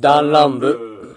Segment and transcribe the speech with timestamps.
[0.00, 1.16] 弾丸部。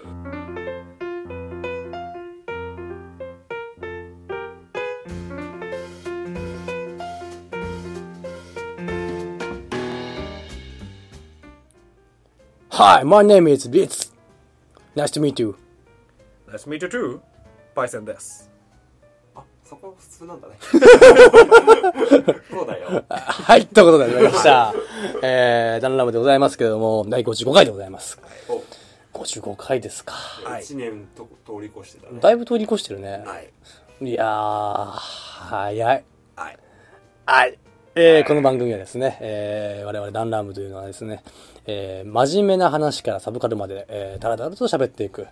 [12.70, 14.12] Hi, my name is Bitz.
[14.94, 15.56] Nice to meet you.
[16.46, 17.20] Nice to meet you too.
[17.74, 18.48] パイセンです。
[19.34, 20.54] あ、そこ普通なんだね。
[22.48, 23.04] そうだよ。
[23.08, 24.72] はい、ということで始まりました。
[25.22, 28.20] えー、ダンラムでございますけれども、第55回でございます。
[28.48, 28.62] お、
[29.18, 30.14] 55回ですか。
[30.14, 32.20] はい1年と通り越してたね。
[32.20, 33.22] だいぶ通り越してるね。
[33.26, 33.50] はい。
[34.00, 36.04] いやー、早い。
[36.36, 36.58] はい。
[37.26, 37.58] はい。
[37.94, 41.24] えー、この番組はですね、えー、我々ダンラムというのはですね、
[41.66, 45.26] えー、真面目な話からサブカルまで、えー、だらだらと喋っていく、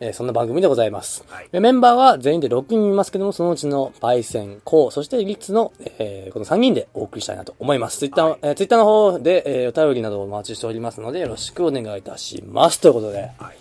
[0.00, 1.24] えー、そんな番組でございます。
[1.28, 7.98] はいえーメンバーは全員で6人いますけども、そのうちのパイセン、コウ、そしてリッツの、えー、この3人でお送りしたいなと思います。
[7.98, 12.80] ツイッター、はいえー、ツイッターの方で、えー、お便りなどをお待ちしておりますので、よろしくお願いいたします。
[12.80, 13.30] ということで。
[13.38, 13.56] はい。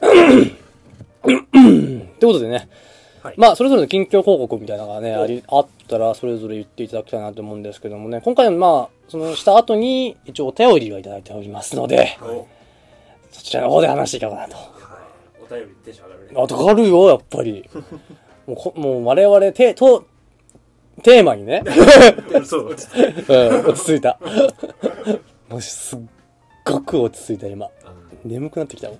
[1.22, 2.68] ということでね、
[3.22, 12.46] はいまあ、それぞれの近況報告みたいなのがね、あり、あったら、それぞれ言っていただきたいなと思うんですけどもね、今回はまあ、そのした後に、一応お便りをいただいておりますので、お、
[13.32, 14.77] そちらの方で話していこうかなと。
[15.48, 16.42] 便りテンション上がるね。
[16.42, 17.68] あ、とかるよ、やっぱり。
[18.46, 20.06] もうこ、もう我々、て、と、
[21.02, 21.62] テーマにね、
[22.44, 22.70] そう。
[22.70, 22.74] うん、
[23.68, 24.18] 落ち着いた。
[25.48, 25.98] もうすっ
[26.64, 27.68] ごく落ち着いた、今。
[28.24, 28.98] 眠くなってきたもん。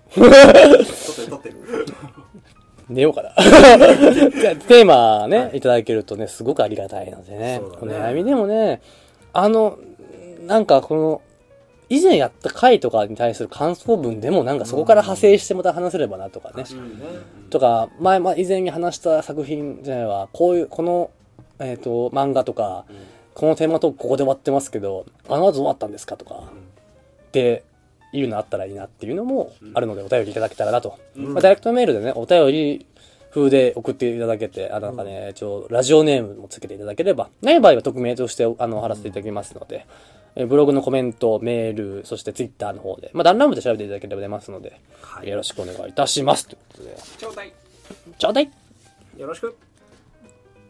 [2.88, 3.30] 寝ようかな。
[3.36, 7.58] テーマね、いただけるとね、すごくありがたいのでね。
[7.58, 8.80] ねお悩みでもね、
[9.33, 9.78] あの、
[10.46, 11.22] なんかこの、
[11.91, 16.64] 以前やった回とかに対する感想文でもなんかそこから派生してまた話せればなとかね。
[17.48, 21.11] とか、前、まあ、以前に話した作品じゃないわ、こういう、この、
[21.58, 22.84] えっ、と、漫画とか、
[23.34, 27.64] このテーマトークここで終わってますけど、あの後どう終わったんですかとか、って
[28.12, 30.98] いうのあったらいいなっていうのもあるので、お便りいただけたらなと。
[31.17, 31.33] うん。
[31.33, 32.86] まあ、ダイレクトメールでね、お便り
[33.33, 44.80] 風で送っていただけて、あなんかね、一応、ラジオネームもつけていただければ、ない場合は匿名として、あの、貼らせていただきますので、えーブログのコメント、メール、そしてツイッターの方で、まあ、ダンラムで調べていただければ出ますので、
[45.24, 46.46] よろしくお願いいたします。
[46.46, 47.52] ということで、ちょうだい。
[48.18, 48.50] ちょうだい
[49.16, 49.56] よろしく。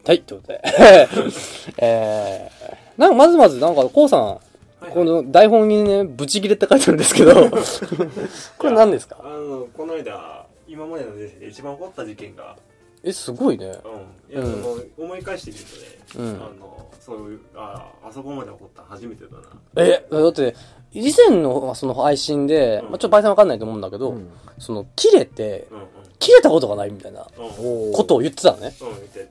[0.06, 0.62] はい、ということで。
[1.78, 7.34] えー、なんかまずまず、なんか、こうさん、いこの台本にね、ブチ切れって書いてあるんですけど、
[8.58, 9.18] これ何ですか？
[9.22, 12.56] あの、この間、今までの人生で一番起こった事件が、
[13.02, 13.66] え、すごいね。
[13.66, 13.72] うん。
[13.72, 19.82] いや、うんその思い返してみるとね、うんあの、そういう、ああそこまで起こったの初めてだな。
[19.82, 20.54] え、だって、
[20.92, 24.16] 以前のその配信で、うんまあ、ちょっとバイさんわかんないと思うんだけど、
[24.58, 25.68] その、切れて。
[26.18, 27.26] 切れたことがないみたいな。
[27.36, 28.72] ことを言ってたのね。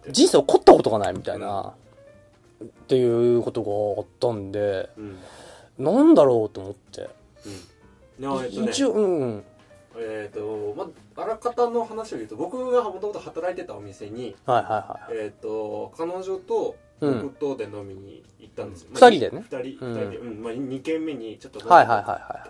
[0.10, 1.74] 人生起こったことがないみたいな、
[2.64, 5.18] っていうことがあったんで、うん。
[5.78, 7.10] なんだろうと思って。
[8.20, 9.44] 一応、うんうん。
[9.98, 14.70] えっ、と、まあ、あらかたの話を言うと、僕がもともと働いてたお店に、はいは
[15.10, 15.24] いはい。
[15.26, 18.90] えっ、と、彼女とうん僕とで飲みに行ったんですよ。
[18.94, 22.48] 二人でね二人、うん二人で、うん、まあ、二軒目にちょっとはいはいはいは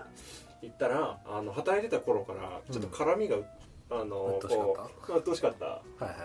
[0.61, 3.37] 行ったら、あの、働いてた頃から、ちょっと絡みが、
[3.89, 4.81] あの、鬱陶しかった？
[4.81, 6.19] こう、鬱陶しかった、あはいはいはい。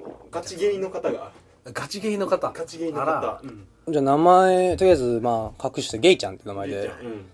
[0.00, 1.32] の、ガチゲイの方が、
[1.72, 2.52] ガチゲイの方？
[2.52, 3.48] ガチゲイのあら方、うん。
[3.88, 3.92] い。
[3.92, 7.24] じゃあ名前、とりあえず、まあ、隠してゲイちゃんって名前でゲイちゃ、ん、うん。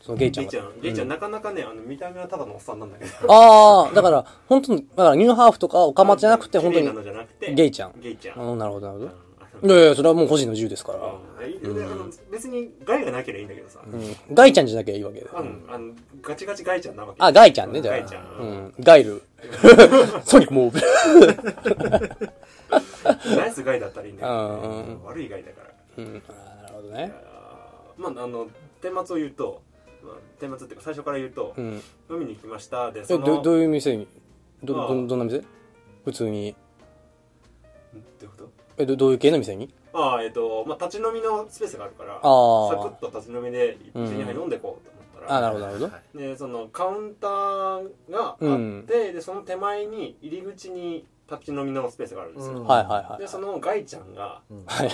[0.00, 3.10] そのゲイちゃんがゲイちゃん、ゲイちゃん、うんなかなかね、あの、見た目はただのおっさんなんだけど。
[3.32, 8.40] ああ、だから、本当に、だからニューハーフとかオカマじゃなくて、本当に綺麗な、のじゃなくて、ゲイちゃんゲイちゃん。
[8.40, 9.25] うん、なるほどなるほうんど。
[9.62, 10.98] いやいや、それはもう個人の自由ですから。
[10.98, 11.26] うん
[11.74, 14.34] であの別に害がなければいいんだけどさ、うん。
[14.34, 15.26] ガイちゃんじゃなきゃいいわけで。
[15.32, 17.96] あのあのガチガチガイちゃんなわけあ、ガイちゃんね、じゃあ。
[17.98, 18.74] ガイちゃんうん。
[18.80, 19.22] ガイル。
[20.24, 20.80] ソニックモーブ。
[23.36, 26.22] ナイスガイだったらいいんだけど、うんうん悪いガイだからうん。
[26.28, 27.12] あーなるほどね。
[27.14, 28.48] あーまああの
[28.82, 29.62] 顛末を言うと、
[30.02, 31.82] まあ、顛末っていうか最初から言うと、うん。
[32.10, 34.08] 飲みに行きましたでえ、そのど、どういう店に？
[34.62, 35.42] ど、ど、どんな店？
[36.04, 36.56] 普通に。
[38.78, 39.72] え、ど、どういう系の店に？
[39.92, 42.90] ああえっ、とまあ立ち飲みのスペースがあるからあサクッあ。
[43.00, 46.20] と立ち飲みで一うん緒に飲んでこうと思ったら、あなるほど、なるほど。
[46.20, 53.26] でそのカウンターがあって、うんでその手前に入り口に立ち飲みのスペースがあるんですよ、うんはいはいはいで。
[53.26, 54.90] そのガイちゃんが はい。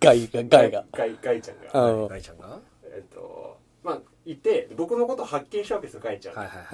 [0.00, 0.84] ガイが、ガイが。
[0.92, 2.08] ガイガイちゃんが、うん。
[2.08, 2.46] ガイちゃんが？
[2.48, 6.66] はえっとまあいて僕のことを発見したわけですよガイちゃん、いはいはい。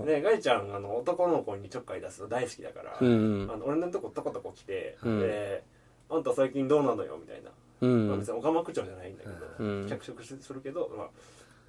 [0.00, 0.06] うん。
[0.06, 5.64] でガイちゃんあの男の子にちょっかい出すの大好きだから、うんあの俺のとことことこ来て、うんで
[6.10, 7.50] 「あんた最近どうなのよ」みたいな、
[7.80, 8.08] うん。
[8.08, 9.86] まあ、別にオカマ口調じゃないんだけど、うん。
[9.88, 11.08] 脚色するけど、まあ、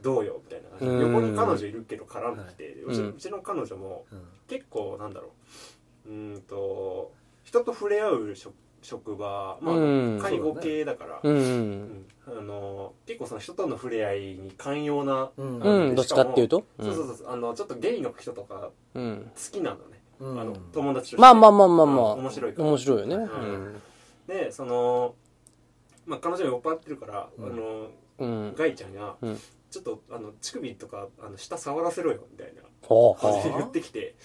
[0.02, 1.14] どうよみたいな感じで、うん。
[1.14, 4.22] 横に彼女いるけど絡んできて、うちうちの彼女もうん。
[4.48, 5.32] 結構なんだろ
[6.06, 6.10] う。
[6.10, 7.12] うーんと
[7.44, 8.54] 人と触れ合う職
[8.84, 10.20] 職場まあ、うん。
[10.22, 11.22] 介護系だから。
[11.24, 15.60] あの結構その人との触れ合いに寛容な、うん。
[15.60, 16.64] うん、どっちかっていうと？
[16.80, 17.30] そうそうそう。
[17.30, 19.32] あのちょっとゲイの人とかうん。
[19.34, 20.40] 好きなのね、うん。
[20.40, 21.18] あの友達として。
[21.18, 22.14] まあまあまあまあまあ。
[22.14, 22.20] うん。
[22.20, 22.68] 面白いから。
[22.70, 23.16] 面白いよね。
[23.16, 23.82] ううんん。
[24.28, 25.16] でその
[26.06, 27.88] まあ彼女が酔っ払ってるから、うんあの
[28.20, 28.56] うん。
[28.56, 29.40] ガイちゃんが、うん
[29.70, 34.16] ちょっとあの乳首とかあの下触らせろよみたいなほう感じでほ言ってきて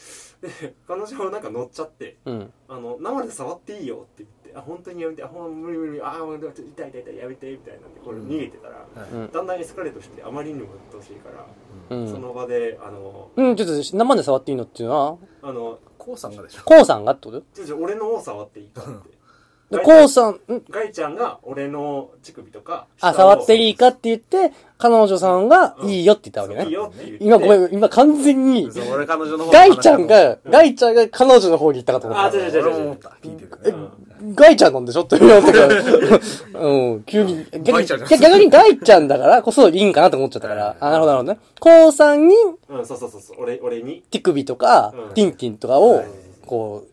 [0.41, 2.31] で彼女もなんか乗っちゃってう。
[2.31, 2.53] うん。
[2.69, 9.33] あの生で触っていいよって言ってあ本当にやめてあほん無理無理あーもう痛い痛い痛いやめてみたいなんでこれ逃げてたら、うん。
[9.33, 17.41] だんだんエスカレートしてあまりにも鬱陶しいから、うんその場であのうん、ちょっと生で触っていいのっていうのは、あのこうさんがでしょコウさんがってこと？
[17.53, 19.19] ちょちょ俺のを触っていいかって
[19.73, 19.99] で、ガイちゃん。
[19.99, 20.63] コウさん、ん？
[20.71, 25.91] ガイちゃんが俺の乳首とかあ、触っていいかって言って、彼女さんがうん。
[25.91, 26.75] いいよって言ったわけいいね。
[26.75, 27.25] よって言って。
[27.25, 32.25] 今ごめん、今完全に、そう俺彼女の方ガイちゃんが、うんガイちゃんが彼女の方に行ったかと思った。
[32.25, 35.03] あ違う違う違う思った聞いててうんガイちゃんなんでしょ？
[35.03, 38.21] って言われたから、 うん、急に、逆にガイちゃんじゃん。
[38.21, 41.41] 逆にガイちゃんだからこそいいんかなと思っちゃったから、あ、なるほどなるほどね。
[41.59, 42.37] コウさんに、
[42.69, 43.37] うん、そうそうそうそう。
[43.41, 44.03] 俺俺に？
[44.11, 46.07] 手首とかうん、ティンティンとかをはい、
[46.47, 46.89] こう、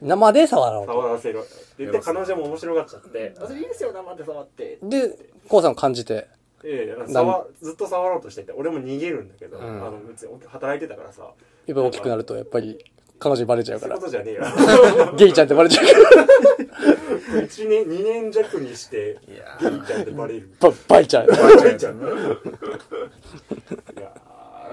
[0.00, 0.92] 生で触ろうと。
[0.92, 1.42] 触らせろ。
[1.42, 6.28] って言って彼女も面白がっちゃって「あそれいいですよ生で触って」で、コウさんを感じて、
[6.64, 8.52] ええ触ずっと触ろうとしてて。
[8.52, 9.62] 俺も逃げるんだけど、ん。
[9.62, 11.22] あの別に働いてたからさ。
[11.66, 12.84] やっぱ大きくなると、やっぱり、
[13.18, 14.00] 彼女にバレちゃうから。
[14.00, 14.24] そういうこ。
[14.24, 15.12] とじゃねえよ。
[15.16, 16.26] ゲイちゃんってバレちゃうから。
[17.42, 20.50] 1年2年弱にしていやゲイちゃんってバレる。
[20.60, 20.72] ば、
[21.04, 21.26] ちゃう。
[21.26, 21.94] バレちゃう。
[23.96, 24.00] い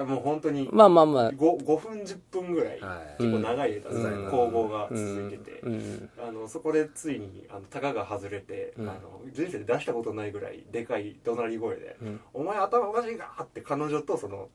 [0.06, 6.10] もう本当にまあまあまあ 5, 5分10分ぐらい、はい結構長い間うん攻防がうん続いてて、うん。
[6.28, 14.50] あのそこでついにあのタガが外れて、うんあの人生で出したことないぐらいでかい怒鳴り声でうん「お前頭おかしいか!」って彼女とその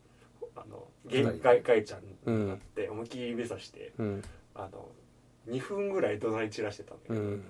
[0.55, 4.23] あの限界ガイちゃんになって思いっきり指さしてうん。
[4.55, 4.89] あの
[5.49, 7.45] 2分ぐらい怒鳴り散らしてたんだけど、うん。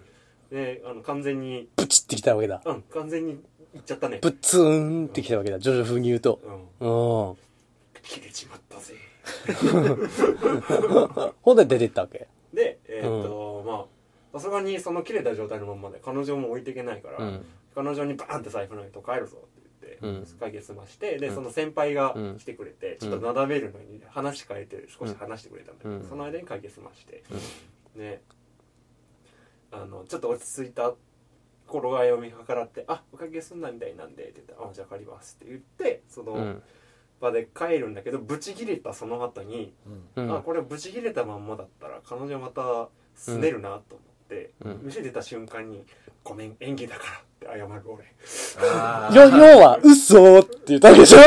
[0.51, 2.63] であの完全にブチってきたわけだ。
[2.65, 3.33] うん完全に
[3.75, 5.59] いっちゃったねブッツーンってきたわけだ。
[5.59, 6.41] ジョジョ風に言うと。
[6.81, 7.37] うんうん。
[8.03, 8.95] 切れちまったぜ。
[11.43, 12.29] ほんで出てったわけ？
[12.53, 13.87] でえーっと、ま
[14.35, 17.45] あさすがにその切れた状態のままで彼女も置いていけないから、うん。
[17.75, 20.39] 彼女にバーンって財布投げて帰るぞって言って、うん。
[20.39, 21.35] 会議済ましてで、うん。
[21.35, 22.37] その先輩がうん。
[22.39, 26.05] 来てくれて、ちょっとなだめるのに話変えて少し話してくれたんだけど、うん。
[26.05, 27.23] その間に会議済まして、
[27.95, 28.21] ね。
[29.71, 30.95] あのちょっと落ち着いた
[31.67, 36.63] 頃合いを見計らって「あおかげすんなみたいなんで」って言って「あじゃあ借ります」って言ってそのうん。
[37.23, 39.73] 場で帰るんだけどブチ切れたその後に、
[40.17, 40.25] うん。
[40.25, 40.37] うん。
[40.37, 44.81] あこれブチ切れたまんまだったら彼女またすねるなと思って、うん。
[44.83, 45.85] 店出た瞬間に
[46.25, 48.05] 「ごめん演技だから」って謝る俺。
[49.15, 51.19] よ、要は、嘘って言ったわけでしょ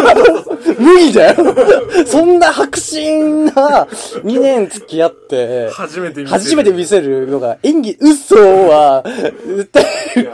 [0.79, 1.35] 無理だよ。
[2.07, 6.39] そんな白真な2年付き合って、初めて見せる。
[6.39, 9.85] 初めて見せるのが、演技、嘘は、絶対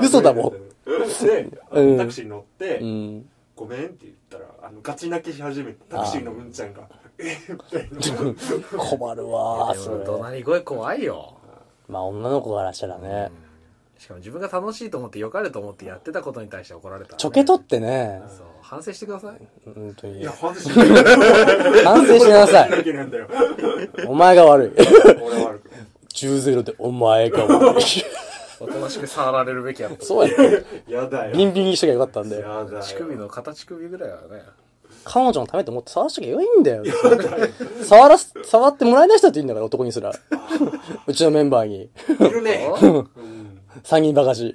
[0.01, 0.53] 嘘だもん。
[1.25, 1.49] で、
[1.97, 3.29] タクシー乗って、うん。
[3.55, 4.20] ごめんって言ったら、
[4.71, 6.87] あの、ガチ泣きし始めて、タクシーのうんちゃんが、
[7.19, 8.79] えみたいな。
[8.79, 9.97] 困るわでそれ。
[9.97, 11.33] も怒鳴り声怖いよ
[11.89, 13.31] まあ女の子からしたらね、
[13.99, 20.31] しかも自分が楽しいと思って良かれと思ってやってたことに対して怒られたらねちょけとってね、そう反省してください本当にいや、。
[20.31, 20.87] 反省しない。
[21.83, 22.71] 反省しなさい。
[22.71, 23.27] だけなんだよ。
[24.07, 24.71] お前が悪い。
[25.21, 25.87] 俺は悪くない。
[26.13, 27.83] 10-0でお前が悪い。
[28.61, 30.65] おとなしく触られるべきやったそうやって。
[30.87, 31.35] やだよ。
[31.35, 32.41] ビンビンにしときゃよかったんだよ。
[32.47, 32.81] やだよ。
[32.81, 34.43] 乳首の形首ぐらいはね
[35.03, 36.83] 彼女のためと思って触らしときゃよいんだよ。
[37.83, 40.11] 触らす、触ってもらえない人だっていいんだから、男にすら。
[41.07, 41.89] うちのメンバーに。
[42.09, 42.69] いるね。
[42.69, 43.61] おうん。
[43.83, 44.53] 三人バカシ。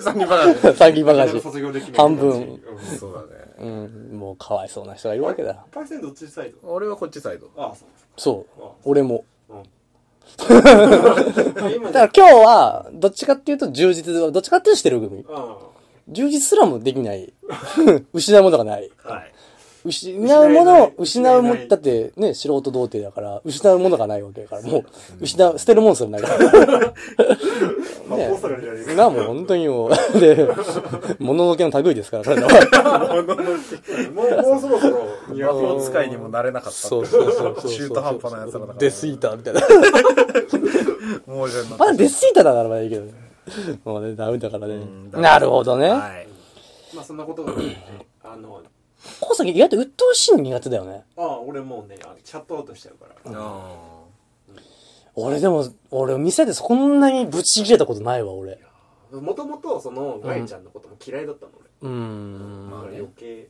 [0.00, 1.40] 三人バカで三人バカシ。
[1.40, 2.60] 卒業できない半分うん
[2.98, 5.64] そうだねうん、もうかわいそうな人がいるわけだ。
[5.72, 6.68] パイセンどっちサイド？
[6.68, 7.88] 俺はこっちサイドああ、そう
[8.20, 8.70] そうあ。
[8.84, 9.24] 俺も。
[10.36, 15.24] だから今日は、どっちかっていうと充実、どっちかっていうとしてる組。
[15.30, 15.56] あ
[16.08, 17.32] 充実すらもできない。
[18.12, 18.90] 失うものがない。
[19.04, 19.32] あ、はい。
[19.86, 24.84] 失うものを、失うもだってね、素人童貞だから、失うものがないわけだから、もう、
[25.20, 26.38] 失う、捨てるもんすらないから。
[28.08, 28.94] まあ、ね。
[28.96, 30.48] な、もう本当にもう、 で、
[31.18, 33.22] 物のけの類ですから、彼らは。
[34.12, 37.70] もう、もうそろそろ、魔法使いにもなれなかったそうそうそうそう。
[37.70, 39.60] 中途半端なやつらだからデスイーターみたいな。
[41.26, 43.12] もうじゃなまだデスイーターだからまだいいけどね。
[43.84, 45.10] もうね、ダメだからねん。
[45.12, 45.90] なるほどね。
[45.90, 46.26] はい
[46.94, 47.84] まあ、そんなことがね、
[48.24, 48.62] あの、
[49.20, 51.04] コウさん意外と鬱陶しいの苦手だよね。
[51.16, 53.14] ああ、俺もうね、あのチャットアウトしちゃうから。
[53.24, 53.70] あ
[55.14, 58.58] 俺でも、俺店でそんなにブチ切れたことないわ、俺。
[59.12, 62.68] もともと、その、ガイちゃんのことも嫌いだったの、うーん。
[62.68, 62.76] 俺。
[62.76, 63.24] だから余計。
[63.24, 63.46] ー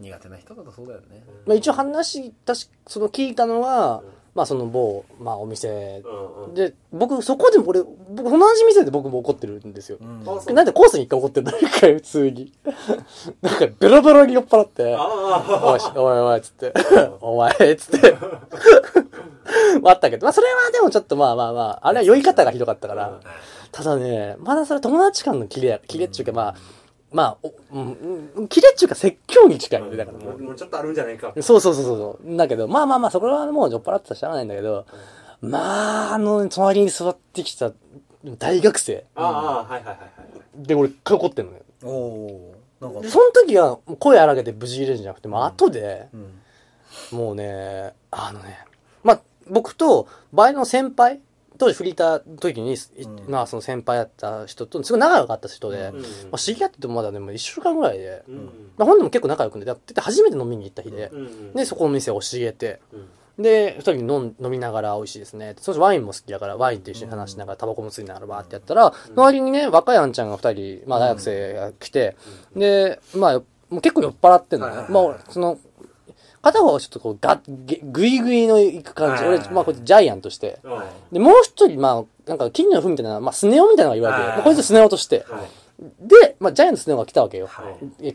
[0.00, 4.02] 苦手な人だとそうだよねまあ、一応話、確か、その聞いたのは、
[4.34, 6.54] まあその某、まあお店うんうん。
[6.54, 9.98] で、僕、そこでも俺、僕、同じ店で僕も怒ってるんですよ。
[10.00, 10.24] うん。
[10.54, 12.52] なんでコースに一回怒ってんだ一回普通に。
[13.42, 16.72] なんかベロベロに酔っ払って、あおいし、おいおい、つって、
[17.20, 18.16] お前、つって。
[19.84, 23.20] あったけど、まあそれはでもちょっとまあまあまあ、あれは酔い方がひどかったから、
[23.70, 26.54] ただね、まだそれ友達間のキレや、キレっちゅうかまあ、
[27.14, 30.18] まあ、おうんうん、キレっちゅうか説教に近いよね、だから。
[30.18, 30.42] もう。
[30.42, 31.32] もうちょっとあるんじゃないか。
[31.40, 32.36] そうそうそうそう。
[32.36, 34.84] だけど、まあまあまあ、そこはもう酔っ払ってたらしゃあないんだけど、
[35.40, 37.70] まあ、あの、隣に座ってきた
[38.38, 39.04] 大学生。
[39.14, 40.04] ああはいはいはいは
[40.60, 40.66] い。
[40.66, 41.58] で俺、一回怒ってんのよ。
[41.84, 43.00] おおーなんか。
[43.00, 46.16] でその時は声荒げて無事入れるんじゃなくて、もう後で、う
[47.14, 47.16] ん。
[47.16, 48.58] もうね、あのね、
[49.04, 51.20] まあ、僕と、バイトの先輩、
[51.58, 53.30] 当時フリーターの時に、いうん。
[53.30, 56.02] まあその先輩だった人と、すごい仲良かった人で、うん。
[56.02, 58.72] まあ、知り合っててもまだね、もう一週間ぐらいで、うん。
[58.76, 61.20] まあ、本でも結構仲良くね、やってて初めて飲みに行った日で、うん。
[61.20, 61.52] うん。
[61.52, 63.08] で、そこの店を教えて、うん。
[63.42, 65.54] で、二人飲ん飲みながら美味しいですね。
[65.58, 72.16] そしてワインも好きだから、ワインと一緒に話しながら、タバコも吸いながらバーってやったら、周りにね、若いあんちゃんが二人、まあ大学生が来て、
[72.54, 74.86] で、まあ、もう結構酔っ払ってんのね。
[74.88, 75.58] まあ、その、
[76.44, 79.24] 片方はちょっとこう、が、げぐいぐいの行く感じ。
[79.24, 80.58] 俺、まあこいつジャイアンとして。
[80.62, 85.24] はで、もう一人、まあ、なんか、金のふみたいな、まあ、スネ夫みたいなのが言われて、はいまあこいつスネ夫として。
[86.00, 87.48] で、まあ、ジャイアンとスネ夫が来たわけよ。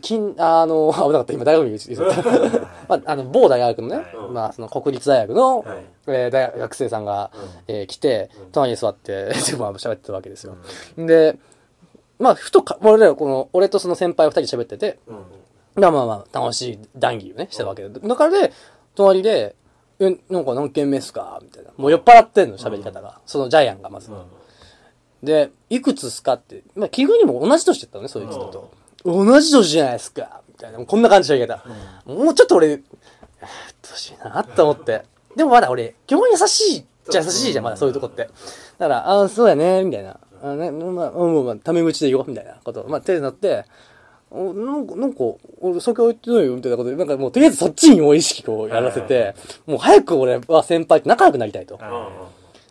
[0.00, 2.10] 金、あの、 危なかった、今大学に言う
[2.88, 4.32] まあ、あの、某大学のね、うん。
[4.32, 5.84] まあ、その国立大学の、はい。
[6.06, 7.74] えー大学生さんが、うん。
[7.74, 10.54] えー来て、隣に座って、 でまあ喋ってたわけですよ。
[10.96, 11.36] で、
[12.20, 15.16] まあ、ふとか、俺ら、この、俺とその先輩二人で喋ってて、うん
[15.76, 18.00] まあまあまあ、楽しい談義をね、したわけで。
[18.00, 18.52] だからで、
[18.94, 19.54] 隣で、
[19.98, 21.38] え、なんか何件目っすか？
[21.42, 21.70] みたいな。
[21.76, 23.20] もう酔っ払ってんの、喋り方が。
[23.26, 24.10] そのジャイアンがまず。
[25.22, 28.72] で、いくつっすかって、まあ、奇遇にも同じ年だったのね、そういう人と。
[29.04, 30.40] 同じ年じゃないですか？
[30.48, 30.78] みたいな。
[30.78, 31.62] こんな感じの言い方。
[32.06, 32.80] もうちょっと俺、うっ
[33.82, 35.04] とうしいなと思って。
[35.36, 38.28] でもまだ俺、基本優しいじゃ優しいじゃん、まだそういうとこって。
[38.78, 40.18] だから、ああ、そうやね、みたいな。
[40.42, 42.86] あね、まあ、うん、まあ、タメ口で言おう、みたいなこと。
[42.88, 43.66] まあ、手になって、
[44.30, 45.18] おなんか、なんか、
[45.60, 49.34] 俺酒置いてないよ、みたいなことで、なんかもう、とりあえずそっちにも意識をやらせて、
[49.66, 51.78] もう早く俺は先輩と仲良くなりたいと。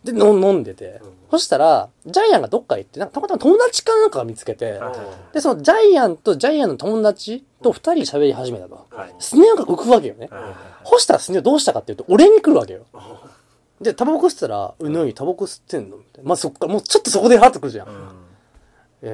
[0.04, 1.02] で、の飲んでて。
[1.30, 4.80] そしたら、ジャイアンがどっか行って、なんかたまたま友達かなんかが見つけて、
[5.32, 8.86] で、そのジャイアンとジャイアンの友達と二人喋り始めたと。
[8.90, 10.30] はいスネ夫が浮くわけよね。
[10.84, 12.86] そしたらスネ夫どうしたかっていうと、俺に来るわけよ。
[13.80, 16.28] で、タバコ吸ってたら、うなにタバコ吸ってんのみたいな。
[16.28, 17.86] まあ、そっから、もうちょっとそこでハッとくるじゃん。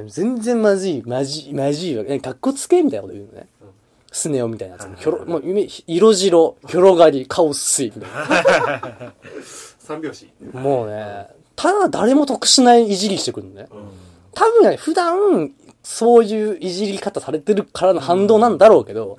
[0.09, 2.05] 全然まずい、まじい、まじいわ。
[2.07, 3.47] え、かっこつけみたいなこと言うのね。
[4.11, 4.89] スネ夫みたいなやつ。
[5.01, 8.11] ひょろ、もう、夢色白、広がり、顔薄い、みたい
[9.79, 10.61] 三拍子な。
[10.61, 13.69] もうね、ただ誰も得しないいじりしてくるのね。
[14.35, 15.53] 多分ね、普段、
[15.83, 19.19] そういういじり方されてるからの反動なんだろうけど、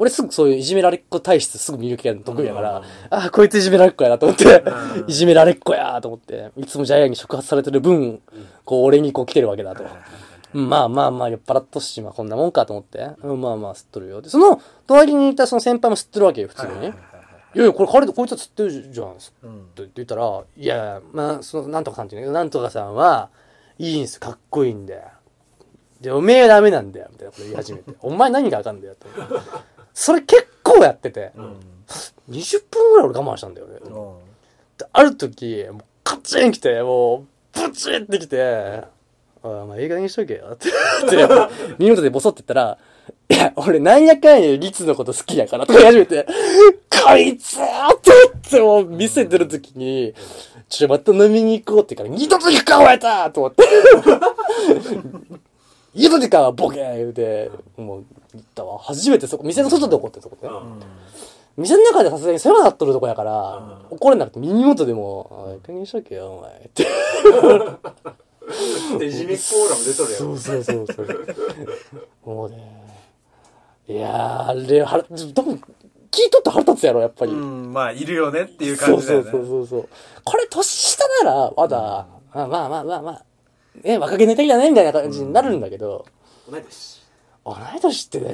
[0.00, 4.64] 俺すぐそういういじめられっ子体質すぐ見抜きが得意だから、ああ、こいついじめられっ子やなと思って、
[5.06, 8.22] いじめられっ子やと思って、いつもジャイアンに触発されてる分、
[8.64, 9.84] こう俺にこう来てるわけだと。
[10.54, 14.22] まあまあまあ酔っ払っとっし、まあこんなもんかと思って、うん、まあまあ吸っとるよ。
[14.22, 16.94] で、その、隣にいたその先輩も吸ってるわけよ、普通にね。
[17.54, 19.12] いやいや、これ彼とこいつは吸ってるじゃん、っ
[19.74, 23.28] て言ったら、いやまあ、その、なんとかさんっていうね、なんとかさんは、
[23.78, 25.02] いいんす、かっこいいんだよ。
[26.00, 27.92] で、おめえはダメなんだよ、みたいなこと言い始めて。
[28.00, 29.06] お前何がわかんだよ、と。
[30.00, 31.30] それ結構やってて、
[32.30, 33.74] 20分ぐらい俺我慢したんだよね。
[34.78, 38.84] である時、もうカチン来て、もう、ブチンって来て、
[39.42, 40.70] おい、まあ、映画にしとけよ、って
[41.78, 42.78] 言っでボソって言ったら、
[43.28, 46.26] いや、俺なんやかんやリツのこと好きやから、とか言い始めて、
[47.04, 50.14] こいつーって言って、もう店出る時に、
[50.70, 53.64] ちょ、また飲みに行こうって言うから、二度と行くか、お前たと思って。
[55.94, 58.04] 二度と行くか、ボケー言うて、もう、
[58.34, 58.78] 行ったわ。
[58.78, 60.86] 初めてそこ、店の外で怒ってるとこね。
[61.56, 66.50] 店の中でさすがに世話になっとるとこやから、怒れなくて耳元でも、おい、いい加減にしとけよ、お前。
[66.52, 66.86] って。
[68.98, 71.26] でいじめっコーラも出とるやろそうそうそうそう。
[72.24, 72.80] もうね。
[73.88, 75.08] いやー、あれ、腹、多
[75.42, 75.60] 分、
[76.10, 77.32] 聞いとって腹立つやろ、やっぱり。
[77.32, 79.30] うん、まあ、いるよねっていうそうそう感じだよね。
[79.30, 79.88] そうそうそう。
[80.24, 83.24] これ、年下なら、まだ、まあまあまあまあまあ、
[83.82, 86.04] ね、若気の至りだね、みたいな感じになるんだけど、
[86.50, 87.00] 同い年
[87.44, 88.32] 同い年ってね、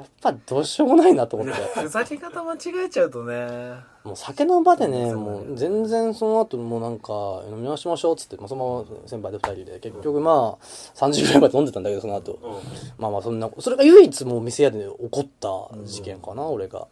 [0.00, 1.80] やっぱどうしようもないなと思って。
[1.80, 3.76] ふざけ方間違えちゃうとね。
[4.02, 12.38] もう酒の場でね、もう全然その後もうなんか飲みましましょうっつって、まあ、そのまま先輩で二人で、結局まあ3時ぐらいまで飲んでたんだけど、その後。
[12.98, 16.88] まあまあそんな、それが唯一もう店屋で起こった事件かな、俺が。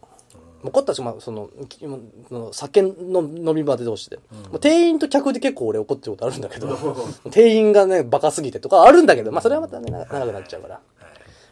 [0.63, 4.19] 起こったし、まあその、きその酒の飲み場で同士で。
[4.51, 6.77] まあ店員と客で結構俺怒ってることあるんだけど、
[7.31, 10.79] 店員がね、バカすぎてとかあるんだけど、まあそれはまたね、な長くなっちゃうから。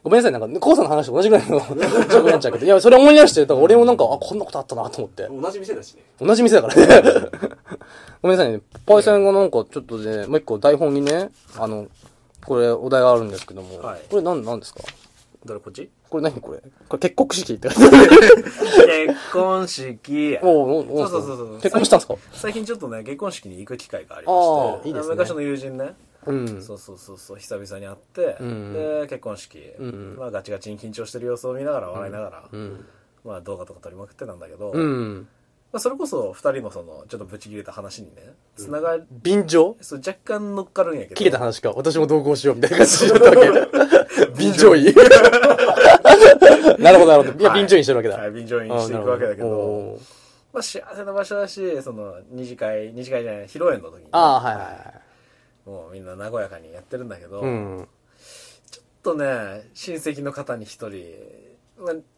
[0.04, 1.82] ごめんなさい、なんか、コウさんの話と同じぐらいの情報に
[2.32, 5.28] なっちゃうけど、いや、それ思い出して、だから俺もなんか、あ、こんなことあったなと思って。
[5.30, 6.04] 同じ店だしね。
[6.22, 7.30] 同じ店だからね。
[8.22, 8.62] ごめんなさいね。
[8.86, 11.88] パイセンがなんか、ちょっとね、もう一個台本にね、あの、
[12.46, 14.02] これ、お題があるんですけども、はい。
[14.10, 14.80] これ何、何ですか？
[15.44, 15.90] どれこっち？
[16.10, 16.60] これ何これ？
[16.88, 18.10] これ結婚式って書いてある。
[19.08, 20.40] 結婚式。
[20.44, 21.10] おうおうおう。
[21.10, 21.56] そうそうそうそう。
[21.62, 22.16] 結婚したんですか？
[22.34, 25.16] 最近ちょっとね、結婚式に行く機会がありまあして、ーいいですね。
[25.16, 25.96] 昔の友人ね、
[26.26, 26.62] うん。
[26.62, 28.74] そうそうそうそう、久々に会って、うん。
[28.74, 30.16] で、結婚式、ん。
[30.18, 32.86] まあガチガチに緊張してる様子を見ながら笑いながら、うん。
[33.26, 35.28] まあ動画とか撮りまくってたんだけど、うん。
[35.72, 39.76] まあ、それこそ二人のその、ちょっとブチ切れた話にね、つながり、便乗？
[39.82, 41.16] そう若干乗っかるんやけど。
[41.16, 41.72] 切れた話か。
[41.74, 43.50] 私も同行しようみたいな感じになったわけ。
[44.38, 44.86] 便乗位。
[46.80, 47.40] なるほど、なるほど。
[47.40, 48.18] いや、便乗位してるわけだ。
[48.18, 50.00] はい、便乗員していくわけだけど、
[50.54, 55.70] まあ幸せな場所だし、その、二次会、二次会じゃない、披露宴の時にね、ああ、はいはいはい。
[55.70, 57.88] もうみんな和やかにやってるんだけど、うん。
[58.72, 60.94] ちょっとね、親戚の方に一人、まあ、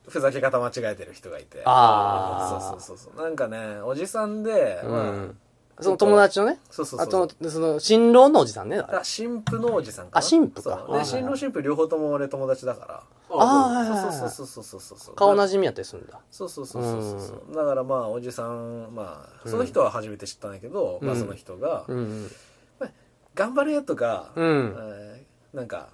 [0.08, 1.62] ふざけ方間違えてる人がいて。
[1.66, 2.60] ああ。
[2.62, 3.24] そうそうそうそう。
[3.24, 5.38] なんかね、おじさんで、まあうん。
[5.82, 6.60] その友達のね？
[6.70, 8.80] そうそうあそうと、その、新郎のおじさんね？
[8.80, 14.12] あ新婦のおじさんかなあ新婦かであ新郎新婦両方とも俺友達だからああ、はいそう。
[14.12, 16.20] そうそうそうそうそうそう顔なじみやったりするんだ。
[16.30, 22.32] そうそうそうそうそうそうだからまあおじさんまあその人は初めて知ったんだけど、まあその人がうんうん。
[23.36, 25.88] 「頑張れ」とか、うんえーなんか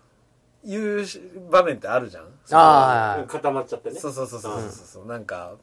[0.63, 1.05] 言う
[1.51, 3.99] 場面ってあるじゃんああ、固まっちゃってね。
[3.99, 5.05] そうそうそうそうそうそう。
[5.07, 5.55] なんか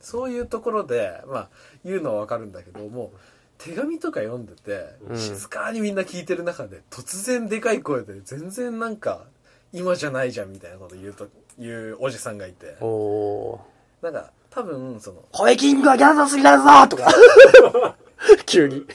[0.00, 1.48] そういうところでまあ
[1.84, 3.18] 言うのはわかるんだけどもう
[3.58, 5.18] 手紙とか読んでて、うん。
[5.18, 9.24] 静かにみんな聞いてる中で突然でかい声で全然なんか
[9.72, 11.28] 今じゃないじゃんみたいなこと言うと
[11.58, 12.76] 言うおじさんがいて。
[12.80, 13.60] おお
[14.02, 15.24] なんか多分そのー。
[15.32, 17.12] ホイキングはギャザーすぎだぞとか。
[18.46, 18.86] 急に。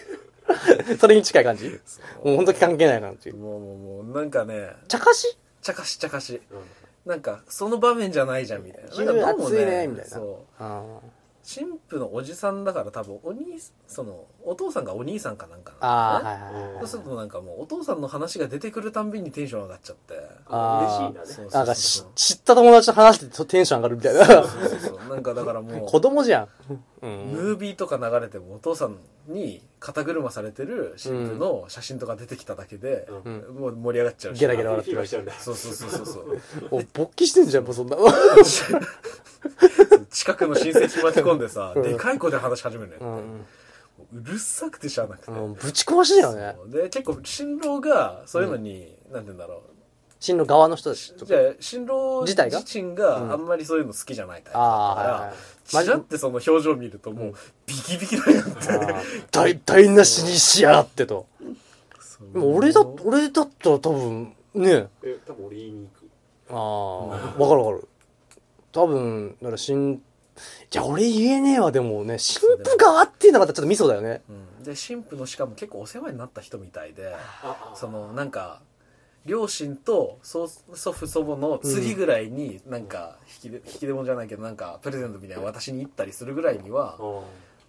[1.00, 1.70] それに近い感じ？
[2.24, 3.32] もう本当に関係ない感じ。
[3.32, 5.38] もうもうもうなんかね茶化し？
[5.62, 6.42] 茶化し茶化し。
[6.52, 6.58] うん
[7.06, 10.84] なんかその場面じゃないじゃんみたいな急なんかどうも熱いねみたいなそうあ
[11.52, 13.46] 神父のおじさんだから多分お兄
[13.88, 16.14] そのお父さんがお兄さんかなんかあ。
[16.14, 16.80] なんだよねああ、はいはいはい。
[16.82, 20.14] そうするとなんかもうお父さんの話が出てくるたんびにテンション上がっちゃって
[20.48, 24.26] あー嬉しいんだねそうなんかし知った友達と話しててテンション上がるみたいな。
[24.26, 26.48] そうそうそうなんかだからも 子う供じゃん。
[27.02, 27.10] うん。
[27.32, 33.56] ムービーとか流れてもお父さんに肩車されてる神父の写真とか出てきただけで、うん。
[33.58, 34.40] もう盛り上がっちゃうし。
[34.40, 36.06] ゲラゲラ笑ってるフィーバーしちゃうんだそうそうそうそう。
[36.06, 37.98] そうお勃起してんじゃん、もうそんな。
[40.10, 41.84] 近くの親戚巻き込んでさ、うん。
[41.84, 43.22] でかい声で話し始めるのよ、
[44.14, 44.22] うん。
[44.22, 46.56] うるさくてしゃあなくて、うんぶち壊しだよね。
[46.68, 49.62] で結構新郎がそういうのに、なんて言うんだろう。
[50.20, 52.60] 進路側の人たちじゃあ新郎自体が？
[52.60, 55.34] 自身があんまりそういうの好きじゃないタイプだから、
[55.74, 55.86] はいはい。
[55.86, 57.34] チラってその表情見るともう
[57.66, 58.52] ビキビキだよって、
[59.32, 61.28] 大体なしにしやがってと。
[62.36, 64.88] 俺だ、俺だったら多分、ね。
[65.04, 66.10] え多分俺言いに行く。
[66.52, 67.88] ああ、わかるわかる。
[68.72, 70.02] 多分、だから新、
[70.70, 74.22] じゃあ俺言えねえわ、でもね、新婦側っていうのがちょっとミソだよね。
[74.30, 77.74] うん、で新婦のしかも結構お世話になった人みたいであ。
[77.76, 78.62] そのなんか
[79.26, 86.98] 両親と祖祖父祖母の次ぐらいになんか引きで引き出物じゃないけどなんかプレゼントみたいなの渡しに行ったりするぐらいには、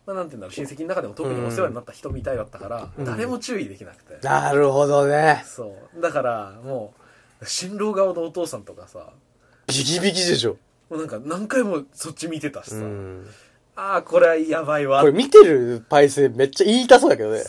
[0.07, 5.43] まあ、なんていうんだろう親戚の中でも特にお世話になった人みたいだったから、うん誰も注意できなくて、なるほどね。
[5.45, 6.95] そうだからも
[7.41, 9.13] う新郎側のお父さんとかさ
[9.67, 10.57] ビキビキでしょ。
[10.89, 13.27] もうなんか何回もそっち見てたしさ、うん。
[13.77, 15.01] ああこれはやばいわ。
[15.01, 17.43] これ見てるパイセンめっちゃ言いたそうだけどね。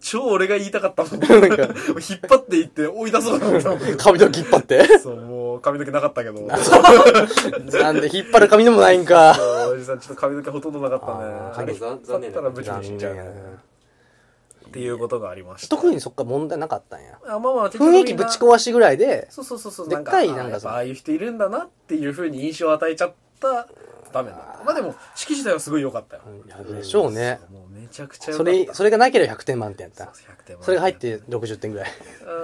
[0.00, 1.20] 超俺が言いたかったもん。
[1.20, 4.98] なんか、引っ張っていって追い出そうかなと思って髪の毛引っ張って。
[4.98, 6.40] そうもう髪の毛なかったけど。
[7.80, 9.34] なんで引っ張る髪でもないんか。
[9.34, 11.12] そうおじさんちょっと髪の毛ほとんどなかったね。
[11.12, 13.14] あーあれ残残念だったらブチブチいっちゃう。
[13.14, 17.18] っていうことがありました特にそっか問題なかったんや。
[17.26, 19.88] あまあまあ雰囲気ぶち壊しぐらいで、そうそうそうそう。
[19.88, 23.66] でっかいなんかああいう人いるんだなっていうふうに印象を与えちゃった
[24.12, 26.22] 場面だったまあでも式自体はすごい良かったよ。
[26.46, 27.40] いやでしょうね。
[27.50, 28.58] もうめちゃくちゃ良そかった。
[28.58, 30.04] れ、それがなければ100点満点やった。
[30.04, 30.56] 100点満点。
[30.62, 31.90] それが入って60点ぐらい。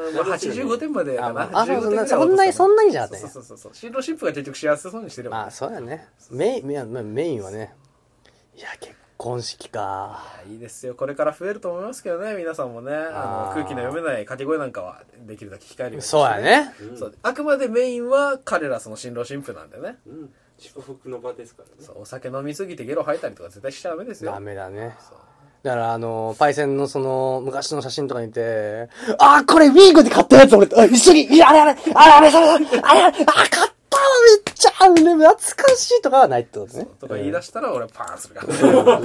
[0.08, 3.72] うんまあ85点までかなあまああ85点ぐらいはそんなにそんなにじゃなかったんやそうそうそうそう。
[3.74, 6.08] 新郎新婦が結局幸せそうにしてればまあ、そうやね。
[6.30, 7.74] メイン、メインまあメインはね。
[8.56, 10.22] いや、結婚式か。
[10.48, 10.94] いいですよ。
[10.94, 12.92] これから増えると思いますけどね皆さんもね。
[12.94, 16.10] あの空気の読めない掛け声なんかはできるだけ控えるようにして。
[16.10, 16.72] そうやね。
[17.22, 19.98] あくまでメインは彼らその新郎新婦なんでね。
[20.06, 24.94] うん祝福の場ですからねそうお酒飲みすぎてゲロ吐いたりとか絶対しちゃダメですよダメだね。
[25.00, 25.18] そう
[25.62, 33.72] だから、あの、パイセンのその、昔の写真とか見て、あー、これウィーゴで買ったやつ俺、あ一緒に、いや、あれあれ、あれあれ、それ、あれあれ、あ、買ったわ、
[34.44, 36.86] めっちゃ、あれ、懐かしいとかはないってことね。
[37.00, 39.00] とか言い出したら俺パーンするから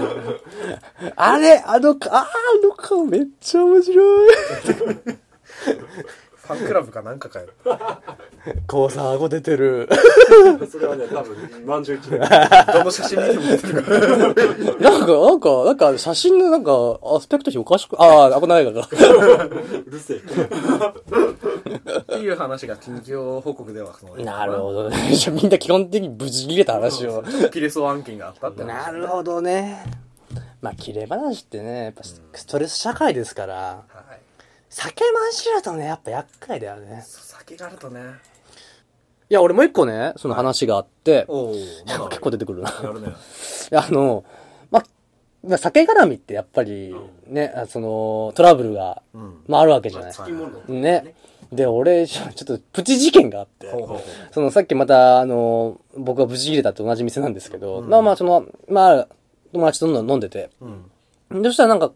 [1.16, 2.28] あれ、あの、あーあ
[2.62, 4.36] の顔めっちゃ面白い。
[6.50, 7.48] ファンクラブかなんかかよ
[8.66, 9.88] こうさ、 顎出てる。
[10.72, 14.00] それはね多分満場一致どの写真見ても出てるから。
[14.90, 16.72] なんか、なんか、なんか、写真のなんか、
[17.04, 18.82] アスペクト比おかしく、ああ、危ないから。
[18.82, 20.22] うるせえっ
[22.06, 24.98] ていう話が近況報告ではなるほどね。
[25.32, 27.24] みんな基本的に無事切れた話を。
[27.52, 29.86] ピレソ案件があったって話なるほどね。
[30.62, 34.09] まあ、切れ話ってね、やっぱストレス社会ですから、はい
[34.70, 37.04] 酒混じるとね、やっぱ厄介だよね。
[37.06, 38.02] 酒があるとね。
[39.30, 41.54] いや、俺もう一個ね、その話があって、おお
[42.10, 42.72] 結構出てくるな。
[42.84, 43.10] やるね。
[43.74, 44.24] あの、
[44.72, 44.84] まあ、
[45.48, 46.96] まあ、酒絡みってやっぱり、
[47.28, 49.44] ね、あその、トラブルが、うん。
[49.48, 50.14] まあ、あるわけじゃない。
[50.14, 50.60] つきもの。
[50.82, 51.14] ね。
[51.52, 54.00] で、俺、ちょっとプチ事件があって、ほうほう
[54.32, 59.08] そのさっきまた、あの、僕が無事切れたって同じ店なんですけど、まあまあ、その、まあ、
[59.52, 61.42] 友達と飲ん飲んでて、うん。
[61.42, 61.92] でそしたらなんか、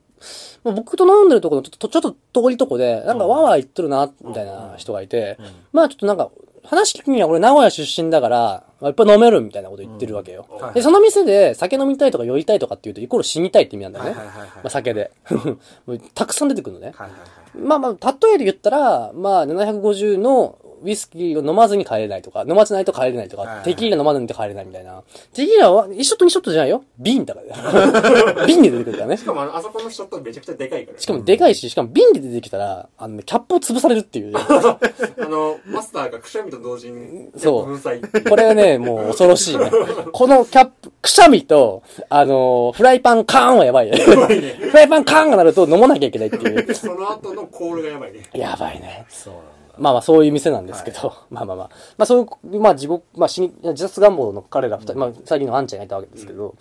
[0.64, 5.38] まあ僕と飲んでるところのちょっと、ちょっと通りとこで、なんかわーわー言っとるな、みたいな人がいて、
[5.72, 6.32] まあちょっとなんか、
[6.66, 10.46] 話聞くには俺名古屋出身だから、まあいっぱい飲めるみたいなこと言ってるわけよ。
[10.50, 14.12] はいで、その店で酒飲みたいとか酔いたいとかっていうと、イコール死にたいって意味なんだよね。
[14.12, 15.12] はいはいはいはいまあ酒で。
[16.16, 16.94] たくさん出てくるのね。
[16.96, 25.02] はいはいはいまあまあ、例えで言ったら、まあ、750のウイスキーを飲まずに帰れないとか、飲ませないと帰れないとかテキーラ飲まずに帰れないみたいな。
[25.34, 26.84] テキーラは、1ショット2ショットじゃないよ。
[26.98, 28.46] 瓶だから。
[28.46, 29.26] 瓶で出てくるからねし。
[29.26, 34.34] かもあのあそこのショットめちゃくちゃでかいからしかもでかいし、しかも瓶で出てきたら、あのね、キャップを潰されるっていう。
[34.38, 39.72] あのマスターがくしゃみと同時にそうこれはね、もう恐ろしいね。
[40.12, 43.98] このキャップ、くしゃみと、あのーフライパンカーンはやばいね。
[44.04, 46.74] フライパンカーンがなると飲まなきゃいけないっていう。
[46.74, 49.06] その後のコールがやばいねやばいね。
[49.10, 49.34] そう
[49.78, 51.70] まあまあそういう店なんですけど、 まあまあまあ。
[51.98, 56.56] まあそういう、まあ地獄、まあ死に、自殺願望の彼ら二人、まあ最近のあんちゃんがいたわけですけど、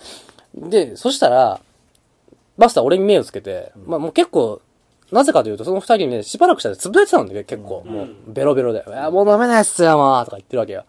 [0.55, 1.61] で、そしたら、
[2.57, 4.61] マスター俺に目をつけて、まあもう結構、
[5.11, 10.85] なぜかというと、その二人にね、しばらくしたら潰れてたんだけど、結構、もう、ベロベロで、いや、もう飲めないっすよ、もう、とか言ってるわけよ。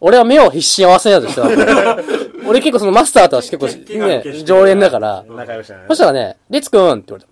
[0.00, 2.02] 俺は目を必死に合わせようとしてたわけ。
[2.44, 5.84] 俺結構そのマスターとは結構ね、て常連だから、仲良しだね。
[5.86, 7.28] そしたらね、レッツくんって言われた。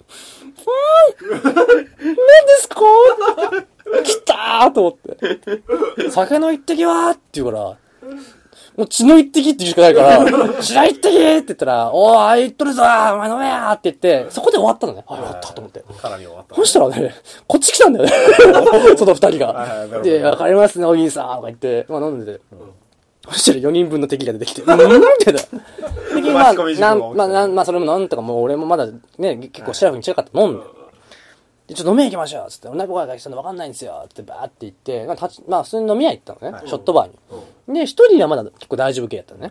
[1.30, 2.76] 何ですか？
[4.04, 5.16] 来たーと思っ
[5.98, 6.10] て。
[6.10, 7.60] 酒の一滴はって言うから、
[8.76, 10.18] もう血の一滴って言うしかないから、
[10.62, 15.04] 血の一滴って言ったら、おー、言っとるぞーお前飲めやーって言って、そこで終わったのね。
[15.08, 15.80] あ、よかったと思って。
[16.00, 17.14] かなり終わったそしたらね、
[17.46, 18.12] こっち来たんだよね。
[18.96, 19.86] その二人が。
[19.90, 22.40] どで、わかりますね、お兄さんとか言って、まあ飲んでて。
[23.28, 24.68] そしたら4人分の敵が出てきて、 うん？
[24.68, 25.40] み事故が
[26.32, 28.86] 起きてなん、まあ、なん、まあ、それもなんとかもう俺もまだ
[29.18, 30.66] ね、結構シラフに近かった飲んで。
[31.68, 37.10] で、ちょっと飲み屋行きましょうつって、女の子が来たの分かんないんですよってバーって言って、まあ、立ち、まあ、普通に飲み屋行ったのね、ショットバー
[37.68, 37.74] に。
[37.74, 39.50] で、一人はまだ結構大丈夫系やったのね。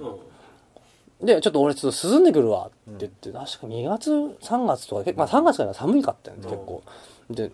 [1.22, 6.82] で、ちょっと俺ちょっと涼んでくるわって言って、確か2月、3月とか、まあ3月から寒いかったんで、結構。
[7.30, 7.52] で、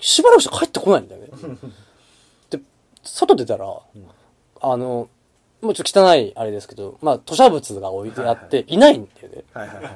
[0.00, 1.28] しばらくして帰ってこないんだよね。
[2.50, 2.60] で、
[3.02, 3.66] 外出たら、
[4.60, 5.08] あの、
[5.62, 9.44] もうちょっと汚いあれですけど、まあ、吐砂物が置いてあって、いないんだよね。
[9.54, 9.94] はいはいはいはい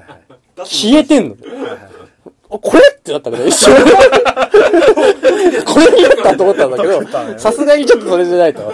[0.65, 1.37] 消えてんの。
[2.49, 2.81] あこれ？
[2.97, 3.75] ってなったけど、一瞬。
[3.75, 3.81] こ
[5.81, 7.03] れになったと思ったんだけど、
[7.39, 8.73] さすがにちょっとそれじゃないと。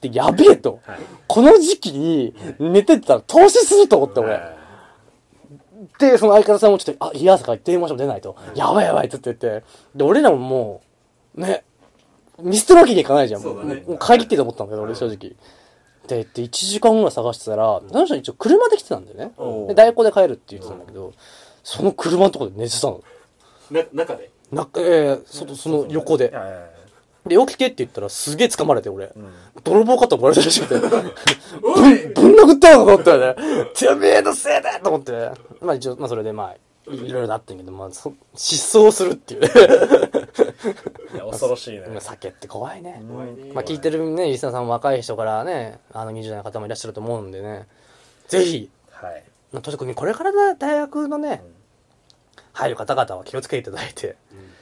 [0.00, 0.80] で、やべえと。
[1.26, 4.40] この時期に寝てたら投資すると思って、俺。
[5.98, 8.36] で、その相方さんもちょっと、あ、冷や汗かいて電話しても出ないと。
[8.54, 9.64] やばいやばいって言ってて。
[9.94, 10.80] で、俺らもも
[11.36, 11.64] う、ね、
[12.40, 13.42] 見捨てるわけにいかないじゃん。
[13.42, 15.32] もそう帰りってと思ったんだけど、俺正直。
[16.08, 19.32] で、で、1時間ぐらい探してたら、その人一応車で来てたんだよね
[19.68, 21.12] で、代行で帰るって言ってたんだけど、
[21.62, 23.02] その車のとこで寝てたの。
[23.70, 24.30] な中で？
[24.50, 26.32] なええそその横で。
[27.26, 29.12] で、起きてって言ったらすげえ掴まれて、俺。
[29.62, 30.74] 泥棒かと思われたらしくて。
[30.80, 33.66] ぶん、ぶん殴ったのかと思ったよね。
[33.74, 35.12] てめえのせいだと思って。
[35.60, 36.56] まあ一応、まあそれでまあ、
[36.90, 39.48] いいろいろあったんやけど、まあ、そ失踪するっていうね。
[41.14, 41.86] いや恐ろしいね。
[41.88, 43.02] まあ酒って怖いね。
[43.08, 43.52] 怖いね。
[43.52, 47.66] まあ聞いてるね、リスナーさんも若い人からね、あの20代の方もいらっしゃると思うんでね。
[48.28, 49.24] ぜひ、はい。
[49.52, 51.42] まあ特にこれからの大学のね、
[52.52, 54.16] 入る方々は気をつけていただいて。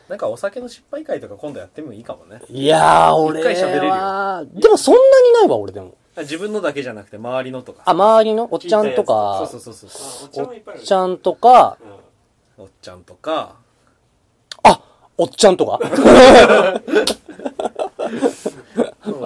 [0.09, 2.41] なんかお酒の失敗会とか今度やってもいいかもね。
[2.49, 3.93] いやー、俺一回喋れるよ。
[3.93, 5.95] は、でもそんなにないわ、俺でも。
[6.19, 7.83] 自分のだけじゃなくて周りのとか。
[7.85, 8.49] あ、周りの？
[8.51, 9.91] おっちゃんとそかう、そうそうそう。
[9.91, 11.77] あおっちゃんとか、
[12.59, 12.65] うん。
[12.65, 13.57] おっちゃんとか。
[13.57, 13.57] あ、
[15.19, 15.81] おっちゃんとか？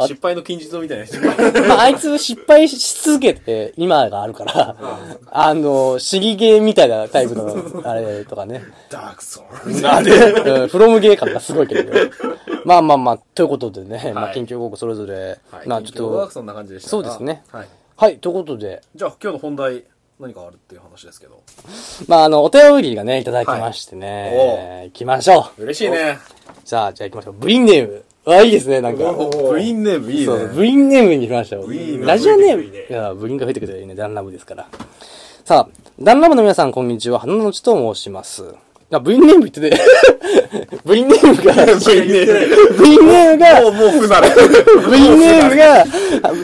[0.07, 1.35] 失敗の金字塔みたいな人が。
[1.69, 4.77] まあ、あいつ失敗し続けて今があるから、
[5.31, 8.63] あの、死にゲーみたいなタイプの、あれとかね。
[8.89, 11.93] ダークソウルあれ、うんフロムゲー感がすごいけど。
[12.65, 15.69] まあまあまあ、ということでね、まあ、はい近況報告それぞれ、はい。
[15.69, 16.91] まあちょっと、そんな感じでしたが。
[16.91, 17.43] そうですね。
[17.51, 17.69] はい。
[17.97, 19.85] はい、ということで、じゃあ今日の本題
[20.21, 21.43] 何かあるっていう話ですけど
[22.07, 24.83] まあ、あの、お便りがね、いただきましてね。
[24.85, 25.63] 行きましょう。
[25.63, 26.19] 嬉しいね
[26.65, 27.35] じゃあ、じゃあ行きましょう。
[27.35, 28.05] ブリンネーム。
[28.27, 29.13] あ、いいですね、なんか。
[29.13, 31.63] 部員ネームいいそう、ねブリンネームにしましたよ。
[31.63, 32.63] ブリンネームラジオネーム。
[32.63, 34.69] いいねいや、ブリンが増えてくれるね、ダンラブですから。
[35.47, 37.19] さあ、ダンラブの皆さん、こんにちは。
[37.19, 38.55] 花のちと申します。
[38.93, 39.71] あ、ブリンネーム言ってて、
[40.85, 44.31] ブリンネームが、ブリンネームが、もうもう不慣れ
[44.89, 45.85] ブリンネームが、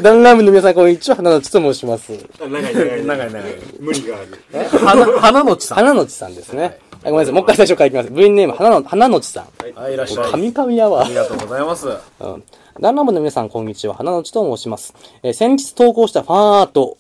[0.03, 1.17] ダンラブの皆さん、こんにちは。
[1.17, 2.13] 花のちと申します。
[2.41, 6.79] あ長い長い長い長い無理がある花花のちさん花のちさんですね。
[7.03, 8.11] あごめんなさい、もう一回最初からいきます。
[8.11, 9.45] ブリンネーム、花の、花のちさん。
[9.81, 11.15] はいいらっしゃい神々やわあり。
[11.15, 12.45] がとうございますうん。
[12.81, 13.95] ダンラブの皆さん、こんにちは。
[13.95, 14.95] 花のちと申します。
[15.23, 16.97] えー先日投稿したファンアート、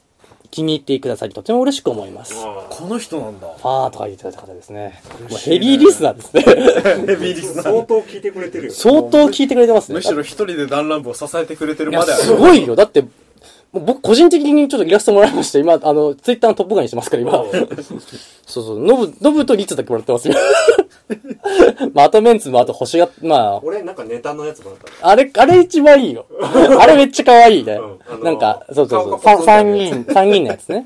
[0.50, 2.34] 気に入ってくださり、とても嬉しく思います。
[2.70, 5.00] この人なんだァンとか言ってた方ですね。
[5.28, 6.42] もうヘビーリスナーですね。
[6.42, 9.96] ヘビーリスナー相当聞いてくれてるよ相当聞いてくれてますね。
[9.96, 12.76] むしろ一人でダンランブを支えてくれてるまであるすごいよ。
[12.76, 13.04] だって、
[13.80, 17.32] 僕個人的にちょっとイラストもらいまして、今、あの、ツイッターのトップガンにしてますから、今。
[18.46, 20.34] そうそう、ノブ、ノブとリツだけもらってますよ。
[21.94, 26.26] まあ、あとメンツも、あと星が、ま俺なんかネタのやつもらったあ、あれ、あれ一番いいよ。
[26.78, 28.20] あれめっちゃ可愛いねうんあの。
[28.20, 29.20] ーなんか、そうそうそう。
[29.20, 30.84] 顔がポツンと参あるやつ議院、参議院のやつね。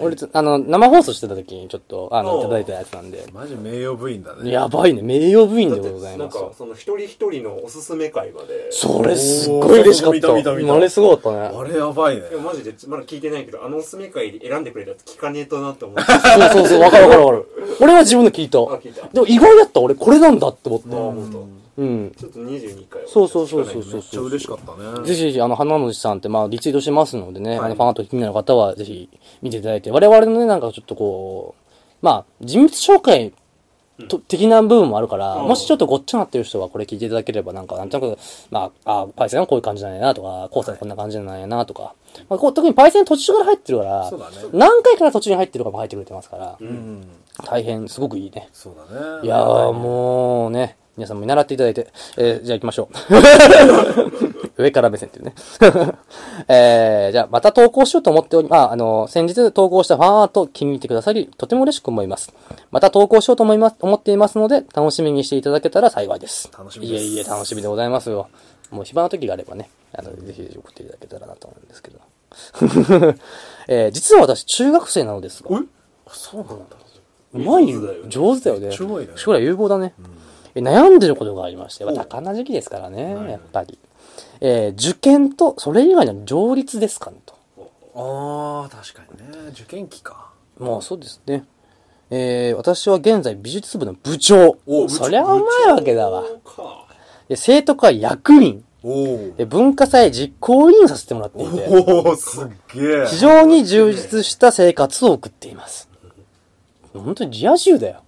[0.00, 3.24] 俺つ、あの、生放送してた時にちょっと、あの、いただいたやつなんで。
[3.32, 5.02] マジ名誉部員だねやばいね。
[5.02, 6.52] 名誉部員でございますなんか。
[6.56, 10.74] その一人一人のおすすめ会までそれすっごい嬉しかっ見た見た見たた。
[10.74, 11.58] あれすごかったね。
[11.58, 17.46] あれやばいねいやマジでまだ聞いてないけどあのおすすめ会で選んでくれたやつ聞かねえとなって思ってそうそうそう、わかるわかるわかる。
[17.80, 18.58] 俺は自分で聞いた。
[18.58, 19.80] あ聞いたでも意外だった。
[19.80, 21.53] 俺これなんだって思って。
[21.76, 22.12] うん。
[22.16, 23.92] ちょっと22回をそうそうそうそうそう。
[23.94, 25.06] めっちゃ嬉しかったね。
[25.06, 27.66] ぜひぜひ、あの、花の内さんって、まあ、リツイートしてますのでね、はい。
[27.66, 29.08] あの、ファンアート気になる方は、ぜひ、
[29.42, 33.32] 見ていただいて、我々のね、なんかちょっとこう、まあ、人物紹介
[34.08, 35.48] と、的な部分もあるから、うん。
[35.48, 38.18] もしちょっとごっちゃなってる人は、これ聞いていただければ、なんか、なんとなく、
[38.50, 41.94] まあ、あ、パイセンはこういう感じなんやな、とか、コースはこんな感じなんやな、とか、
[42.28, 44.36] まあ、こう特にパイセン途中から入ってるから、そうだね。
[44.52, 47.06] 何回から途中に入ってるかも入ってくれてますから、うん。
[47.44, 48.48] 大変、すごくいいね。
[48.52, 49.26] そうだね。
[49.26, 52.94] いやー、もうね、皆さんも見習っていただいて、えーじゃあ行きましょう。
[54.62, 55.34] 上から目線っていうね。
[56.46, 62.32] えー、じゃあまた投稿しようと思っており、まあ、あの、先日投稿したファンアート気に入ってくださり、とても嬉しく思います。
[62.70, 66.48] また投稿しようと思います、思っていますので、楽しみにしていただけたら幸いです。
[66.56, 68.28] 楽しみですいえいえ、楽しみでございますよ。
[68.70, 71.98] もう暇な時があればね、あの、ぜひぜひ送っていただけたらなと思うんですけど。
[73.66, 75.48] えー、実は私、中学生なのですが、
[76.08, 76.76] そうなんだ
[77.34, 79.12] うまいよ上手だよね上手だよね。
[79.16, 79.92] 将来有望だね。
[79.98, 80.02] え
[80.60, 83.78] 悩んでることがありまして、まあ、多感な時期ですからね、やっぱり。
[84.40, 87.34] えー受験と、それ以外の両立ですかね、と。
[87.96, 91.44] あー確かにね受験期かもうそうですね。
[92.10, 94.56] えー私は現在美術部の部長。
[94.66, 96.22] おそりゃうまいわけだわ。
[96.44, 96.86] か
[97.28, 98.64] で生徒会役員。
[98.82, 105.88] おおで文化祭実行委員をさせてもらっていて、おおすっげえ非常に充実した生活を送っています。
[106.92, 108.02] 本当にリア充だよ。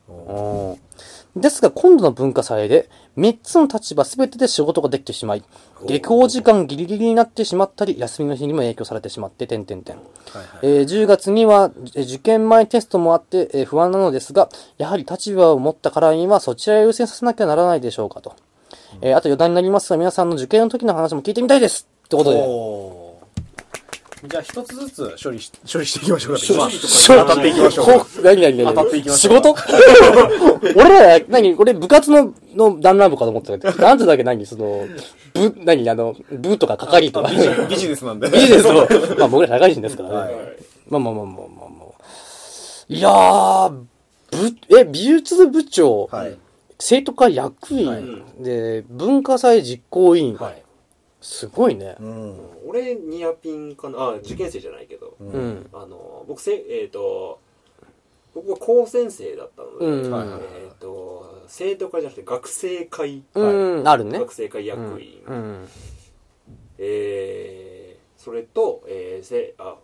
[1.36, 5.44] うんですが、今度の文化祭で、3つの立場全てで仕事ができてしまい、
[5.86, 9.96] 下校時間ギリギリになってしまったり、休みの日にも影響されてしまって、点々点。
[10.62, 18.34] えー10月にはえー受験前テストもあって、えー不安なのですが、やはり立場を持ったからにはそちらを優先させなきゃならないでしょうかと。
[19.02, 22.40] えーあと余談になりますが、皆さんの受験の時の話も聞いてみたいですってことで。
[24.24, 26.40] じゃあ一つずつ処理し処理していきましょうか。
[26.42, 26.68] 処
[27.14, 27.84] 理当たっていきましょう。
[27.86, 28.74] こう何何何？
[28.74, 29.42] 当たっていきまし仕ょう。
[29.42, 29.54] か事？
[30.74, 31.54] 俺ら、何？
[31.54, 34.24] 俺部活の、の団らん部かと思ってたけど、 なんてだっけ？
[34.24, 34.46] 何？
[34.46, 34.86] その、
[35.34, 35.88] 部、何？
[35.90, 37.30] あの、部とか係とか。
[37.30, 38.30] ビジビジネスなんで。
[38.30, 38.86] ビジネスの、
[39.18, 40.14] まあ僕ら社会人ですからね。
[40.16, 40.34] はい。
[40.88, 41.92] まあまあまあまあまあまあ。
[42.88, 46.36] いやー、部、え、美術部長、はい。
[46.78, 48.04] 生徒会役員、はい。
[48.42, 50.62] で、文化祭実行委員、はい
[51.20, 51.96] すごいね。
[51.98, 52.36] うん。
[52.66, 53.98] 俺ニアピンかな？
[53.98, 55.68] あ受験生じゃないけど、うん。
[55.72, 57.40] あの僕せえっ、と
[58.34, 60.10] 僕は高専生だったので、うん。
[60.12, 64.18] はいはいえっ、と生徒会じゃなくて学生会、うん、あるね。
[64.18, 65.68] 学生会役員、うん。
[66.78, 69.76] えーそれと、えーせあ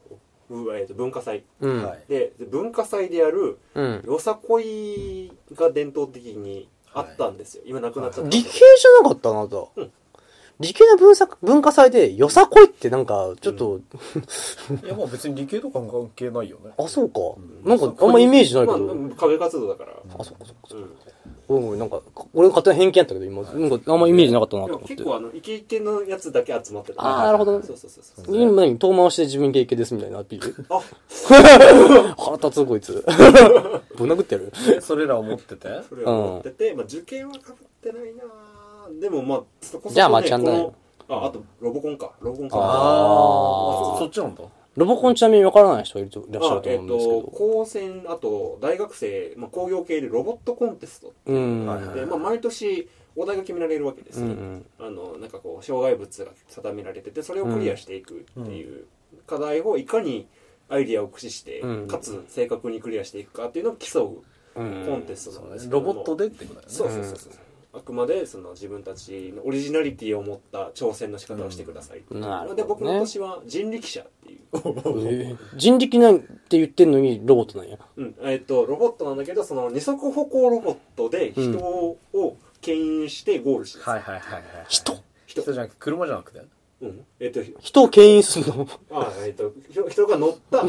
[0.50, 1.44] うえーと文化祭。
[1.60, 1.82] うん。
[1.82, 2.04] はい。
[2.08, 4.02] でで文化祭でやるうん。
[4.04, 9.56] よさこいが伝統的にあったんですよ、今なくなっちゃった理系じゃなかったあなた。
[9.76, 9.92] うん
[10.62, 13.80] 理系の文作文化祭でよさこいってなんか、ちょっと、
[14.84, 16.70] いやまあ別に理系とか関係ないよね。
[16.78, 17.20] あ、そうか。
[17.64, 18.78] なんか、あんまイメージないけど。
[18.78, 20.86] まあ、影活動だから、あ、そっかそっかそっか。
[21.48, 21.70] うん。
[21.70, 22.00] うん、なんか、
[22.32, 24.88] 俺の勝手な偏見やったけど、今、なんか、あんまイメージなかったなと思って。
[24.94, 27.66] 結構あのイケイケのやつだけ集まってたあーなるほどね。
[27.66, 28.36] そうそうそうそう。
[28.36, 30.66] 今何遠回しで自分イケイケですみたいなアピール？
[30.70, 30.80] あ
[32.16, 33.04] 腹立つこいつ。
[33.96, 34.52] ぶん殴ってやる？
[34.66, 35.68] でそれらを持ってて？
[35.88, 38.22] それは思ってて、まあ、受験はかぶってないな
[39.00, 40.74] でもまあそこそこ、ね、じゃあまあちゃんだよ
[41.06, 42.12] このああとロボコンか。
[42.20, 42.56] ロボコンか。
[42.58, 44.44] ああそっちなんだ。
[44.74, 47.36] ロボコンちなみにわからない人いるといらっしゃあえっると思うんですけとど。
[47.36, 51.36] 高専あと大学生、まあ、工業系でロボットコンテストう。
[51.36, 51.66] ん。
[51.66, 51.94] はいはい。
[51.96, 54.66] で、まあ、毎年お題が決められるわけですよ、うんうん。
[54.78, 58.86] あのなんかこう障害物が定められててそれをクリアしていくっていう
[59.26, 60.26] 課題をいかに
[60.70, 61.88] アイディアを駆使して、うん。
[61.88, 64.22] かつ正確にクリアしていくかっていうのを競
[64.56, 64.86] ううん。
[64.86, 65.86] コンテストなんですけども。
[65.88, 66.72] ロボットでってことだよね。
[66.74, 67.32] そうそうそうそう、
[67.74, 72.56] あくまでその自分たちのオリジナリティを持った挑戦の仕方をしてくださいなるほどね。
[72.56, 74.58] で僕の年は人力車っていう、え
[75.32, 76.26] ー人力なんて
[76.58, 77.78] 言ってんのにロボットなんや。
[77.96, 78.14] うん。
[78.22, 81.96] えっとロボットなんだけどその二足歩行ロボットで人を
[82.60, 84.92] 牽引してゴールします、はいはいはいはい人
[85.26, 85.40] 人？
[85.42, 86.42] 人じゃなくて車じゃなくて？
[86.82, 88.66] うんえっと人を牽引するの。
[88.90, 90.64] あえっと人人が乗った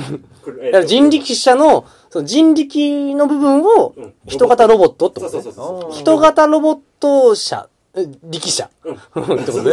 [0.62, 5.82] えっ人力車の、その人力の部分をうん人型ロボットってことねそうそうそう。
[5.82, 8.70] そうあー人型ロボット車、え力車。
[8.86, 8.98] うんっ
[9.46, 9.72] てことね。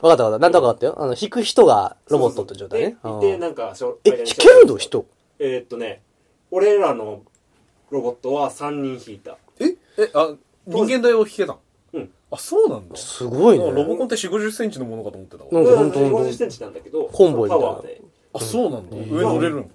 [0.00, 0.38] わかったわかった。
[0.38, 0.94] なんとかわかったよ。
[0.98, 2.96] あの、引く人がロボットって状態ね。
[3.02, 4.76] そうそうそうでなんかえ、引けるの？
[4.76, 5.06] 人？
[5.38, 6.02] えーっとね
[6.50, 7.22] 俺らの
[7.90, 10.34] ロボットは3人引いたええあ
[10.66, 11.56] 人間大を引けた
[12.34, 12.96] あそうなんだ。
[12.96, 13.70] すごいね。
[13.70, 15.50] ロボコンって4 5 0センチのものかと思ってたわ。
[15.52, 15.92] うんほん。
[15.92, 17.66] とほんと50センチなんだけどコンボイみたいな。
[17.66, 18.02] パワーで。
[18.32, 18.96] あそうなんだ。
[18.96, 19.70] 上乗れるん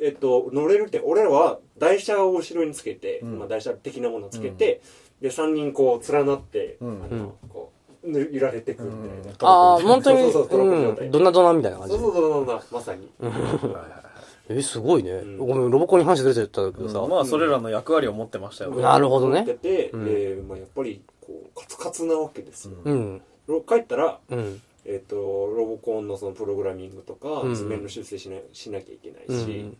[0.00, 3.38] えっと、乗れるって、俺らは台車を後ろにつけて、ん。
[3.38, 4.80] まあ台車的なものをつけて、
[5.20, 7.02] で、3人こう連なって、うん。
[7.04, 7.72] あのこ
[8.04, 9.48] う、ぬ揺られてくるみたいな。
[9.48, 11.06] ああ、本当に、そうそうそうトロッコ状態。
[11.06, 11.94] うん、ドナドナみたいな感じ。
[11.94, 12.02] そう。
[12.02, 13.10] そうそうそうそう、まさに。
[14.50, 15.20] え、すごいね。
[15.20, 15.36] ん。
[15.36, 17.06] ごめん、ロボコンに話ずれちゃったんだけどさ。
[17.06, 18.70] まあそれらの役割を持ってましたよ。
[18.70, 19.40] なるほどね。
[19.40, 20.04] 乗ってて、うん。
[20.04, 22.76] で、まあやっぱり、こう、カツカツなわけですよ。
[22.84, 23.22] うん。
[23.46, 24.62] ろ帰ったら、うん。
[24.84, 29.76] えっと、ロボコンのそのプログラミングとかうん、図面の修正しなしなきゃいけないしうん、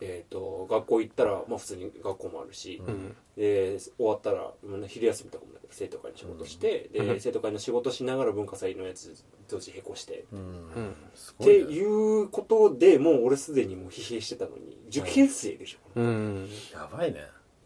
[0.00, 3.16] えっと、学校行ったら、まあ普通に学校もあるし、うん。
[3.36, 4.50] で終わったら
[4.88, 9.14] 昼休みとかも生徒会に仕事して、で生徒会の仕事しながら文化祭のやつ
[9.48, 10.42] 同時並行して、うんう
[10.80, 10.90] ん。
[10.90, 10.94] っ
[11.38, 16.48] ていうことでもう俺すでにもう疲弊してたのに受験生でしょ、うん。
[16.72, 17.20] やばいね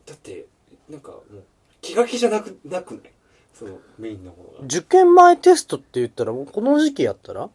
[0.05, 0.47] だって
[0.89, 1.45] なんかもう
[1.87, 3.03] 気が気じゃなくなくない？
[3.55, 4.65] そのメインのものが。
[4.65, 7.49] 受験前テストって言ったら、もうこの時期やったら？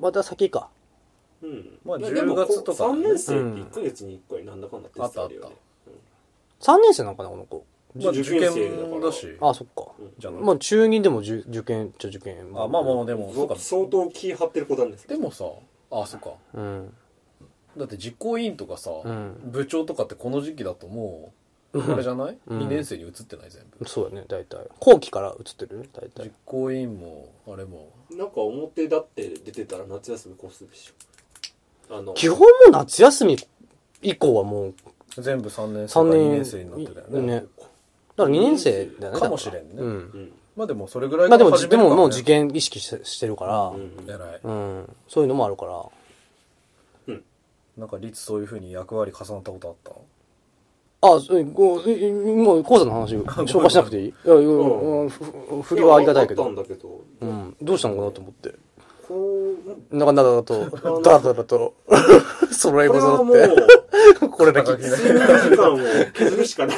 [0.00, 0.68] また先か。
[1.42, 1.78] うん。
[1.84, 5.46] まあいやでも10月とか3年生って1ヶ月に1回なんだかんだテストあるよね。
[5.48, 5.52] あっ
[6.60, 7.64] た3年生なのかな、この子。
[7.94, 9.36] まあ受受験生だし。
[9.40, 9.92] あ、そっか。
[10.18, 12.50] じゃないまあ中2でも受受験っちゃ受験。
[12.54, 13.56] あまあまあでもそうか。
[13.56, 15.44] 相当気張ってる子なんですけどでもさ
[15.90, 16.30] あそっか。
[16.54, 16.92] うん。
[17.76, 19.40] だって実行委員とかさ、うん。
[19.44, 21.37] 部長とかってこの時期だともう
[21.74, 24.66] あれじゃない、うん ?2 年生に移ってない全部そうだね、大体。
[24.80, 26.30] 後期から映ってるね、大実体。
[26.46, 33.36] 行委員もあれもなんか表立って出てたら夏休みコースでしょあの基本もう夏休み
[34.02, 34.74] 以降はもう
[35.18, 37.44] 全部3年生か3 2年年生になってたよねね。
[38.16, 39.20] だから2年生だよね。
[39.20, 39.86] かもしれんねうん。
[39.86, 44.96] うんまあでもそれぐらいまあでも、でももう受験意識ししてるから、うん偉いうん。
[45.06, 45.84] そういうのもあるから。
[47.76, 49.92] なんか律そういうふうに役割重なったことあった？
[51.00, 54.08] あ、そこうえもう、講座の話紹介しなくていい？
[54.08, 55.08] いや、いやうん。
[55.08, 56.42] ふふ振りはありがたいけど。
[56.42, 56.64] やあったん。
[56.64, 57.56] だけど、うん。
[57.62, 58.54] どうしたのかなと思って。
[59.06, 59.54] こ
[59.90, 61.74] うなかなかと、だらだらと、
[62.52, 64.72] 揃いこれはもうも揃って、これだけ。
[64.72, 65.78] 睡眠時間を
[66.12, 66.76] 削るしかない。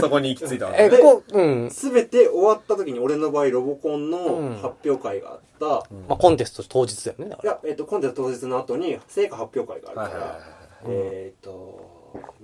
[0.00, 1.68] そこに行き着いたわえ、ねこう、うん。
[1.70, 4.10] 全て終わった時に俺の場合ロボコンうん。
[4.10, 4.18] の
[4.60, 7.36] 発表会があった、まあ、コンテスト当日だよね。
[7.42, 10.38] いや、えっと今度は当日の後に成果発表会があるから、
[10.88, 11.91] えっと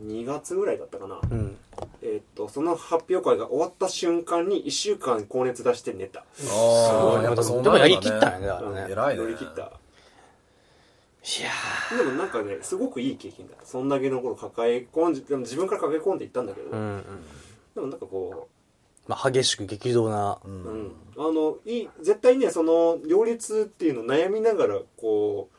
[0.00, 1.56] 2月ぐらいだったかな、うん。
[2.02, 6.20] えっとその発表会が終わった瞬間に1週間高熱出して寝た。
[6.20, 8.92] ああやっぱそうでもやりきったんやね、ね。
[8.92, 9.22] 偉いね。
[9.22, 9.62] 乗り切った。
[9.62, 17.04] いやでもなんかねすごくいい経験だそんだけの頃抱え込んででも自分から抱え込んでいったんだけど、ーうんうん。
[17.74, 18.48] でもなんかこ
[19.08, 20.38] まあ、激しく激動な。
[20.44, 25.57] うう、うんん、あのいい絶対ねその両立っていうのを悩みながらこう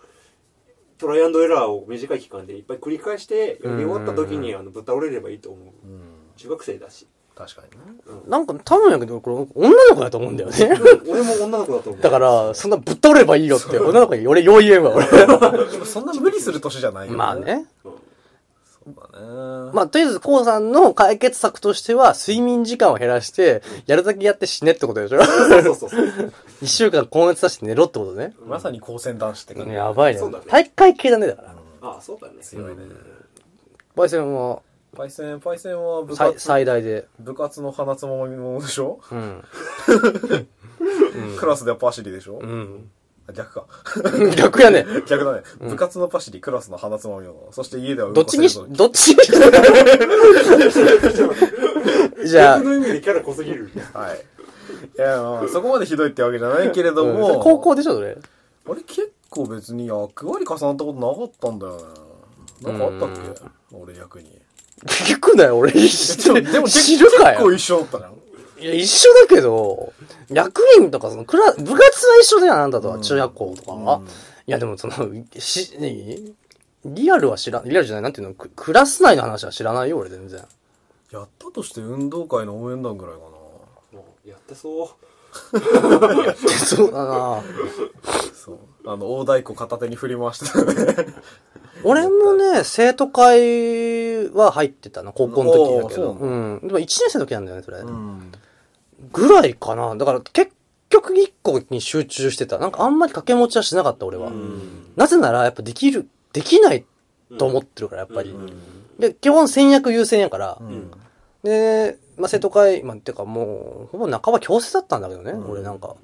[0.99, 5.87] トライアンドエラーを短い期間でいっぱい繰り返してやり終わった時にあのぶっ倒れればいいと思う。
[5.87, 6.01] うん。
[6.35, 7.07] 中学生だし。
[7.35, 8.21] 確かにね。
[8.27, 10.77] なんか多分やけど、これ女の子だと思うんだよね。
[11.07, 12.01] 俺も女の子だと思う。
[12.01, 15.05] だから、そんなぶっ倒ればいいよって、女の子に俺よう言えんわ、俺。
[15.85, 17.65] そんな無理する年じゃないよまあね。
[17.81, 17.88] そう
[19.73, 25.23] まあ、とりあえず、こうさんの解決策としては、睡眠時間を減らして、やるだけやって死ねってことでしょ？
[25.23, 28.33] そうそうそうそう 一週間高熱出して寝ろってことね。
[28.45, 30.21] まさに高専男子って感じやばいね。
[30.47, 31.55] 大会系だね、だから。
[31.81, 32.83] ああそうだね強いね
[33.95, 34.61] パイセンは、
[34.97, 37.07] パイセンパイセンは部最活最大で。
[37.19, 38.99] 部活の花つまみものでしょ？
[39.11, 39.43] うん。
[41.37, 42.39] クラスではパシリでしょ？
[42.41, 42.89] うん。
[43.29, 43.65] あ逆か
[44.35, 44.85] 逆やね。
[45.07, 49.31] 逆だね部活のパシリクラスの花つまみものそして家ではうんどっちにしどっちにし
[52.25, 54.19] じゃあ逆、の意味でキャラ濃すぎるはい
[54.97, 58.17] いや、まあ、そこまでひどいってわけじゃないけれどうんも、高校でしょ、それ。
[58.65, 61.83] 俺結構別に役割重なったことなかったんだよね。
[62.61, 64.39] なんかあったっけ俺役に。
[64.85, 65.71] 聞くなよ、俺。
[65.71, 67.39] でも、でも知るかよ。
[67.39, 68.18] 結構一緒だったじゃん。
[68.59, 69.93] いや、一緒だけど、
[70.29, 74.01] 役員とか、その、クラ、部活は一緒だよ、あんたとは、中学校とかは。
[74.47, 74.93] いや、でもその、
[75.37, 76.35] し、何？
[76.85, 80.41] リアルは知らん、リアルじゃない、なんていうの、ククラス内の話は知らないよ、俺全然。
[81.11, 83.29] やったとして運動会の応援団ぐらいかな。
[83.99, 84.87] もうやってそう
[85.59, 87.43] そうだな
[88.33, 88.59] そう。
[88.85, 91.05] あの、大太鼓片手に振り回してたね。
[91.83, 96.11] 俺もね、生徒会は入ってたな、高校の時だけど。
[96.11, 96.59] おーそううん。
[96.63, 97.79] でも1年生の時なんだよね、それ。
[97.79, 98.31] うん。
[99.11, 99.95] ぐらいかな。
[99.95, 100.51] だから結
[100.89, 102.57] 局1個に集中してた。
[102.57, 104.31] なんかあんまり掛け持ちはしなかった、俺は。
[104.95, 106.85] なぜなら、やっぱできる、できない
[107.37, 108.33] と思ってるから、やっぱり。
[108.99, 110.57] で、基本戦略優先やから。
[110.59, 110.91] うん。
[111.43, 115.95] で、まあ、生徒会、まあ、てかもう、ほぼ半ば強制だったんだけどね、俺なんか。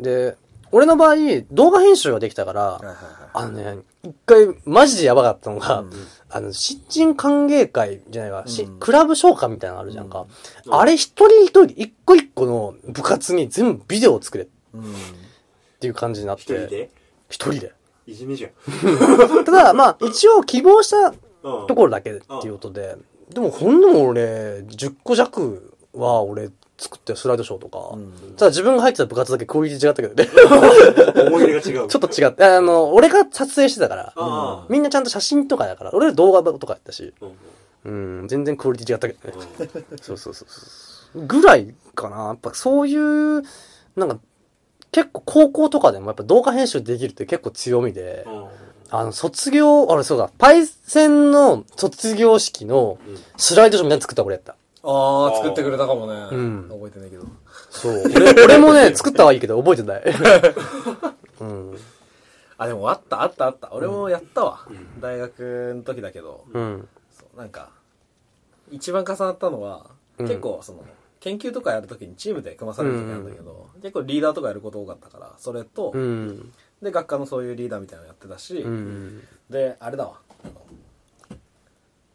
[0.00, 0.36] で、
[0.72, 1.16] 俺の場合、
[1.52, 2.80] 動画編集ができたから。
[3.32, 5.84] あのね、一回、マジでやばかったのが、
[6.36, 10.26] あの、新人歓迎会じゃないわ、しクラブ召喚みたいなのあるじゃんか。
[10.68, 14.82] あれ一人一人、一個一個の部活に全部ビデオを作れっうん。
[15.78, 16.42] ていう感じになって。
[16.42, 16.90] 一人で？
[17.28, 17.72] 一人で。
[18.08, 18.50] いじめじゃん
[19.46, 21.10] ただ、まあ、一応希望したう
[21.64, 22.96] んところだけっていうことで、
[23.32, 27.96] でもほんでも俺、10個弱は俺作ってスライドショーとか、
[28.36, 30.28] ただ自分が入ってた部活だけクオリティ違ったけどね。
[31.28, 31.88] 思い入れが違う。
[31.88, 37.26] ちょっと違って、あの、俺が撮影してたから、あみんなちゃんと写真とかだから、俺ら動画とかやったし、あ
[37.84, 38.20] うん。
[38.20, 39.46] うん、全然クオリティ違ったけどね。
[40.02, 41.26] そうそうそうそう。
[41.26, 42.24] ぐらいかな。
[42.24, 43.42] やっぱそういう、
[43.96, 44.18] なんか、
[44.90, 48.46] 結構高校とかでもやっぱ動画編集できるって結構強みで、うん。
[48.90, 52.98] あの、卒業、あれそうだ、パイセンの卒業式の
[53.36, 54.56] スライドショーみたいなの作った俺やった。
[54.86, 56.36] ああ、作ってくれたかもね。
[56.36, 57.24] ん覚えてないけど。
[57.70, 58.02] そう。
[58.14, 60.02] 俺俺もね、作ったはいいけど覚えてない。
[61.40, 61.78] うん。
[62.58, 63.72] あ、でもあったあったあった。
[63.72, 64.66] 俺もやったわ。
[65.00, 66.44] 大学の時だけど。
[66.52, 66.88] うん。
[67.10, 67.70] そうなんか、
[68.70, 69.86] 一番重なったのは、
[70.18, 70.84] うん結構その、
[71.18, 76.52] 研究とかやるときにチームで組まされる時なんだけど、結構リーダーとかやること多かったから、それと、うん。
[76.82, 79.22] で、学科のそういうリーダーみたいなのやってたし、うん。
[79.50, 80.20] で、あれだわ。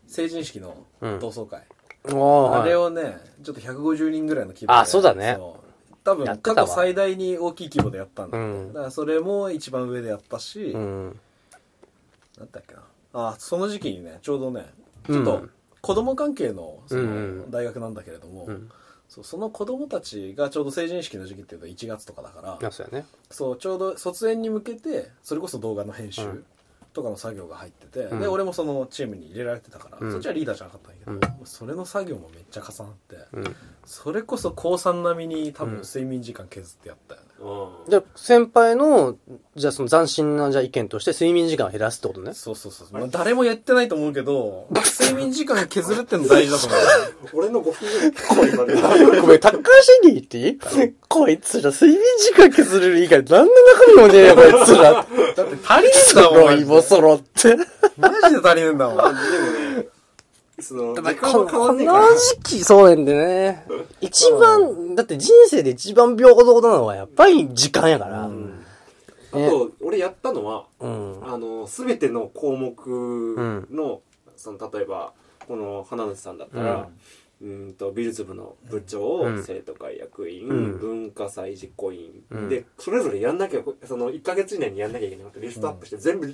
[0.08, 1.64] 成人式のうん同窓会。
[2.10, 2.84] あれを。
[2.84, 4.80] をね、ちょっと150人ぐらいの規模で。
[4.80, 5.38] あそうだね
[6.04, 11.20] 多分過去最大に大きい規模でやったんだよね、うんだからそれも一番上でやったし、うん。
[12.38, 12.82] なんだっけな
[13.14, 14.66] あその時期にねちょうどね
[15.06, 15.52] ちょっとうん
[15.82, 18.70] 子供関係のそのん大学なんだけれども、うん。
[19.08, 23.06] そうその子供たちがちょうど成人式の時期っていうと1月とかだから、あ、そうやね。
[23.32, 26.46] そうちょうど卒園に向けてそれこそ動画の編集うん
[27.00, 28.20] とかの作業が入ってて、うん。
[28.20, 30.12] で俺もそのチームに入れられてたから、うん。
[30.12, 31.46] そっちはリーダーじゃなかったんだけど、うん。
[31.46, 33.56] それの作業もめっちゃ重なって、うん。
[33.92, 35.72] それこそ高3並みに多うん。
[35.78, 37.90] 分睡眠時間削ってやったよね、うん。
[37.90, 39.16] じゃあ、先輩の、
[39.56, 42.36] じゃあその斬新なじゃあ意見として睡眠時間を減らすってことね。
[42.36, 44.68] そうそうそう、まあ、誰もやってないと思うけど
[45.02, 46.80] 睡眠時間削るっての大事だと思う
[47.42, 50.48] 俺の5分ぐらい結構今ねごめん、タッカーシェリーってい
[50.88, 50.94] い？
[51.08, 54.94] こいつら睡眠時間削れる以外何の中身もねえよ、こいつら。
[55.36, 57.56] だって足りねえんだもん揃いも揃って。
[57.98, 58.98] マジで足りねえんだもん。
[58.98, 59.88] でもね
[60.62, 63.66] そのこの時期、そうやんでね。
[64.02, 68.28] 一番、だって人生で一番平等なのはやっぱり時間やから。
[68.28, 68.66] うん。
[69.32, 71.20] あと俺やったのはうん。
[71.24, 74.02] あの全ての項目の、
[74.36, 75.14] その例えば
[75.48, 76.90] この花主さんだったら、
[77.42, 79.44] うん、と美術部の部長、うん。
[79.44, 80.78] 生徒会役員、うん。
[80.80, 82.50] 文化祭実行委員、うん。
[82.50, 86.34] でそれぞれやんなきゃその1か月以内にやんなきゃいけなくてリストアップして全部、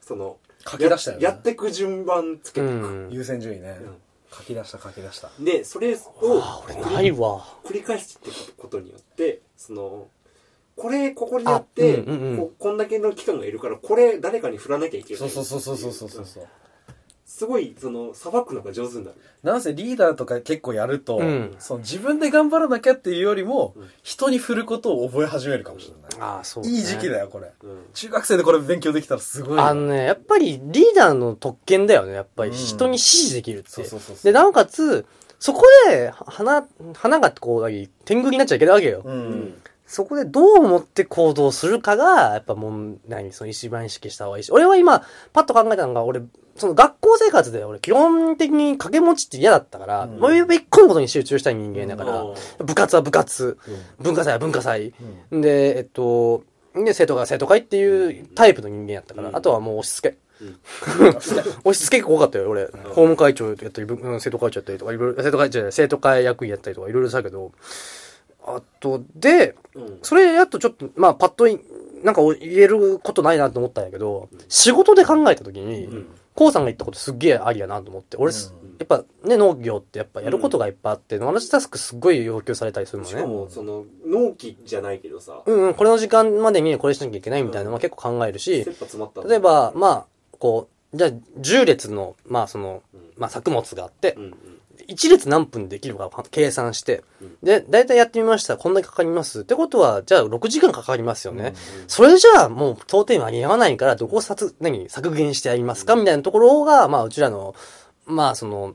[0.00, 0.36] その
[0.68, 1.24] 書き出したよね。
[1.24, 3.08] ややってく順番つけうていく、ん。
[3.10, 3.96] 優先順位ね、ん。
[4.30, 5.30] 書き出した書き出した。
[5.40, 5.98] でそれを
[6.42, 7.44] あ、俺ないわ。
[7.64, 10.08] 繰り返していくことによってその
[10.76, 12.36] これここにやって、あうんうんうん。
[12.36, 15.28] ここんだけの期間がいるからこれ誰かに振らなきゃいけないそう。
[15.28, 16.48] そうそうそうそうそうそう
[17.38, 27.24] すごいそのさばくのが上手になるなんせリーダーとか結構やると、うんその自分で頑張らなきゃっていうよりも、うん人に振ることを覚え始めるかもしれない、ああ、そう、いい時期だよ。
[27.26, 32.14] よこれうん中学生でこれ勉強できたらすごいよあのね、やっぱりリーダーの特権だよね。
[32.14, 33.70] やっぱりうん人に指示できるって。
[33.70, 35.06] そうそうそうそうで、なおかつ、
[35.38, 37.70] そこで、花、花がこう、
[38.04, 39.02] 天狗になっちゃいけないわけよ。
[39.04, 44.52] ううんんそこでどう思って行動するかが、やっぱもう、何、その一番意識した方がいいし。
[44.52, 46.20] 俺は今、パッと考えたのが、俺、
[46.58, 50.18] その学校生活で俺基本的に掛け持ちって嫌だったから、うん。
[50.18, 52.66] もう一個のことに集中したい人間だから、うん。
[52.66, 53.58] 部活は部活、
[54.00, 54.92] 文化祭は文化祭、
[55.30, 56.42] で、えっと、
[56.74, 59.36] で、生徒会は生徒会っていうタイプの人間やったから、うん。
[59.36, 60.16] あとはもう押し付け。
[60.40, 60.56] うん。
[61.64, 62.66] 押し付けが多かったよ、俺。
[62.66, 67.52] 法務会長やったり、文生徒会長やったりとか、いろいろ、生徒会長生徒会役員やったりとか、いろいろしたけど、
[68.44, 69.98] あと、で、うん。
[70.02, 71.60] それやっとちょっと、まあ、パッとい、
[72.02, 76.06] なんか言えることないなと思ったんやけど、仕事で考えたときに、うん
[76.38, 78.38] こうさんが言ったことすっげえありやなと思って、俺、うん。
[78.78, 83.26] やっぱね、農業ってやっぱやることがいっぱいあって、マルチタスクすっごい要求されたりするのしかね。
[83.26, 85.42] もその納期じゃないけどさ。
[85.44, 88.64] うんうん、これの時間までにこれしなきゃいけないみたいなのは結構考えるし
[89.28, 90.06] 例えば、まあ、
[90.38, 92.84] こう、じゃあ、10列の、まあその、
[93.16, 94.57] まあ作物があってう、んうん
[94.88, 98.56] 1列何分できるかを計算してうん、で、だいたいやってみました。
[98.56, 99.42] こんだけかかります。
[99.42, 101.52] ってことは、じゃあ6時間かかりますよね。
[101.82, 107.54] うんそれじゃあもう到底間に合わないから、どこを削、何、削減してやりますかみたいなところが、まあうちらの、
[108.06, 108.74] まあその、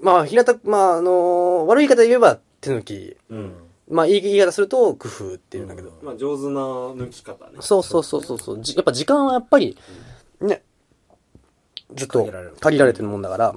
[0.00, 3.16] まあ平たく、まああの、悪い言い方で言えば手抜き。
[3.30, 3.54] うん
[3.90, 5.92] まあいい言い方すると工夫っていうんだけど。
[6.02, 8.60] まあ上手な抜き方ねそうそうそうそうそう。
[8.62, 9.78] じやっぱ時間はやっぱり、
[10.42, 10.62] ね、
[11.94, 12.30] ずっと
[12.60, 13.54] 限られてるもんだから。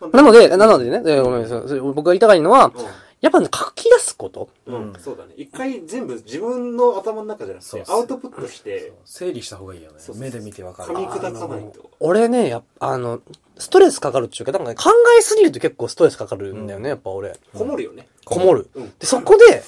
[0.00, 1.80] まあなので、なのでね、えーごめんなさい。
[1.80, 2.72] 僕が言いたかいのは、
[3.20, 4.50] やっぱね、書き出すこと。
[4.66, 5.32] うん、うん、そうだね。
[5.38, 9.98] 一回全部自分の頭の中じゃなくてアウトプットして整理した方がいいよね。
[10.16, 10.94] 目で見てわかる。
[10.94, 11.90] 噛み砕かないと。
[12.00, 13.22] 俺ね、やっぱ、あの、
[13.56, 17.38] ストレスかかるっていうか、なんかね、考えすぎると結構ストレスかかるんだよね、やっぱ俺。
[17.54, 18.08] こもるよね。
[18.26, 18.68] こもる。
[18.74, 18.92] うん。
[18.98, 19.62] で、そこで、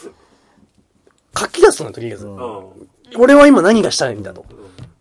[1.38, 2.26] 書き出すのよ、とりあえず。
[2.26, 2.36] うん。
[2.36, 4.44] うん俺は今何がしたいんだと。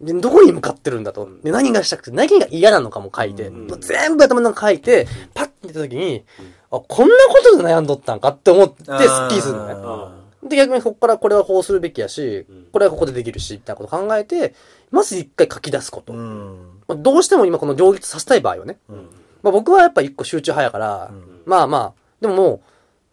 [0.01, 1.30] で、どこに向かってるんだと。
[1.43, 6.24] で、何がしたくて、何が嫌なのかも書いて、うん全部頭の中書いて、パッて見た時に、
[6.72, 9.74] あ、こんなことで悩んどったんかって思って、スッキリするのね。
[9.78, 10.12] あ
[10.43, 14.53] で、逆にここからこれはこうするべきやしうん、これはここでできるし、みたいなことを考えて、
[14.91, 16.14] まず一回書き出すこと。
[16.14, 18.78] ーうんまあどうしても今この両立させたい場合はね。
[18.89, 18.95] うん
[19.41, 22.62] まあ僕はやっぱ一個集中早いから、うんまあまあ、でももう、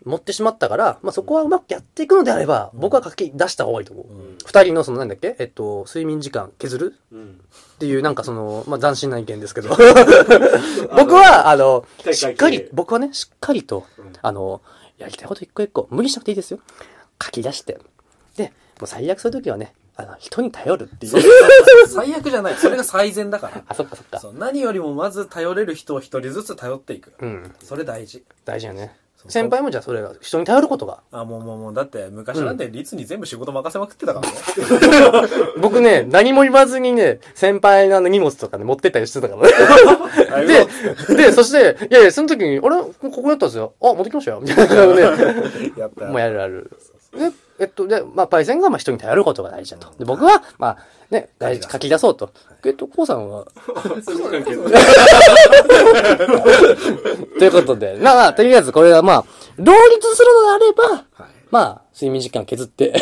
[0.04, 4.06] 持ってしまったから、まあそこはうまくやっていくのであれば、僕は書き出した方がいいと思う。
[4.06, 5.36] うん二人のそのなんだっけ？
[5.38, 6.94] えっと、睡眠時間削る？
[7.12, 7.40] うん
[7.74, 9.70] っていうなんかその、まあ斬新な意見ですけど。
[10.96, 14.60] 僕は、あの、体しっかり体、僕はね、しっかりとうん、あの、
[14.98, 16.60] やりたいこと一個一個、無理しなくていいですよ。
[17.22, 17.78] 書き出して。
[18.36, 18.44] で、
[18.80, 21.22] もう最悪そういう時はね、あの、人に頼るっていう。
[21.88, 24.18] 最悪じゃないそれが最善だからあ、そっかそっか。
[24.20, 27.52] そう何よりもまず頼れる人を一人ずつ頼っていくうん。
[27.62, 28.96] それ大事大事やね。
[29.28, 31.00] 先輩もじゃあそれが、人に頼ることが。
[31.12, 35.28] あもうもうもうだって昔なんて律に全部仕事任せまくってたからね、
[35.60, 39.52] 僕ね、何も言わずにね、先輩の荷物とかね、持ってったりしてたからね。
[40.32, 42.60] あで、で、そして、いやいや、その時に、あれ？
[42.60, 43.74] ここやったんですよ。
[43.80, 44.40] あ、持ってきましたよ。
[44.40, 45.02] みたいな感じで、
[45.80, 46.70] やったもうやるやる。
[47.16, 47.30] で、
[47.62, 49.94] えっと、で、まあ、パイセンが、まあ、人に頼ることが大事だと。
[49.96, 50.78] で、僕は、まあ、
[51.12, 52.32] ね、大事、書き出そうと。
[52.64, 53.46] えっと、コウさんは、
[57.38, 59.24] ということで、まあまあ、とりあえずこれはまあ、
[59.58, 61.30] 両立するのであれば、はい。
[61.52, 63.00] まあ、睡眠時間削って、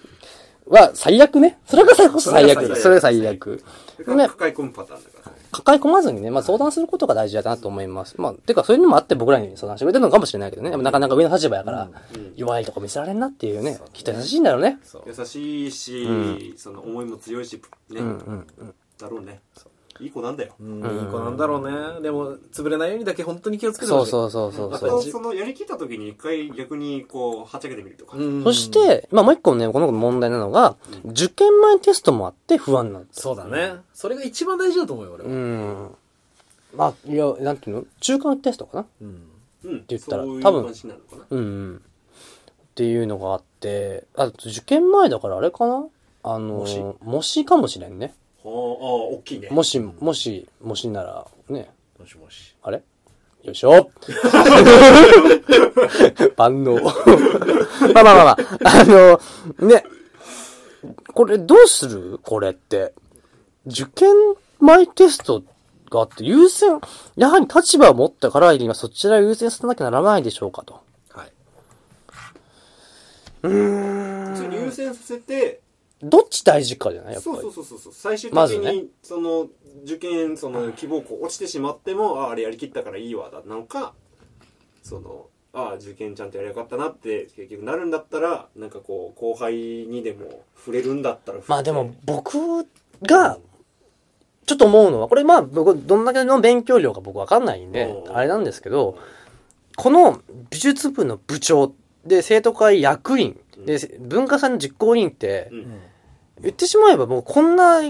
[0.68, 1.58] は、最悪ね。
[1.66, 2.76] それが最こそ最悪。
[2.76, 3.64] それが最悪。
[4.06, 8.14] ね、抱え込むパターンだから抱え込まずにね、まあ相談することが大事だなと思います。
[8.20, 10.70] まあ、てかそういうのもあって僕らに相談してくれてるのかもしれないけどね。
[10.76, 11.88] なかなか上の立場やから、
[12.36, 13.78] 弱いとこ見せられんなっていうね。
[13.92, 14.78] きっと優しいんだろうね。
[14.82, 16.04] そう優しいし、
[16.54, 18.74] うその思いも強いしね、うんうんうん。
[18.98, 19.40] だろうね
[20.00, 20.54] いい子なんだよ。
[20.60, 22.00] うんいい子なんだろうね。
[22.00, 24.10] でも潰れないようにだけ本当に気をつけてほしい。
[24.10, 24.74] そうそうそうそう。
[24.74, 24.90] あそう。
[25.04, 28.44] とそのやりきった時に一回逆にこうはちゃけてみるとか、うん。
[28.44, 33.22] そして、まあもう一個ね、この子の問題なのが、受験前テストもあって不安なんです。
[33.22, 33.76] そうだね。
[33.92, 35.30] それが一番大事だと思うよ俺は。
[35.30, 35.90] うん。
[36.76, 37.84] まあ、いや、なんていうの？
[38.00, 38.86] 中間テストかな？
[39.00, 39.22] うん。
[39.64, 40.64] うん、って言ったらそういう多分。
[40.64, 41.22] 感じなのかな。
[41.30, 41.76] うんうん。
[41.76, 41.80] っ
[42.74, 45.86] ていうのがあって、あと受験前だからあれかな？
[46.22, 46.84] あの、模試。
[47.02, 48.14] 模試かもしれんね。
[48.44, 48.52] はああ
[49.16, 49.48] 大きいね。
[49.50, 52.54] もし、もし、模試なら、ね、もしもし。
[52.62, 52.82] あれ？
[53.44, 53.90] よいしょ。
[56.36, 56.74] 万能。
[57.94, 58.36] まあまあまあまあ、
[58.80, 59.20] あの、
[59.68, 59.84] ね、
[61.14, 62.18] これどうする？
[62.22, 62.92] これって。
[63.66, 64.12] 受験
[64.60, 65.42] 前テスト
[65.90, 66.80] があって優先、
[67.16, 70.80] やはり立場を持ったからにはそちらを優先させなきゃならないでしょうかと。
[71.10, 71.32] はい。
[73.42, 73.54] それ
[74.62, 75.60] 優先させて
[76.02, 77.14] どっち大事かじゃない？
[77.14, 77.36] やっぱり。
[77.36, 77.78] そうそうそうそう。
[77.78, 78.84] そう最終的に、まずね。
[79.02, 79.48] その
[79.84, 83.94] 受験その希望校落ちてしまってもああれやりきったからいいわだなんか
[84.82, 92.66] そのああ受験ちゃんとやりやがったなって結局なるんだったらなんかこう後輩にでも触れるんだったらまあでも僕
[93.02, 93.38] が、
[94.46, 98.16] ちょっと思うのは、これまあ僕、どんだけの勉強量か僕わかんないんでう、ん。
[98.16, 98.98] あれなんですけど、
[99.76, 100.20] この
[100.50, 101.72] 美術部の部長
[102.04, 105.80] で生徒会役員で文化祭の実行委員ってう、ん。
[106.40, 107.80] 言ってしまえばもうこんな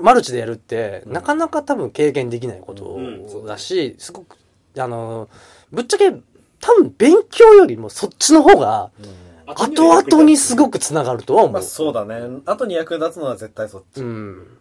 [0.00, 4.36] マルチでやるって、なかなか多分経験できないことだし、すごく、
[4.76, 5.28] あの、
[5.72, 6.12] ぶっちゃけ
[6.60, 8.90] 多分勉強よりもそっちの方が、
[9.46, 11.52] 後々にすごくつながるとは思う。
[11.54, 11.62] まあ。
[11.62, 12.20] そうだね。
[12.44, 14.00] 後に役立つのは絶対そっち。
[14.00, 14.58] うん。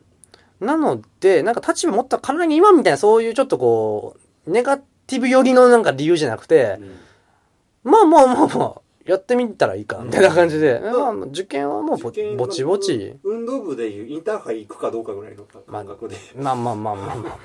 [0.59, 4.15] なので、なんか立場持ったからに今みたいなそういうちょっとこ
[4.47, 6.79] う、ネガティブ寄りのなんか理由じゃなくて、
[7.83, 10.79] まあまあまあまあ、やってみたらいいか、みたいな感じで。
[10.79, 13.15] まあ、受験はもうぼぼちぼち。
[13.23, 16.15] 運動部でいうインターハイ行くかどうかぐらいの感覚で。
[16.35, 17.37] まあまあまあまあまあ。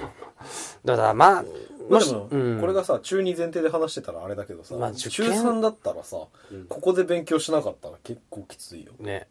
[0.84, 1.44] だからまあ、
[1.88, 2.60] もし、まあでも、うん。
[2.60, 6.18] これがさ、中2前提で話してたらあれだけどさ、まあ受中験3だったらさ、
[6.52, 8.92] うんここで勉強しなかったら結構きついよ。
[8.98, 9.28] ね。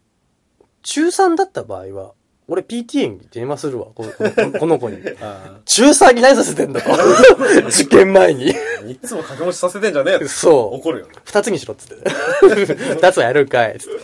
[0.82, 2.14] 中3だった場合は、
[2.46, 4.98] 俺 PTA に電話するわ、この この子に。
[5.20, 6.90] あ中3に何させてんだと。
[7.68, 8.54] 受験前に。
[8.54, 8.86] あ。
[8.86, 10.28] いつも掛け持ちさせてんじゃねえよ。
[10.28, 10.76] そう。
[10.76, 11.12] 怒るよね。
[11.24, 12.04] 二つにしろっつって。
[12.96, 13.98] 二つはやるんかいっつって。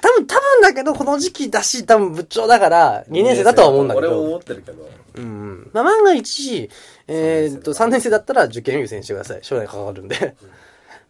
[0.00, 4.22] 多分、多分だけど、この時期だし、多分部長だから、2年生だとは思うんだけ俺もど。
[4.24, 4.88] 思ってるけど。
[5.16, 5.70] うんうん。
[5.72, 6.68] まあ、万が一、
[7.06, 9.38] えーっと、3年生だったら受験優先してください。
[9.42, 10.34] 将来関わるんで。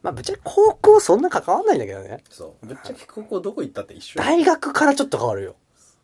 [0.03, 2.23] まあ、ぶっちゃけ高校そんな関わんないんだけどね。
[2.31, 2.67] そう。
[2.67, 5.57] ぶっちゃけ高校どこ行ったって一緒よ大学からちょっと変わるよ。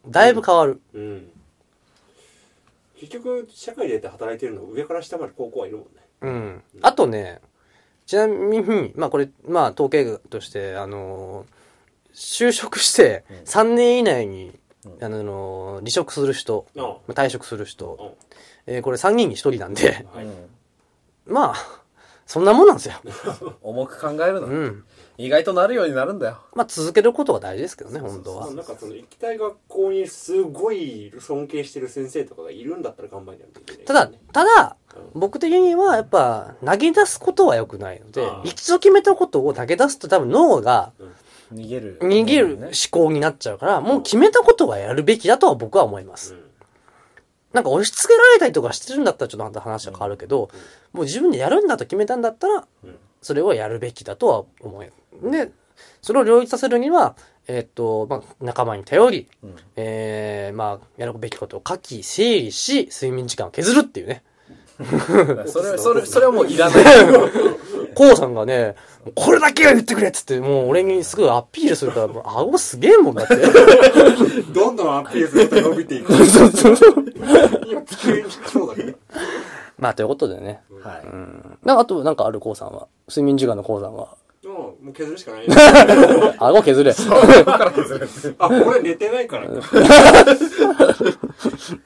[0.07, 0.81] だいぶ変わる。
[0.95, 1.31] うん。
[2.99, 6.03] 結局、社会で働いてるの上から下まで高校はいるもんね。
[6.23, 6.63] うん。
[6.83, 7.41] あとね、
[8.07, 11.61] ちなみに、まあこれ、まあ統計として、あのー
[12.13, 14.59] 就職して3年以内に、
[15.01, 18.25] あのー離職する人、あまあ退職する人、あ
[18.67, 20.27] えーこれ3人に1人なんで、はい。
[21.27, 21.83] まあ、
[22.27, 22.95] そんなもんなんですよ。
[23.63, 24.85] 重く考えるの、うん。
[25.25, 26.39] 意外となるようになるんだよ。
[26.55, 28.55] まあ続けることが大事ですけどね、本当はまあ。
[28.55, 34.77] なんかその行きたい学校にすごい尊敬してる先生とかがいるんだったら頑張りないといけない、ただ、ただ、
[35.15, 40.93] 僕的にはやっぱ投げ出すことは良くないので一度決めたことを投げ出すと多分脳が
[41.53, 41.99] 逃げる。
[42.01, 42.71] 逃げる思ね。
[42.91, 46.35] 考になっちゃうから、もう決めたことはやるべきだとは僕は思います。
[47.53, 50.51] なんか押し付けられたりとかしてるんだったらちょっと話は変わるけど、
[50.93, 52.65] もう自分でやるんだと決めたんだったら、
[53.23, 55.31] それをやるべきだとは思う。
[55.31, 55.51] で、
[56.03, 57.17] それを両立させるには、
[57.47, 64.23] えーっと、まあ、仲間に頼り、んえー、まあ、やるべきことを書き、整理し、睡眠時間を削るっていうね。
[65.47, 66.85] それ、それ、それはもういらない。
[67.95, 68.77] コウさんがね、
[69.15, 73.37] これだけは言ってくれっつって、もう俺にすごいアピールするから、もう顎すげえもんだって。
[74.55, 76.13] どんどんアピールすると伸びていく。
[76.13, 78.99] 今机にそうだけど。
[79.79, 80.61] まあ、ということでね。
[80.83, 81.03] はい。
[81.05, 81.59] うん。
[81.65, 82.87] なんかあと、なんかあるコウさんは？
[83.09, 84.17] 睡眠時間のコウさんは？
[84.43, 85.47] うんもう削るしかない。
[86.39, 86.95] 顎削れ。
[88.39, 89.55] あ、これ寝てないからか。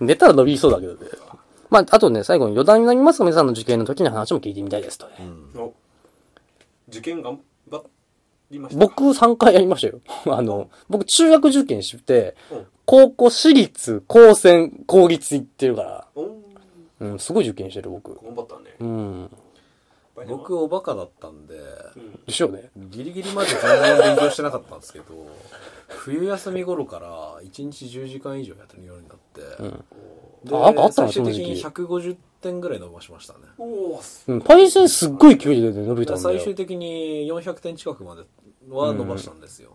[0.00, 0.98] 寝たら伸びそうだけどね。
[1.70, 5.14] まあ、あとね、最後に余談になりますが、皆さんの受験の時の話も聞いてみたいですとね。
[5.56, 5.72] お
[6.88, 7.40] 受験頑
[7.70, 7.82] 張
[8.50, 8.78] りました？
[8.78, 10.00] 僕3回やりましたよ。
[10.36, 16.06] あの、僕中学受験してうん、高校私立、高専、公立行ってるから、
[17.12, 18.14] うん、すごい受験してる僕。
[18.24, 18.76] 頑張ったね。
[18.80, 19.30] うん。
[20.28, 21.56] 僕おバカだったんで、
[22.26, 22.70] でしょうね。
[22.76, 25.04] ギリギリまで全然勉強してなかったんですけど、
[25.88, 29.40] 冬休み頃から1日10時間以上やってるようになって、
[30.48, 33.40] であなんかあったの最終的にその時期150点ぐらい伸ばしましたね。
[33.58, 36.42] おおうん、パイセンすっごい勢いで伸びたんだ最よ。
[36.42, 38.22] 終的に400点近くまで
[38.70, 39.72] は伸ばしたんですよ。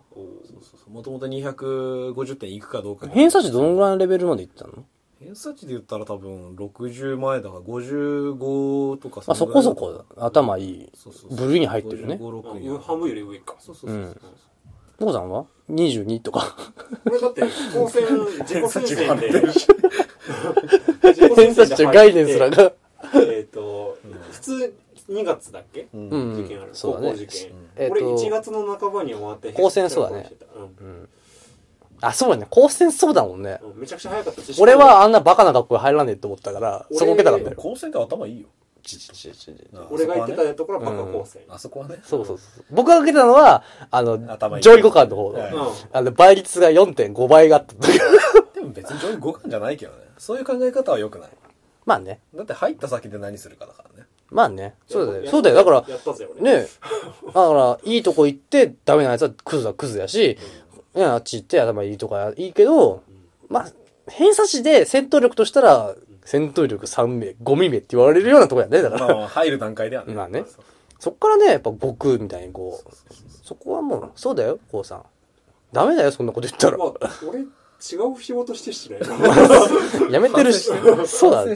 [0.87, 3.07] もともと250点いくかどうか。
[3.09, 4.85] 偏差値どのぐらいのレベルまで行ったの？
[5.19, 10.91] 偏差値で言ったら多分60前だから55とかまあそこそこ頭いい
[11.31, 12.15] 部類に入ってるね。
[12.15, 13.55] 55、6に半分より上か。
[13.59, 14.17] そうそうそうそう。
[14.99, 16.55] コウさんは ?22 とか。
[17.05, 17.41] これだって、
[17.73, 18.05] 高専、
[18.43, 19.31] 自己推薦で。
[21.35, 22.73] 偏差値の概念すらが。
[23.15, 23.97] えっと、
[24.31, 24.73] 普通
[25.09, 25.87] 2月だっけ？
[25.93, 26.71] うんうん受験ある。
[26.73, 27.51] そうだね高校受験。
[27.77, 29.53] えっと俺1月の半ばに終わって。
[29.53, 30.31] 高専そうだね
[30.79, 31.09] うん。
[32.01, 32.47] あ、そうだね。
[32.49, 33.59] 高専そうだもんね。
[33.61, 37.55] うんめちゃくちゃ早かったし俺はあんなバカな学校入らねえと思ったから、俺そこ受けたかったよ。
[37.57, 38.47] 高専って頭いいよ。
[39.91, 41.41] 俺が言ってたところはバカ高専。
[41.49, 41.99] あそこはね。
[42.03, 42.63] そうそうそう。
[42.71, 45.73] 僕が受けたのは、あの、上位互換の方の。
[45.91, 47.73] あの、倍率が4.5倍があった。
[48.53, 49.99] でも別に上位互換じゃないけどね。
[50.17, 51.29] そういう考え方は良くない。
[51.85, 52.19] まあね。
[52.33, 54.07] だって入った先で何するかだからね。
[54.31, 54.75] まあね。
[54.87, 55.23] そうだよ。
[55.23, 55.55] やそうだよ。
[55.55, 55.81] だから。
[55.81, 56.67] ね
[57.27, 60.37] だから、いいとこ行って、ダメなやつはクズはクズやし、
[60.95, 63.03] ねあっち行って頭いいとかいいけど、
[63.47, 63.71] まあ、
[64.07, 68.81] 偏差値で戦闘力としたら、戦闘力3名、5名って言われるようなとこやね。
[68.81, 69.15] だから。
[69.15, 70.13] まあ入る段階ではね。
[70.13, 70.45] まあね
[70.99, 72.91] そっからね、やっぱ悟空みたいにこう、
[73.43, 75.03] そこはもう、そうだよ、こうさん。
[75.71, 76.77] ダメだよ、そんなこと言ったら。
[76.77, 76.91] まあ、
[77.27, 79.07] 俺、違う仕事してしないな。
[80.11, 80.69] やめてるし。
[81.07, 81.55] そうだね。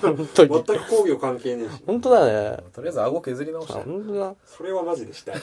[0.00, 0.64] 本当に。
[0.64, 1.82] 全く工業関係ねえし。
[1.86, 2.56] 本当だね。
[2.72, 3.72] とりあえず顎削り直して。
[3.74, 4.34] 本当だ。
[4.46, 5.36] それはマジでしたい。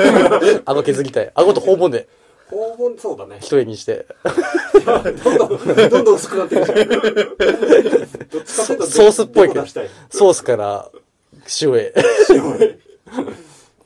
[0.64, 1.30] 顎削りたい。
[1.34, 2.08] 顎と肛門で
[2.50, 3.38] 訪問、そうだね。
[3.40, 4.06] 一重にして。
[4.84, 5.58] どんどん、
[5.90, 6.78] どんどん薄くなってるじゃん。
[6.78, 9.66] どっちかというと、ソースっぽいけど。
[10.10, 10.90] ソースから
[11.60, 11.92] 塩へ。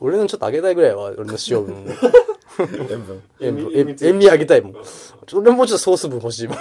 [0.03, 1.85] 俺のちょっとあげたいぐらいは、俺の塩分。
[2.89, 3.23] 塩分。
[3.39, 4.75] 塩分、塩味あげたいもん。
[5.33, 6.57] 俺もうちょっとソース分欲しいもん。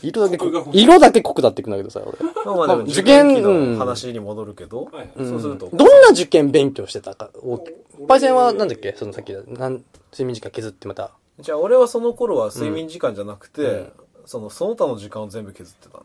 [0.00, 0.38] 色だけ
[0.72, 2.18] 色だけ濃くなっていくんだけどさ、俺。
[2.46, 5.10] まあまあ受験の話に戻るけど、はい。
[5.16, 7.30] そうすると、どんな受験勉強してたか？
[7.42, 7.58] お
[8.06, 8.94] パイセンはなんだっけ？
[8.96, 9.82] そのさっきだ、なん
[10.12, 11.10] 睡眠時間削ってまた。
[11.40, 13.92] じゃあ俺はその頃は睡眠時間じゃなくて、
[14.24, 16.04] そのその他の時間を全部削ってたね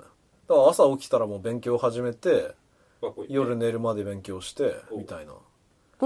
[0.49, 2.55] だから朝起きたらもう勉強を始めて
[3.29, 5.33] 夜寝るまで勉強してみたいな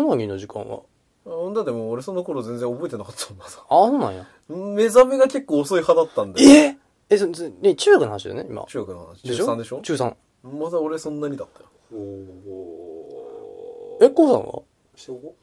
[0.03, 0.81] なぎの時間は？
[1.25, 4.25] うんだってもう俺その頃全然覚えてなかったもんまだああ、そうなんや。
[4.49, 6.41] 目覚めが結構遅い派だったんで。
[6.41, 6.77] え？
[7.09, 8.65] え、そ、そね、中学の話だよね、今。
[8.65, 9.23] 中学の話。
[9.23, 9.81] 中3でしょ？
[9.81, 10.15] 中3。
[10.43, 11.65] まだ俺そんなにだったよ。
[11.93, 14.61] おおえ、こうさんは？
[14.95, 15.35] 小五？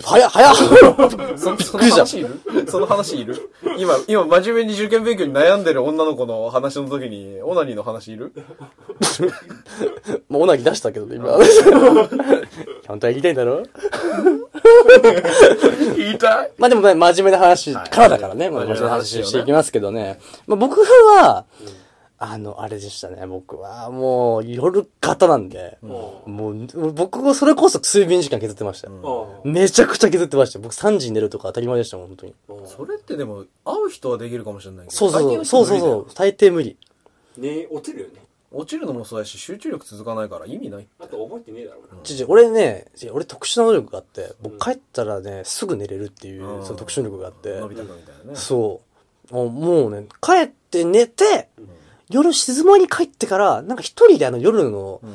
[0.00, 0.54] 早っ、早っ。
[0.56, 2.40] その話いる？
[2.68, 3.50] その話いる？
[3.78, 8.32] 今、今真面目に受験勉強に悩んでる女の子の話の時に、オナニーの話いる？
[10.28, 11.30] もうオナギ出したけどね、今。
[12.86, 13.62] 本当は言いたいんだろ？
[15.96, 16.50] 言いたい？
[16.58, 18.66] まあでもね、真面目な話からだからね、はい。
[18.66, 20.20] まあ真面目な話していきますけどね。
[20.46, 21.44] まあ僕は、
[22.24, 29.40] あの、あれでしたね、僕はもう夜型なんで、もう、僕もそれこそ睡眠時間削ってましたよ。
[29.44, 30.62] あめちゃくちゃ削ってましたよ。
[30.62, 32.34] 僕3時に寝るとか当たり前でしたもん、本当に。
[32.64, 34.96] それってでも、会う人はできるかもしれないけど。
[34.96, 36.02] そうそうそう、そうそうそう。
[36.02, 36.76] う、大抵無理。
[37.38, 40.86] ね落ちるよね落ちるのもそうだし、集中力続かないから意味ない。
[41.00, 47.58] あと覚えてねえだろうなちょちょ俺ね、俺特殊な能力があって、僕帰ったらね、すぐ寝れるっていう、うんその特殊能力があって。
[47.58, 48.36] のび太くんみたいなね。
[48.38, 48.80] そ
[49.30, 49.34] う。
[49.34, 51.48] もうもうね、帰って寝て、
[52.12, 55.10] 夜静まりに帰ってから、なんか一人であの夜のうん。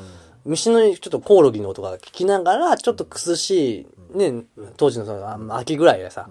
[0.48, 3.82] 虫のちょっとコオロギの音が聞きながら、ちょっと涼し
[4.14, 4.45] い、ね、
[4.78, 6.30] 当時のそのあ秋ぐらいでさ、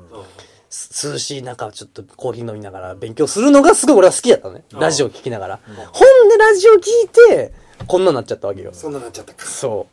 [0.70, 4.64] す涼しい中ちょっとコーヒー飲みながら勉強するのがすごい俺は好きだったのね。
[4.72, 5.60] ラジオ聞きながら。
[5.66, 7.52] ほんでラジオ聞いて、
[7.86, 8.70] こんなになっちゃったわけよ。
[8.72, 9.86] そんななっちゃったかそ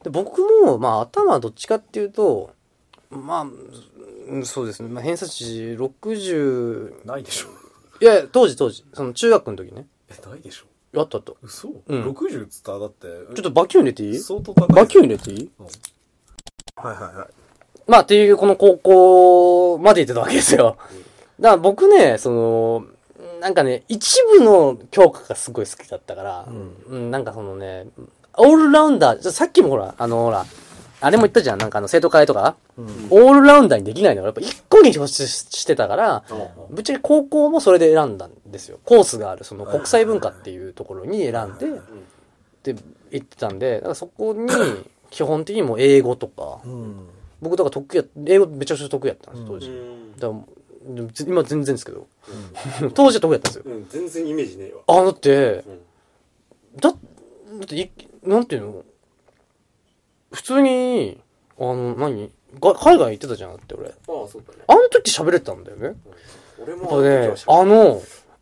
[0.00, 0.04] う。
[0.04, 2.52] で僕も、まあ頭はどっちかっていうと、
[3.10, 3.46] まあ、
[4.28, 4.88] うんそうですね。
[4.88, 7.48] まあ偏差値60、ないでしょ。
[8.00, 9.88] いやいや、当時当時、その中学の時ね。
[10.10, 10.66] え、ないでしょ？
[11.00, 11.32] あったあった。
[11.32, 12.72] ちょ嘘、うん ?60 っつった？
[12.72, 14.18] らだって、っとバキュン入れていい？
[14.18, 14.68] 相当高い。
[14.68, 15.50] バキュン入れていい？
[16.76, 17.28] はいはいはい。
[17.86, 20.76] まあっていうこの高校まで行ってたわけですよ。
[21.38, 22.86] だから僕ね、その、
[23.40, 26.48] なんかね、一部の教科がすごい好きだったから、
[26.88, 27.86] うん、なんかそのね、
[28.38, 30.46] オールラウンダー、さっきもほら、あのほら、
[31.00, 36.24] あれも言ったじゃん、なんかあの生徒会とか、オールラウンダーにできないのがやっぱ一個に固執してたから、
[36.70, 38.78] ぶっちゃけ高校もそれで選んだんですよ。
[38.84, 41.66] コースがある、その国際文化っていうところに選んで、
[42.72, 42.80] で、
[43.10, 44.48] 行ってたんで、だからそこに、
[45.10, 47.08] 基本的にもう英語とか、うん。
[47.40, 49.68] 僕だから得意や、英語めちゃくちゃ得意やったんです、当時。
[49.68, 50.16] うん。
[50.18, 50.42] だから
[51.26, 52.06] 今全然ですけど。
[52.94, 53.64] 当時は得意やったんですよ。
[53.66, 55.00] うん全然イメージねえわ。
[55.00, 56.96] あ、だってうん、だ、だ
[57.62, 57.90] ってい、
[58.24, 58.84] なんていうの？
[60.32, 61.20] 普通に、
[61.58, 62.30] あの、何？
[62.60, 63.88] が海外行ってたじゃん、だって俺。
[63.88, 64.60] ああそうだね。
[64.66, 65.94] あの時喋れてたんだよね。
[66.62, 68.00] 俺もやっぱね、ああの、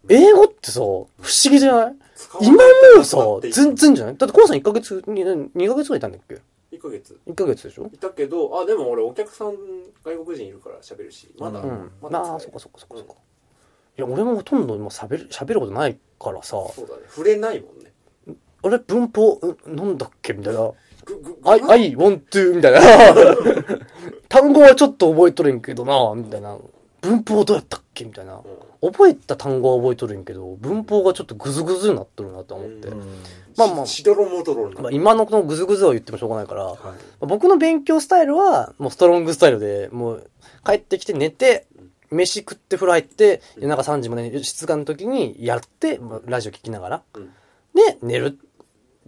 [0.08, 1.06] 英語ってさ、不思
[1.50, 1.94] 議じゃない？
[2.40, 2.62] 今
[2.96, 3.18] もさ、
[3.50, 4.16] 全然じゃない？
[4.16, 6.40] だって、コウさん1ヶ月、2, 2ヶ月ぐらいいたんだっけ
[6.76, 7.90] ？1ヶ月 ?1 ヶ月でしょ？
[7.92, 9.54] いたけどあでも俺お客さん
[10.04, 11.90] 外国人いるから喋るしまだ、うん。
[12.00, 13.14] まだまあ、そっかそっかそっかそっか。
[13.96, 17.02] いや、俺もほとんど今喋る、喋ることないからさ、そうだね。
[17.08, 17.92] 触れないもんね。
[18.62, 19.76] あれ、文法、ん？
[19.76, 20.34] なんだっけ？
[20.34, 20.70] みたいな。
[21.44, 22.80] I, I want to, みたいな。
[24.28, 26.56] 単語はちょっと覚えとるんけどな、みたいな。
[27.02, 28.40] 文法どうやったっけみたいな。
[28.80, 32.88] 覚えた単語は覚えとるんけど、文法がちょっとグズグズになっとるなと思って。
[32.88, 33.02] うん
[33.56, 36.74] まあまあししどろもどろになまあ、今のこのグズグズを言ってもしょうがないから、
[37.20, 40.30] 僕の勉強スタイルは、もうストロングスタイルで、もう
[40.66, 41.68] 帰ってきて寝て、
[42.10, 47.30] 飯食って風呂入って、夜中3時までに静かの時にやって、まあラジオ聞きながら、うん
[47.74, 48.38] で、寝る。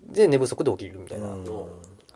[0.06, 1.28] で、寝不足で起きるみたいな。
[1.28, 1.44] うん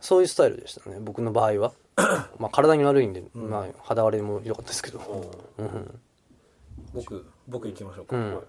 [0.01, 1.72] そういうスタイルでしたね、僕の場合は。
[2.38, 4.99] まあ体に悪いんで、まあ肌荒れもひどかったですけど。
[5.59, 6.01] うん。
[6.95, 8.16] 僕、僕行きましょうか。
[8.16, 8.41] うん。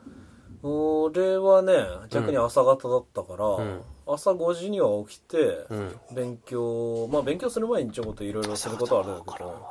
[0.64, 1.74] 俺はね、
[2.10, 5.96] 逆に朝方だったから、ん朝5時には起きて、うん。
[6.14, 9.66] 勉強、まあ勉強する前にちょこっといろいろすることはあるんだけど、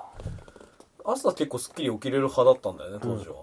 [1.05, 3.37] 朝結構すっきり起きれる派だったんだよね、当時は。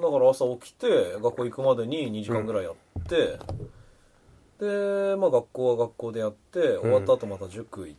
[0.00, 3.38] だから朝起きて、学校行くまでに2時間ぐらいやって、
[4.60, 7.96] で、まあ学校は学校でやって、終わった後また塾行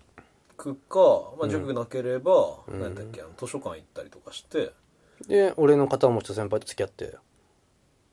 [0.55, 0.99] くか、
[1.39, 4.71] まあ塾なければ、何だっけ、あの図書館行ったりとかして、
[5.27, 7.17] で、俺の片持ち先輩と付き合って。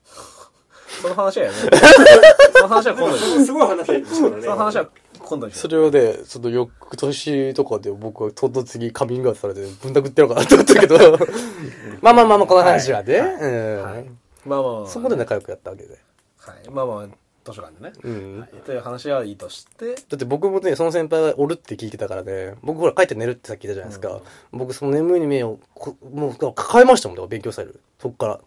[1.01, 1.77] その話はやめよう
[2.51, 4.41] その話は今度にすごい話でしたね。
[4.41, 4.89] その話は
[5.19, 10.97] 今度にそれをね、その翌年とかで僕はとんと次カミングアウトされてぶん殴ってやろうかなと思ったけど。
[12.01, 13.17] まあまあまあまあ、この話はね。
[13.17, 13.79] うん。
[13.81, 14.19] う。
[14.45, 15.99] まあまあまあ、そこで仲良くやったわけで。
[16.37, 17.07] はい、まあまあ、
[17.51, 18.39] 図書館でね、うん。
[18.39, 18.49] はい。
[18.65, 19.95] という話はいいとして。
[19.95, 24.21] だって僕もね、その先輩がおるって聞いてたからね、僕ほら帰って寝るってさっき言ったじゃないですか。
[24.51, 27.79] 僕その眠い目をこ、もう抱えましたもん、勉強スタイル。
[27.99, 28.39] そっから。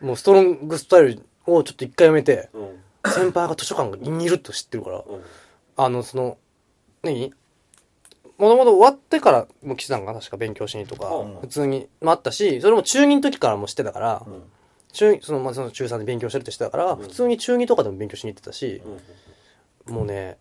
[0.00, 2.84] もうストロングスタイルをちょっと一回やめて、ううん。
[3.06, 5.04] 先輩が図書館にいると知ってるから、うん。
[5.76, 6.38] あの、その、
[7.02, 7.32] 何？
[8.36, 11.40] もともと終わってからも来てたんかな確か勉強しにとか、うん。
[11.40, 14.42] 普通に、まああったし、それも中2の時からも知ってたから、ん
[14.94, 20.38] 中、その、まあ、その中3で勉強してるって知ってたから、普通に中2とかでも勉強しに行ってたし、うんもうね、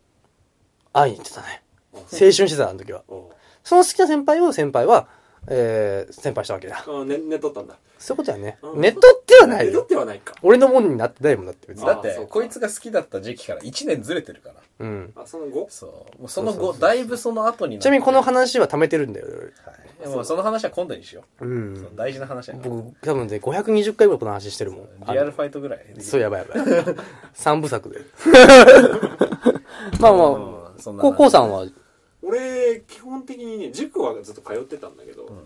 [0.94, 1.62] 会いに行ってたね。
[1.94, 3.04] うん青春してた、あの時は。
[3.10, 3.24] うん
[3.64, 5.08] その好きな先輩を先輩は、
[5.48, 6.84] えー、先輩したわけだ。
[6.88, 8.58] あ寝寝とったんだそういうことやね。
[8.62, 9.88] うんネットってはない寝とっよ。
[9.88, 11.86] てはないか俺のもんになってないもんだって別に。
[11.86, 15.14] だってあそうかこいつが好きだった時期から1年ずれてるからうん。
[15.16, 15.68] あその後？
[15.70, 19.28] そうもうその後だいぶその後にちなみにこの話は貯めてるんだよ、
[20.02, 21.50] はい、もうその話は今度にしよ俺。
[21.50, 24.88] うう、そうん大事な話やから僕、多分ね、520回ぐらいこの話してるもん。
[25.12, 26.96] リアルファイトぐらいそうやばいやばい。
[27.34, 28.02] 三部作で。
[30.00, 31.66] まあまうんそんあ、なここうさんは、
[32.24, 35.40] 俺基本的にね塾はずっと通ってたんだけど、うん。
[35.40, 35.44] あ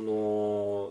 [0.00, 0.90] の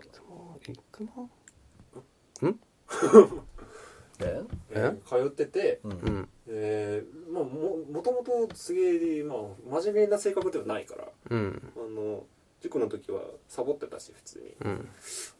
[4.18, 4.42] え？
[4.70, 4.96] え？
[5.04, 6.28] ー通ってて、うんうん。
[6.48, 9.38] えーまあ、ももともとすげえ、まあ、
[9.82, 11.72] 真面目な性格ではないからうん。
[11.76, 12.24] あの
[12.60, 14.88] 塾の時はサボってたし普通にうん。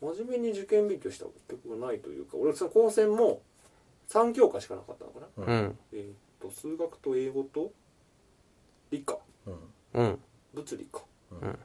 [0.01, 3.41] 真面目に受験勉強したことがないというか俺その高専も
[4.11, 5.79] 3教科しかなかったのかな、うん。
[5.93, 7.73] えー、と数学と英語と
[8.91, 9.59] 理科うん。
[9.94, 10.18] うん。
[10.55, 11.59] 物理か、うん。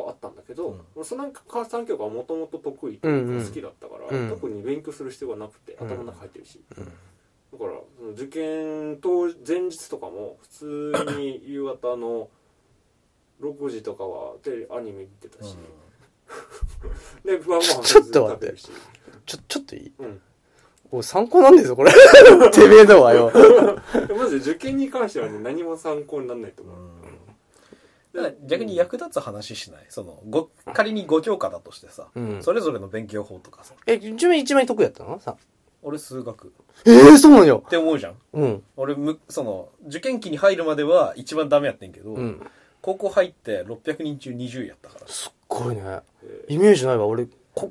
[0.00, 0.80] はあったんだけど、うん。
[0.96, 4.28] 俺その3教科はもともと得意とうんうんいうか好きだったから、うん。
[4.28, 5.86] 特に勉強する必要がなくてうん。
[5.88, 7.72] 頭の中入ってるし、だから
[8.12, 12.28] 受験当前日とかも普通に夕方の
[13.40, 15.56] 6時とかはテレビアニメ見てたし、
[17.24, 18.54] で不安ご飯ちょっと待って。
[19.26, 19.92] ちょ、ちょっといい？
[19.98, 20.20] うん
[20.98, 21.92] お参考なんですよ、これ。
[22.52, 23.30] てめえのはよ。
[24.06, 26.76] でまず受験に関してはね何も参考にならないと思う、
[28.16, 29.86] だから逆に役立つ話しない？
[29.88, 35.20] そのご仮に5教科だとしてさ、うんそれぞれの勉強法とかさえ、自分一番得意だったの？
[35.20, 35.36] さ。
[35.82, 36.50] 俺数学っ
[36.86, 37.62] えー、そうなのよ。
[37.68, 38.62] て思うじゃんうん。
[38.76, 42.40] 俺むその受験期に入るまでは一番ダメやってんけど、うん。
[42.80, 45.82] 高校入って600人中20やったからすっごいね。
[46.22, 47.06] えイメージないわ。
[47.06, 47.70] 俺、こ、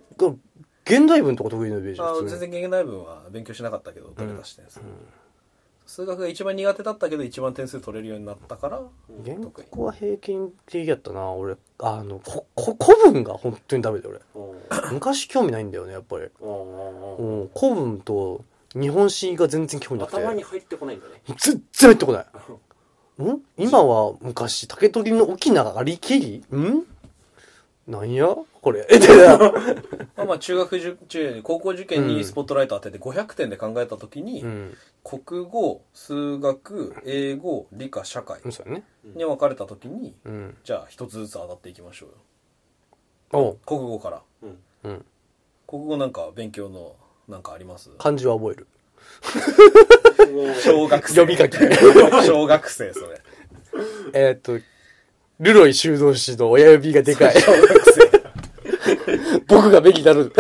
[0.86, 4.82] 現代文とか得意なイメージあ全然現代文は勉強しなかったけど取れ出してんす、
[5.86, 8.82] 数学が一番苦手だったけど一番点数取れるようになったから
[9.26, 11.32] 原得意告は平均的やったな。
[11.32, 14.20] 俺、あの、こ、こ古文が本当にダメで俺。
[14.36, 16.28] ー昔興味ないんだよね、やっぱり。
[16.42, 17.50] うんうんううんん。
[17.58, 20.18] 古文と日本史が全然興味なくて。
[20.18, 22.26] 頭に入ってこないんだね全然入ってこない。
[23.24, 23.42] ん？
[23.58, 26.44] 今は昔、竹取の沖縄ありきり？
[26.52, 26.86] ん？
[27.88, 28.34] なんや？
[28.62, 28.88] これ。
[28.90, 29.08] え、で
[30.16, 34.78] まあまあ中学受中高校受験にスポットライト当てて500点で考えた時に、うん。
[35.04, 38.84] 国語数学英語理科社会そうやね。
[39.04, 40.58] に分かれた時にうん。
[40.64, 42.08] じゃあ一つずつ当たっていきましょ
[43.34, 43.58] うよ。
[43.66, 44.22] 国語から
[44.84, 45.06] うん。
[45.68, 46.96] 国語なんか勉強の
[47.28, 47.90] なんかあります？
[47.98, 48.68] 漢字は覚える。
[50.64, 51.58] 小学生読み書き
[52.26, 53.22] 小学生それ
[54.14, 54.60] えーっと、
[55.44, 57.36] ルロイ修道士の親指がでかい。
[57.36, 58.14] 小学生。
[59.48, 60.32] 僕がべきなる。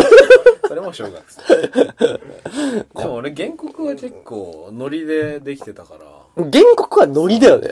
[0.65, 1.67] それも小学生。
[2.95, 6.45] でも俺原告は結構ノリでできてたから。
[6.51, 7.69] 原告はノリだよね。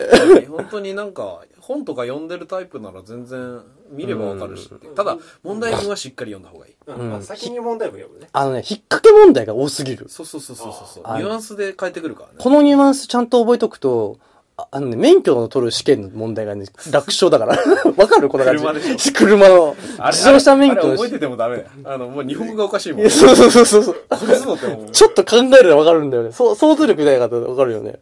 [0.49, 3.61] 本当になんか本とか読んでるタイプなら全然
[3.91, 7.23] 見ればわかるし、ただ問題文はしっかり読んだ方がいい。
[7.23, 8.29] 先に問題文読むね。
[8.33, 10.07] あのね、引っ掛け問題が多すぎる。
[10.09, 12.35] そうそうそうそうそうニュアンスで変えてくるからね。
[12.39, 14.19] このニュアンスちゃんと覚えとくと、
[14.61, 17.55] ああのね、免許の取る試験の問題がね、楽勝だから。
[17.97, 18.29] わかる？
[18.29, 18.63] この感じ。
[18.63, 19.75] 車でし車の。
[20.11, 23.95] 自動車免許の覚えててもダメだよあのもう日本語がおかしいもんそうそうそうそうそう。
[24.09, 26.31] これそうって思う ちょっと考えるとわかるんだよね。
[26.31, 27.99] そう、想像力ない方わかるよね。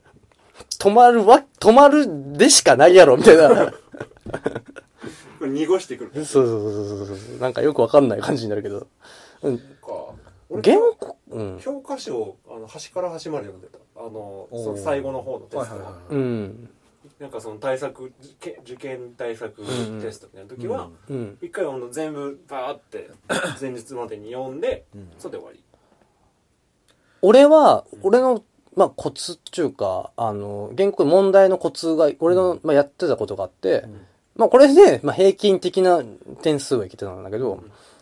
[0.79, 2.05] 止まるわ、止まる
[2.37, 3.73] でしかないやろ、みたいな。
[5.39, 7.17] これ濁してくるそうそうそうそう。
[7.39, 8.87] なんかよくわかんない感じになるけど。
[9.43, 9.57] うん。
[9.57, 9.63] か
[10.49, 11.59] 俺原告、うん。
[11.61, 16.69] 教科書をあの端から端まで読んでたあのその最後の方のテスト。
[17.19, 20.01] なんかその対策受験対策ん。
[20.01, 21.37] テストみたいな時は、うん。
[21.41, 23.09] 一回あの全部バーって
[23.59, 25.11] 前日までに読んで、ん。
[25.17, 25.63] それで終わり。
[27.21, 28.43] 俺は、俺の、
[28.75, 33.85] まあ、コツっていうか、あの、原告問題のコツが、俺の、まあ、やってたことがあって、
[34.35, 36.01] まあ、これで、まあ、平均的な
[36.41, 37.61] 点数はいけてたんだけど、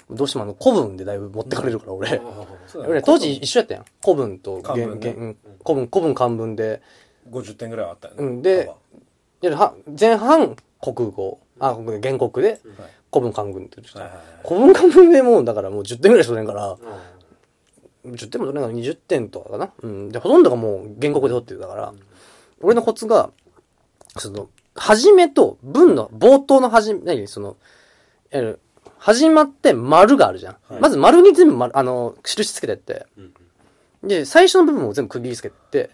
[0.10, 2.22] どうしてもあの、古文でだいぶ持ってかれるから、俺。
[3.01, 3.86] 当時一緒やったやん。
[4.01, 5.36] 古文と漢文ね。
[5.66, 6.82] 古文、古文漢文で、
[7.30, 8.24] 50点ぐらいあったよね。
[8.24, 8.41] うん。
[8.41, 8.72] で
[9.99, 12.62] 前半国語、あ、国語原告で、
[13.12, 14.10] 古文漢文って言ってた
[14.47, 16.78] 古文漢文でもう、だからもう10点ぐらいしか取れんから、
[18.05, 19.72] 10点も取れない20点とかかな。
[19.82, 20.10] うん。
[20.10, 21.93] で、ほとんどがもう原告で取ってるだから、
[22.62, 23.32] 俺のコツが、
[24.18, 27.28] その、始めと文の冒頭の始め、何？
[27.28, 27.58] その、
[28.32, 28.60] えー
[28.99, 30.57] 始まって丸があるじゃん。
[30.69, 33.33] はいまず丸に全部丸、あの、印つけてって、うん
[34.03, 35.89] で、最初の部分を全部区切りつけて、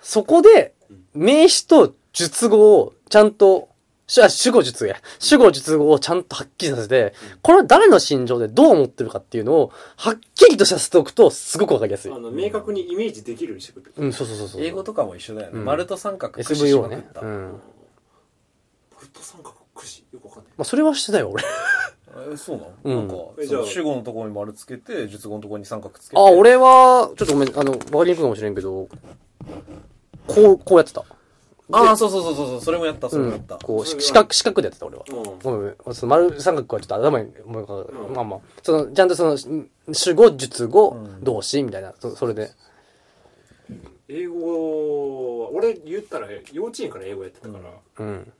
[0.00, 0.74] そこで、
[1.14, 3.68] 名詞と述語をちゃんと、
[4.08, 4.96] しあ主語述語や。
[5.20, 12.18] 主語述語をちゃんとはっきりさせて、これは誰の心情でどう思ってるかっていうのを、はっきりとさせておくと、すごくわかりやすいあ。
[12.18, 14.62] の明確にイメージできるようにしてくれうん、そうそうそうそう。
[14.62, 17.12] 英語とかも一緒だよね、うん丸と三角駆使し SVO ねまくっ。
[17.12, 17.60] た、うん。
[18.98, 21.44] フット三角串よくわかんないまあ、それはしてたよ、俺。
[22.32, 28.88] えそうなの、うんなんか主語のところに丸つけて述語のところに三角つけてあ、俺は、ちょっとごめん、あの、わかりにくいかもしれんけど、
[30.26, 31.04] こう、こうやってた。
[31.74, 33.56] ああそうそうそうそうそうそれもやったそれうんもやった、。
[33.56, 35.04] こう、それはし四角、四角でやってた、俺は。
[35.08, 35.76] うんごめん。
[35.94, 38.40] その丸三角はちょっと頭に思い浮かぶ、うんまあまあ。
[38.62, 42.50] その、ちゃんとその、ん主語、述語、うん動詞みたいな、そそれで。
[44.08, 48.32] 英語は俺言ったら幼稚園から英語やってたから、うん。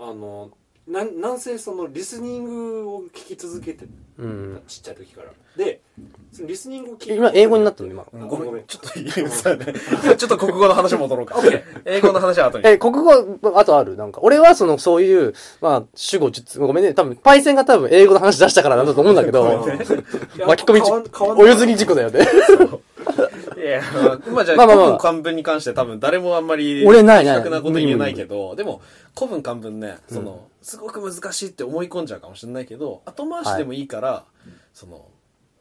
[0.00, 0.50] あの
[0.88, 3.86] なんなんせそのリスニングを聞き続けて
[4.18, 4.62] うん。
[4.66, 5.28] ちっちゃい時から。
[5.56, 5.80] で
[6.32, 8.04] そのリスニングを聞今、英語になったの、今。
[8.12, 8.46] ごめん。
[8.46, 8.64] ごめん。
[8.64, 9.74] ちょっといいそうだね。
[10.16, 11.36] ちょっと国語の話戻ろうか。
[11.84, 12.66] 英語の話は後に。
[12.66, 13.12] え、国語、
[13.56, 13.96] あとある？
[13.96, 14.20] なんか。
[14.22, 16.94] 俺はその、そういう、まあ、主語、述語、ごめんね。
[16.94, 19.66] 多分、パイセンが多分、英語の話出したからなんだと思うんだけど、
[20.46, 22.26] 巻き込みお譲り事故だよね。
[23.70, 23.82] いや、
[24.32, 28.82] まあじゃあ、まあまあまあ古文漢文に関して多分誰もあんまり、俺ないないなこと言えないけど、でも、
[29.16, 34.24] 古文漢文ね、その、すごく難しいって思い込んじゃうかもしれないけど、後回しでもいいから、
[34.74, 35.06] その、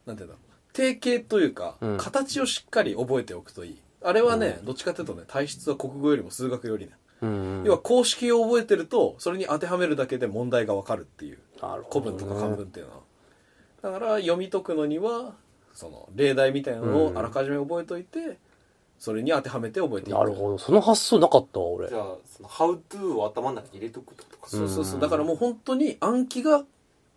[0.05, 3.77] なんていうんだろう、定型というか、うん形をしっかり覚えておくといい。
[4.01, 6.91] あれはね、どっちかというとね、体質は国語よりも数学よりね。
[7.21, 7.63] うん。
[7.65, 11.39] 要は公式を覚えてると、それに当てはめるだけで問題がわかるっていう。
[11.91, 12.99] 古文とか漢文っていうのは。
[13.81, 15.33] だから読み解くのには
[15.73, 18.37] その例題みたいなのをあらかじめ覚えといて、
[18.97, 20.17] それに当てはめて覚えていく。
[20.17, 20.57] なるほど。
[20.57, 21.87] その発想なかったわ、俺。
[21.87, 21.95] じ。
[21.95, 24.93] ゃあその How to を頭の中に入れとくってことかそうそうそう。
[24.95, 26.63] うんだからもう本当に暗記が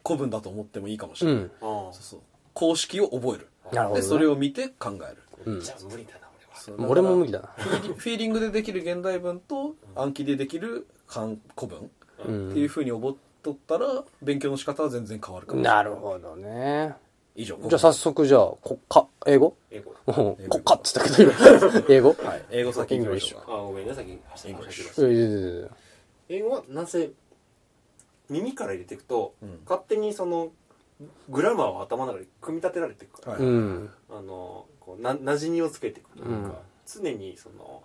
[0.07, 1.49] 古文だと思ってもいいかもしれない、うん。
[1.49, 2.21] あそうそう。
[2.55, 3.49] 公式を覚える。
[3.73, 4.01] なるほど、ね。
[4.01, 5.15] でそれを見て考え
[5.47, 5.53] る。
[5.53, 5.61] うん。
[5.61, 6.57] じゃあ無理だな俺は。
[6.57, 6.87] そう。
[6.89, 7.49] 俺も無理だな。
[7.57, 11.91] フィーリンフィーリングでできる現代文と暗記でできる漢古文
[12.27, 12.51] う。
[12.51, 16.95] っていうんふうに覚えとったら勉強の仕方は全然変わるかもしれなるほどね。
[17.35, 17.59] 以上。
[17.67, 19.57] じゃあ早速じゃあ、国家、英語？
[19.71, 21.85] 英語うん国家っつったけど、今。
[21.89, 22.09] 英語？
[22.11, 22.43] はい。
[22.51, 23.41] 英語先行きましょう。
[23.47, 23.53] か。
[23.55, 25.03] あごめんなさい走りましい。
[25.03, 25.69] やいやいやいや。
[26.29, 27.11] 英語はなぜ
[28.29, 29.61] 耳から入れていくと、うん。
[29.65, 30.51] 勝手にその
[31.29, 33.37] グラマーを頭の中で組み立てられていくから。
[33.37, 36.53] あのこうななじみをつけていくというか、うん。
[36.87, 37.83] 常にその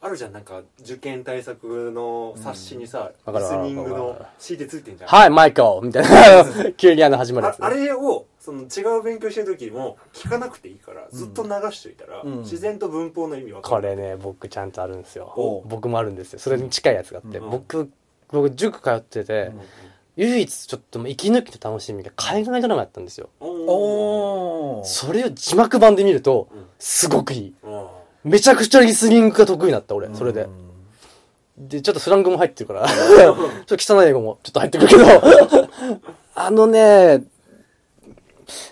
[0.00, 6.72] あるじゃんなんか受験対策の冊子にさ、わかるリスニングのわかるわかる C でついてんじゃん、はい、マイケルみたいな。
[6.72, 7.66] 急にあの始まるやつね。
[7.66, 15.62] ああれをその違う勉強してる時も聞かなくていいからずっと流しといたら、うん自然と文法の意味わかる、これね、僕ちゃんとあるんですよお。
[15.66, 16.38] 僕もあるんですよ。
[16.38, 17.38] それに近いやつがあって。
[17.38, 17.90] うん僕、
[18.28, 19.60] 僕塾通ってて、うん
[20.18, 23.30] 唯一ちょっと息抜きの楽しみが海外ドラマやったんですよ。
[23.38, 27.54] それを字幕版で見るとうん、すごくいい。
[28.24, 30.08] うんめちゃくちゃリスニングが得意になった、俺。
[30.14, 30.48] それでう。
[30.48, 35.04] んで、ちょっとスラングも入ってるから、 ちょっと汚い英語もちょっと入ってくるけど、
[36.34, 37.24] あのね、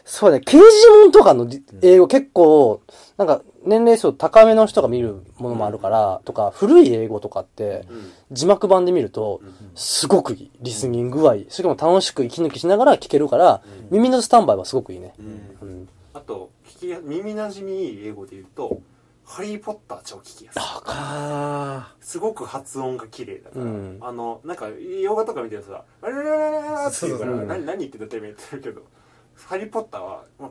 [0.05, 2.81] そうね、刑事文とかのり英語結構、
[3.17, 9.41] なんか年齢層高めの人が見るものもあるから、とか、古い英語とかって、うん字幕版で見ると、
[9.77, 10.51] すごくいい。
[10.61, 11.47] リスニングはいい。
[11.49, 15.15] しかも楽しく息抜きしながら聞けるから、耳のスタンバイはすごくいいね。
[15.21, 15.89] うんうん。
[16.13, 18.81] あと聞きや耳なじみいい英語で言うと
[19.27, 20.63] 「ハリー・ポッター」超聞きやすい。
[20.87, 23.99] あすごく発音が綺麗だから、うん。
[24.01, 27.27] あのなんか洋画とか見てるとさ「あれれれれれれ」って言うからそうそう。
[27.47, 28.87] 何何言ってんだてめえって言ってるけど
[29.47, 30.51] 「ハリー・ポッターは」まあ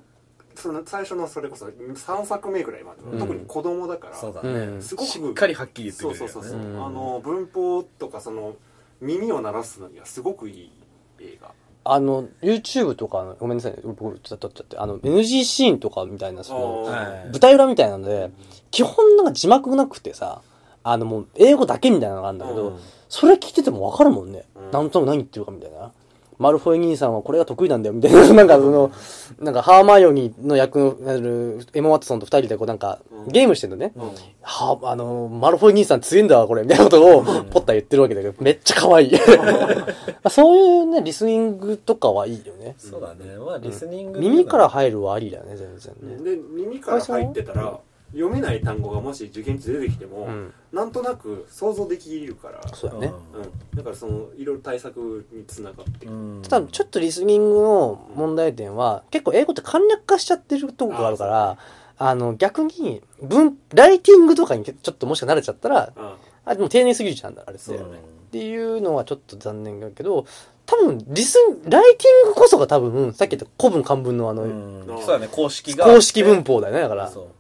[0.56, 3.20] その最初のそれこそ3作目ぐらいまで、うん。
[3.20, 4.50] 特に子供だかあらそうだね。
[4.50, 6.32] うんすごくしっかりはっきり言ってくれるよね。
[6.32, 8.56] そうそうそうそう、うんあの文法とかその
[9.02, 10.72] 耳を鳴らすのにはすごくいい
[11.20, 11.52] 映画
[11.88, 18.32] あの、YouTube とか、ごめんなさいね、僕、ちょっちゃって、あの、NG シーンとかみたいな、その、はい舞台裏みたいなので、
[18.72, 20.42] 基本なんか字幕なくてさ、
[20.84, 22.80] あのもう英語だけみたいなのがあるんだけど、うん。
[23.10, 24.46] それ聞いててもわかるもんね。
[24.56, 24.72] うん。
[24.72, 25.92] なんとなく何言ってるかみたいな。
[26.38, 28.92] マルフォイ兄さんはこれが得意なんだよみたいな、 なんかその、
[29.40, 33.92] なんかハーマイオニーの役の、あるエマ・ワトソンと二人でこうなんか、うんゲームしてんのね。
[33.96, 34.12] うん
[34.44, 39.18] はあの、マルフォイ兄さん強いんだわ、これ、みたいなことを、 ポッター言ってるわけだけど、めっちゃ可愛い。
[40.30, 42.76] そういうね、リスニングとかはいいよね。
[42.78, 46.36] そうだねまあリスニング耳から入るはありだよね、全然ね。
[46.36, 47.80] で耳から入ってたら
[48.12, 50.54] 読めない単語がもし受験地で出てきても、うん。
[50.72, 53.14] なんとなく想像できるから、そうだね。
[53.34, 56.08] うん、だからそのいろいろ対策につながって
[56.50, 61.58] ただ、ちょっとリスニングの問題点は、結構英語って簡略化しちゃってるとこがあるから、
[61.98, 67.60] あの、逆に、文、ライティングとかにちょっともしか慣れちゃったら、ああ、でも丁寧すぎるじゃん、あれって。
[67.60, 67.90] そうだね。
[68.28, 70.26] っていうのはちょっと残念だけど、
[70.66, 74.82] 多分、リスン、ライティングこそが多分、さっき言った古文漢文のあの、うん。
[74.82, 75.02] うん。
[75.02, 75.86] そうだね公式が。
[75.86, 77.08] 公式文法だよね、だから。
[77.10, 77.24] そう。
[77.24, 77.35] だから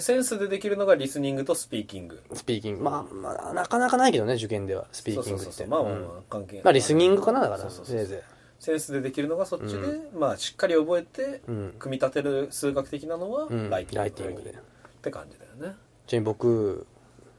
[0.00, 2.84] センスでできるのがリスニングとスピーキングスピーキング。
[2.84, 5.44] まあ、まあ、なかなかないけどね、受験では、スピーキングって。
[5.44, 8.22] そうそうそうまあまあ関係ないまあ、リスニングかな、だから、せいぜ
[8.58, 13.46] センスでできるのがそっちで、まあしっかり覚えて、うん組み立てる数学的なのはい。
[13.50, 13.70] うん。
[13.70, 14.50] ライティング,、ライティングで。
[14.50, 14.54] っ
[15.00, 15.76] て感じだよね
[16.06, 16.86] ちなみに僕、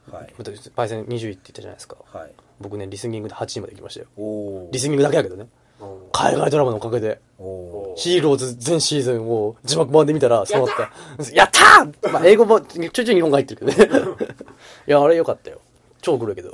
[0.10, 0.34] はい
[0.76, 1.98] パイセン21って言ったじゃないですか。
[2.12, 4.70] はい僕ね、リスニングで8位まで行きましたよ。
[4.72, 5.48] リスニングだけだけどね。
[5.80, 7.22] あ海外ドラマのおかげで。
[7.38, 10.78] おおヒーローズ全シーズンを字幕版で見たら、そうだっ
[11.18, 11.32] た。
[11.32, 14.16] やったーまあ、英語も、ちょいちょい日本語入ってるけどね。
[14.88, 15.60] いや、あれよかったよ。
[16.02, 16.52] 超黒いけど。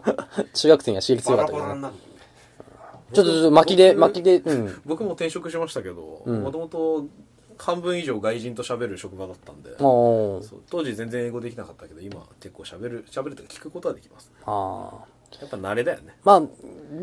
[0.54, 1.88] 中学生には刺激強かったけどね。
[3.12, 4.80] ちょっと、ちょっと巻きで、巻きで、うん。
[4.86, 7.06] 僕も転職しましたけどんもともと
[7.58, 10.40] 半分以上外人と喋る職場だったんで当
[10.84, 15.18] 時全然英語できなかったけど今結構喋る喋るとか聞くことはできますああ。
[15.40, 16.48] やっぱ慣れだよね、まあ、ぶ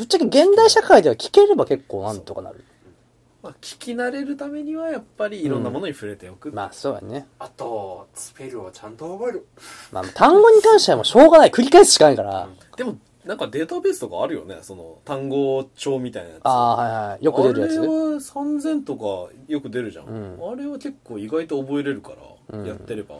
[0.03, 2.63] っちゃけ現代社会では聞ければ結構なんとかなる。
[3.45, 7.27] まあ、聞き慣れるためにはやっぱりいろんなものに触れておく、まあ、そうやね。
[7.37, 9.45] あとスペルをちゃんと覚える。
[9.91, 11.51] まあ、単語に関してはもうしょうがない。
[11.51, 12.49] 繰り返すしかないから。
[12.75, 14.57] でもなんかデータベースとかあるよね。
[14.63, 16.39] その単語帳みたいなやつ。
[16.43, 17.23] ああ、はいはい。
[17.23, 17.77] よく出るやつ。
[17.77, 20.51] あれは3000とかよく出るじゃん、うん。
[20.51, 22.13] あれは結構意外と覚えれるか
[22.49, 22.65] ら、うん。
[22.65, 23.17] やってれば。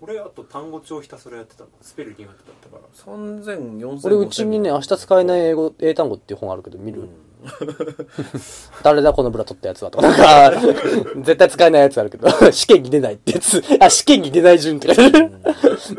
[0.00, 1.70] 俺あと単語帳ひたすらやってたの。
[1.82, 2.82] スペル苦手だったから。
[3.14, 7.06] 30004000俺、うちにね、明日使えない英語、英単語っていう本あるけど、見る、
[8.82, 10.60] 誰だこのブラ取ったやつはとか、なんか、
[11.22, 15.32] 絶対使えないやつあるけど、 試験に出ないってやつ、あ、試験に出ない順って書いてある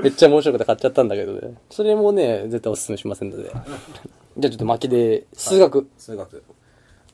[0.01, 1.55] めっちゃ面白くて買っちゃったんだけどね。
[1.69, 3.43] それもね、絶対お勧めしませんので。
[3.43, 3.61] じゃあ
[4.37, 6.43] ちょっと巻きで、数学、数学。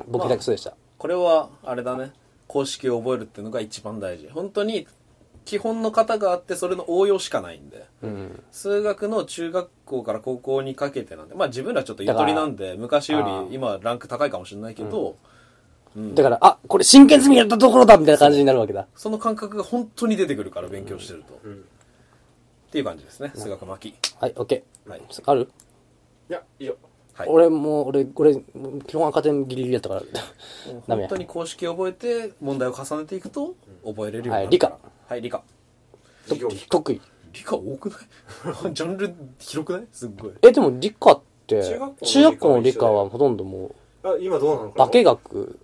[0.07, 0.73] 僕だけそうでした。
[0.97, 2.11] これはあれだね。
[2.47, 4.29] 公式を覚えるっていうのが一番大事。
[4.31, 4.87] 本当に
[5.47, 7.85] 基本の型があってそれの応用しかないんで。
[8.03, 8.43] うん。
[8.51, 11.35] 数学の中学校から高校にかけてなんで。
[11.35, 15.15] まあ自分らちょっとゆとりなんで昔より今ランク高いかもしれないけど、
[15.95, 16.13] うん。
[16.15, 18.87] だから、あ、これ真剣済みやったところだみたいな感じになるわけだ。
[18.93, 21.53] その感覚が本当に出てくるから勉強してると、ん。
[21.53, 21.55] っ
[22.69, 23.31] ていう感じですね。
[23.33, 24.89] 数学巻きはい、オッケー。
[24.89, 25.49] はいある？
[26.29, 26.75] いやいいよ
[27.13, 27.29] はい。
[27.29, 28.35] 俺もう、俺、俺、
[28.85, 30.01] 基本赤点ギリギリやったから。
[30.87, 34.77] ダメや本当に公式を覚えて問題を重ねていくと覚えれるようになるはい理科
[35.07, 35.41] はい理科。
[36.69, 37.01] 得意。
[37.33, 37.95] 理科多くな
[38.69, 38.73] い？
[38.73, 39.87] ジャンル広くない？
[39.91, 40.31] すっごい。
[40.41, 41.61] え、でも理科って、
[42.03, 44.89] 中学校の理科はほとんどもあ今どうなのう、かな？
[44.89, 45.59] 化学、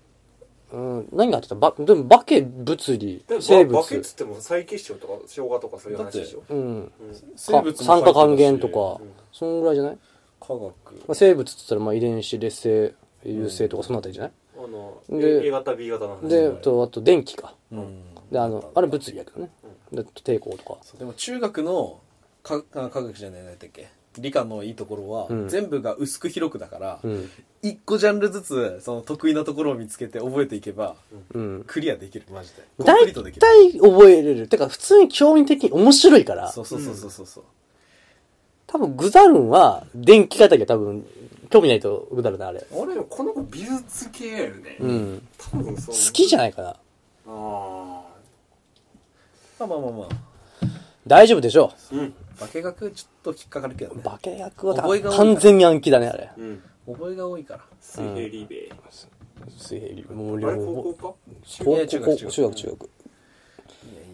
[0.72, 1.56] うん、何が入ってた？
[1.56, 3.26] ば、でも化学、物理。
[3.42, 6.44] 生ば化けっ物、つっても再結晶とか生姜とかそういう話でしょ？
[6.50, 6.92] うん、
[7.36, 9.98] 生物酸化還元と書いてか、そんぐらいじゃない、
[10.40, 10.64] たし科学。
[10.64, 10.72] ま
[11.10, 12.94] あ、生物って言ったら、まあ遺伝子、劣性、
[13.26, 17.56] 優性とかそのあたりじゃない、あので A 型 B 型の話で、あと、あと電気か。
[17.72, 19.50] うんで、あの、あれ物理やけどね。
[19.92, 20.78] で、抵抗とか。
[20.98, 22.00] でも中学の
[22.42, 23.88] かあ科学じゃない何だっけ？
[24.20, 27.30] 理科のいいところは、うん全部が薄く広くだから、うん。
[27.62, 30.96] 一個ジャンルずつその得意なところを見つけて覚えていけば
[31.34, 31.64] うん。
[31.66, 34.48] クリアできるマジで大体覚えれる。
[34.48, 37.44] てか、普通に興味的に面白いから、そうそうそうそうそうそう
[38.68, 41.06] 多分グザルンは、電気型が多分、
[41.52, 42.66] 興味ないとグザルンあれ。
[42.72, 45.28] あれでもこの子美術系やよねうん。
[45.38, 46.70] 多分そう好きじゃないかな。
[46.70, 46.76] あ
[49.60, 50.08] まあまあまあまあ。
[51.06, 52.14] 大丈夫でしょあうん。
[52.40, 53.98] 化学ちょっと引っかかるけどう。
[53.98, 54.04] ね。
[54.04, 55.16] 化学は覚えが多いから。
[55.18, 56.32] 完全に暗記だね、あれ。
[56.38, 56.64] うん。
[56.88, 57.62] 覚えが多いから。
[57.80, 58.70] 水平リベ
[59.58, 60.06] 水平流。
[60.14, 61.14] もうあれ高校か？
[61.64, 62.84] 高いや中校、学中学、中学。
[62.84, 62.90] い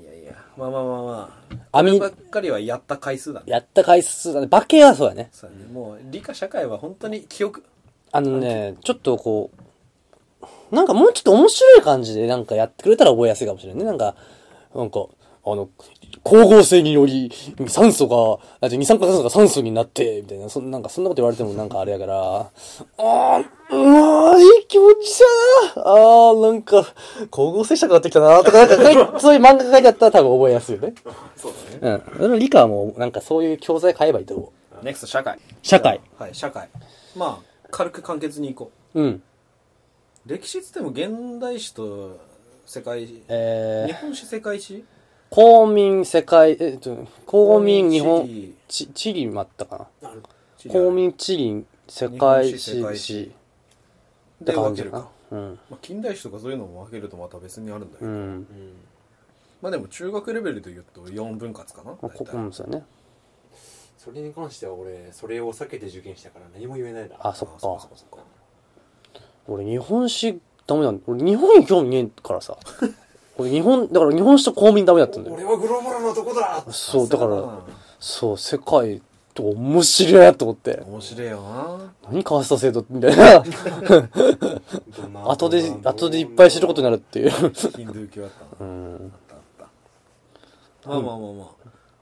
[0.05, 0.33] やいやいや。
[0.57, 1.79] まあまあまあまあ。
[1.79, 3.45] あみこればっかりはやった回数だね。
[3.47, 4.47] やった回数だね。
[4.47, 5.29] 化けはそうだね。
[5.31, 5.71] そうだね。
[5.71, 7.63] もう理科社会は本当に記憶。
[8.11, 9.51] あのね、ちょっとこ
[10.71, 13.85] う、なんかもうちょっと面白い感じでなんかやってくれたら覚えやすいかもしれないね。
[13.85, 14.15] なんか、
[14.73, 15.05] なんか、
[15.53, 15.69] あの、
[16.25, 17.31] 光合成により
[17.67, 25.19] 酸素が、あ、じゃ二酸化炭素が酸素になって、みたいな、そんなんかそんなこと言われてもなんかあれやから、あー、うわー、いい気持ち
[25.75, 26.83] だなあー、なんか、
[27.31, 28.75] 光合成したくなってきたなとか、な
[29.05, 30.93] んか そういう漫画が書いてあったら多分覚えやすいよね。
[31.35, 32.39] そうだねうん。
[32.39, 34.51] 理科はもう、なんかそういう教材買えばいいと思
[34.81, 34.85] う。
[34.85, 35.99] NEXT 社会社会。
[36.17, 36.69] はい社会
[37.15, 39.05] まあ軽く簡潔にいこうん。
[39.07, 39.21] う
[40.25, 42.17] 歴史っつっても現代史と
[42.65, 44.83] 世界史えー、日本史世界史
[45.29, 50.11] 公民世界、えっと、公民日本地理、ち、地理もあったかな？
[50.69, 54.99] 公民地理、世界史世界史史ってで感じかな？
[54.99, 55.09] 分けるか。
[55.31, 55.59] うん。
[55.69, 58.47] まあ、近代史とかそういうのも分けるとまた別にあるんだけど、うん。
[59.61, 61.91] まあでも中学レベルで言うと4分割かな？
[61.91, 62.85] まあ、こ大体うん、そうやね。
[63.97, 68.19] それに関しては俺それを避けて受験したから何も言えないなあ、そっあそうかそうそう
[69.47, 72.57] 俺、日本史、ダメなん俺、日本に興味ねえからさ。
[73.39, 75.35] これ日本、だから日本酒と公民ダメだったんだよ。
[75.37, 77.49] 俺はグローバルなとこだそう、だから、うん
[77.97, 79.01] そう、世界
[79.33, 80.83] と面白いなと思って。
[80.85, 83.41] 面白いよな何川下制度みたいな。
[85.31, 87.29] 後で、後でいっぱい知ることになるっていう。
[87.29, 89.13] ヒンドゥー教だったなうん。
[89.29, 89.71] あったあっ
[90.83, 91.43] たまあまあまあま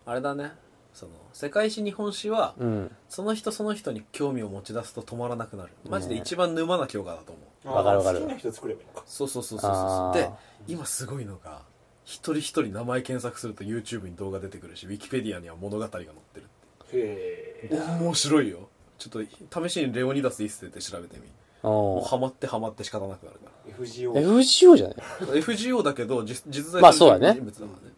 [0.08, 0.54] ああれだね
[0.92, 2.92] その世界史日本史はうん。
[3.10, 8.22] その人その人に興味を持ち出すと止まらなくなるマジで一番沼な教科だと思うわかるわかる。
[8.22, 9.04] 好きな人作ればいいのか。
[9.06, 10.14] そうそうそうそうあー。
[10.14, 10.30] そうで
[10.68, 11.62] 今すごいのが
[12.06, 16.48] 一人一人名前検索すると YouTube に動画出てくるし Wikipedia には物語が載ってる
[16.94, 18.70] へえ面白いよ。
[18.98, 21.24] ちょっと試しにレオニダス一世って調べてみ。
[21.64, 27.34] もうおハマってハマって仕方なくなるか FGO FGO じゃないら FGO だけど実実在まあそうだね。
[27.34, 27.94] 人物だからね。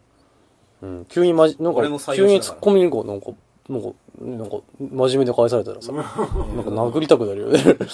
[0.82, 1.06] うん。
[1.06, 2.62] 急にまじ、なんか俺の採用、急にしながら。
[2.62, 3.32] 突っ込みにこう、なんか、
[3.68, 3.90] なんか、
[4.22, 6.12] なんか、真面目で返されたらさ、 なんか
[6.70, 7.64] 殴りたくなるよね。
[7.64, 7.86] なんで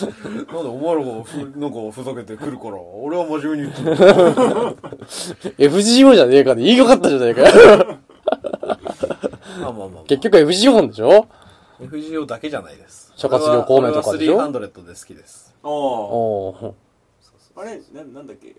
[0.54, 2.78] お前らがふなんかふざけてくるから。
[2.82, 3.96] 俺は真面目に言ってる。
[5.70, 7.98] FGO じゃねえかで言いよかったじゃないかよ。
[9.62, 11.28] まあまあまあ、まあ、結局 FGO なんでしょ
[11.80, 13.14] ？FGO だけじゃないです。
[13.16, 14.36] 諸葛亮孔明とかでしょ？
[14.38, 15.54] 俺は300で好きです。
[15.64, 17.62] ああ。
[17.62, 17.80] あれ？
[17.94, 18.56] ななんだっけ？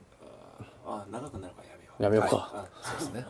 [0.87, 2.03] ああ長くなるからやめよう。
[2.05, 2.37] やめようか。
[2.37, 2.67] はい。
[2.83, 3.27] そうですね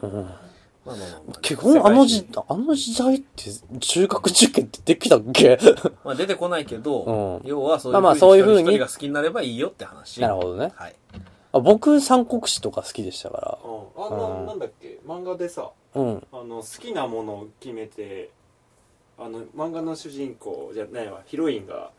[0.87, 1.41] まあまあまあまあ。
[1.41, 3.51] 基本あの時、あの時代って
[3.81, 5.59] 中学受験ってできたっけ？
[6.05, 7.49] まあ出てこないけど、うん。
[7.49, 10.21] 要はそういうまあまあそういう風に一人が好きになればいいよって話。
[10.21, 10.73] なるほどね。
[10.77, 10.95] はい
[11.53, 14.99] あ僕三国志とか好きでしたかうんあななんだっけ？
[15.07, 16.03] 漫画でさら。
[16.03, 16.27] うん。
[16.33, 18.31] あの好きなものを決めて
[19.19, 21.23] あの漫画の主人公じゃないわ。
[21.27, 21.91] ヒロインが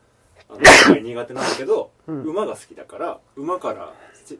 [0.50, 0.60] あの
[1.02, 2.24] 苦手なんだけど、うん。
[2.24, 4.36] 馬が好きだから馬からせ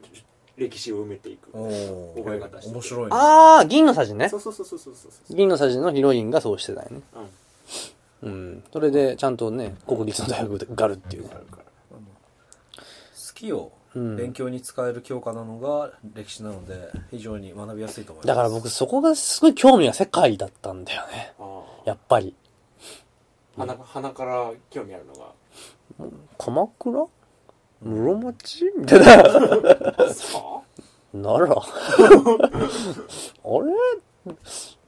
[0.58, 1.52] 歴史を埋めていく。
[1.52, 2.74] 覚え方して。
[2.74, 3.10] 面白いね。
[3.12, 4.30] あー、銀のさじね。
[4.30, 4.38] そ。
[4.38, 7.02] うそうそうそうそうそう銀のさじのヒロインがそうしてたよね。
[8.24, 8.30] うん。
[8.30, 8.64] うん。
[8.74, 11.30] それで、ちゃんとね、国立の大学で受かるっていう。
[11.30, 11.32] 好
[13.36, 14.16] きをうん。
[14.16, 18.28] 勉強に使える教科なのが歴史なので非常に学びやすいと思います。
[18.28, 21.34] だから僕そこがすごい興味が世界だったんだよね。
[21.40, 22.36] あやっぱり。
[23.58, 25.32] あ鼻鼻から興味あるのが。
[26.38, 27.08] 鎌倉？
[27.82, 29.06] 室町みたいな。
[30.14, 30.40] さ
[31.14, 31.64] 奈良？
[33.44, 33.62] あ
[34.26, 34.34] れ？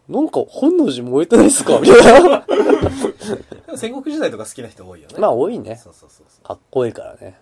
[0.07, 1.79] なんか本能寺燃えてないっすか？
[1.79, 2.39] みたいな。
[2.39, 5.75] でも戦国時代とか好きな人多いよねまあ多いね。
[5.75, 7.39] そうそうそうそかっこいいからね。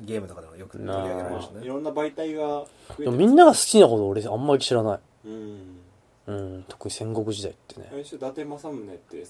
[0.00, 4.98] うゲームとかでもよく取り上げられるしねいろんな媒体が増えてでもみんなが好きなほど俺あんまり知らない。
[5.26, 5.78] うん
[6.26, 6.64] うん。
[6.68, 7.88] 特に戦国時代ってね。
[7.92, 9.26] 最初伊達政宗って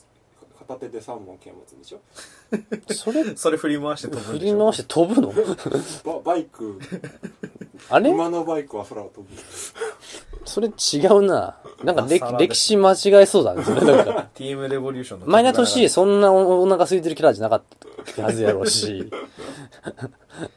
[0.64, 2.00] 片手で三本剣持つんでしょ？
[2.92, 4.54] それ、それ振り回して飛ぶ振んでしょ？
[4.56, 5.32] り回して飛ぶの？
[6.04, 6.78] ババイク。
[7.90, 8.10] あれ？
[8.10, 9.28] 馬のバイクは空を飛ぶ。
[10.44, 11.56] それ違うな。
[11.82, 12.46] なんか歴まあサラで。
[12.48, 13.64] 歴史間違えそうだね。
[13.64, 14.28] それなんか。
[14.34, 17.62] ティームレボリューションの前田利家そんなおお腹空いてるキャラじゃなかっ
[18.16, 19.10] たはずやろうし。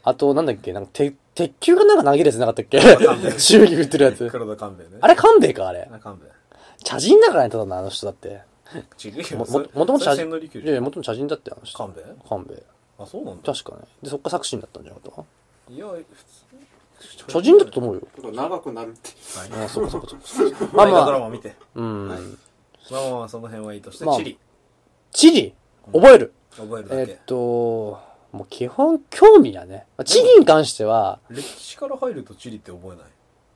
[0.04, 0.72] あと、なんだっけ？
[0.72, 2.80] なんか鉄、鉄球がなんか投げるやつなかったっけ？
[3.38, 4.28] 祝儀振ってるやつ。
[4.30, 4.92] 黒田官兵衛ね。
[5.00, 5.88] あれ勘弁かあれ。
[5.90, 6.00] 兵衛
[6.84, 8.40] 茶人だからね、ただのあの人だって。
[9.02, 10.28] 違うよも、そも、もともと茶人。
[10.30, 11.76] それ千利休いやいや、もともと茶人だってあの人。
[11.78, 12.62] 官兵衛勘弁。
[12.98, 13.82] あそうなんだ確かね。
[14.02, 15.16] で、そっから作詞になったんじゃなかった？
[15.22, 15.24] か
[15.70, 18.02] いや普通茶人だったと思うよ。
[18.32, 19.10] 長くなるって
[19.56, 20.68] はいあ、そっかそっかそっか。
[20.74, 22.08] まあ大河ドラまあ、マ見てうん。
[22.08, 22.18] まあ
[22.90, 24.38] まあまあその辺はいいとしてまあ地理
[25.12, 25.54] 地理
[25.92, 26.32] 覚える？
[26.56, 27.34] 覚えるだけえっと、
[28.32, 29.86] もう基本興味やね。
[29.96, 33.06] まあ地理に関しては、歴史から入ると地理って覚えない？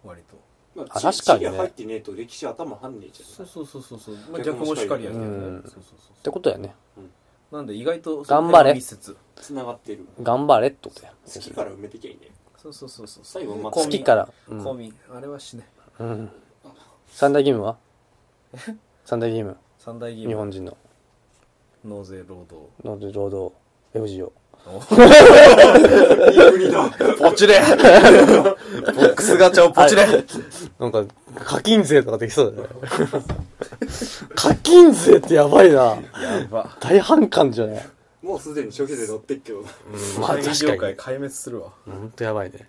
[0.04, 0.36] 割と
[0.74, 1.50] まあ確かにね。
[1.50, 5.62] 入ってねえと歴史頭はんねえじゃそうそうそうそうそう、まあ、逆もしかりやけどね、うん。
[5.64, 6.74] そうそうそうってことやね。
[7.50, 8.80] なんで意外と頑張れ。
[8.80, 10.06] つながってる。
[10.22, 11.12] 頑張れってことや。
[11.26, 13.24] 好きから埋めてきゃいいんだよそうそうそうそう。
[13.24, 14.28] 最後また好きから。
[14.48, 14.64] うん。
[14.64, 15.68] 公民あれはしね
[15.98, 16.30] うん。
[17.08, 17.76] 三大義務は？
[19.04, 19.56] 三大義務。
[19.78, 20.28] 三大義務。
[20.28, 20.76] 日本人の。
[21.84, 22.70] 納税労働。
[22.84, 23.54] ので労働、
[23.94, 24.32] FGO。
[27.18, 30.06] ポチれボックスガチャをポチれ
[30.78, 31.04] なんか、
[31.44, 32.68] 課金税とかできそうだね。
[34.34, 35.74] 課金税ってやばいな。
[35.74, 35.98] や
[36.50, 37.86] ば大反感じゃない？
[38.22, 39.68] もうすでに消費税乗ってっけどな
[40.20, 40.58] まあ確かに。
[40.60, 42.68] 業界壊滅するわほんとやばいね。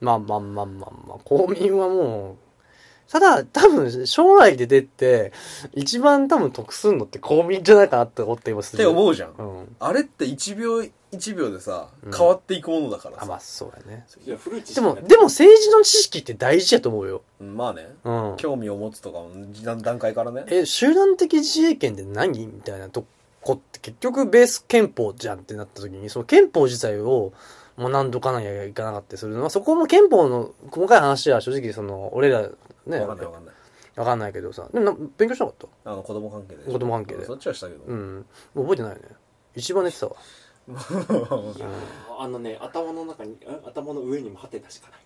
[0.00, 2.36] まあまあまあまあまあ、公民はもう、
[3.10, 5.32] ただ、多分、将来で出て、
[5.74, 9.76] 一番多分得すんのって公民じゃないかなって思っていますって思うじゃん、うん。
[9.80, 10.84] あれって1秒
[11.16, 14.06] 1秒でさうん変わっていくものだからあ、さ、まあそうだね。
[14.24, 17.22] いや古い知識でも、でも政治の知識って大事やと思うよ。
[17.40, 18.34] うんまあねうん。
[18.36, 19.30] 興味を持つとかも
[19.62, 23.04] 段段階からねえ、集団的自衛権って何みたいなと
[23.42, 27.32] こって結局ベース憲法じゃんってなった時に、その憲法自体を
[27.78, 32.48] 学んどかなきゃいけなかったりするのは、そこも憲法の細かい話は正直その、俺ら
[32.86, 33.54] ね、わかんないわかんない
[33.96, 34.68] わかんないけどさ。
[34.72, 35.90] でもな勉強しなかった？
[35.90, 38.26] あの子供関係で子供関係でそっちはしたけど、うん。
[38.54, 39.02] もう覚えてないよね。
[39.54, 40.16] 一番寝てたわ。
[40.68, 40.72] い
[41.60, 41.68] や
[42.18, 45.00] あのね頭の中にあ頭の上にもハテナしかない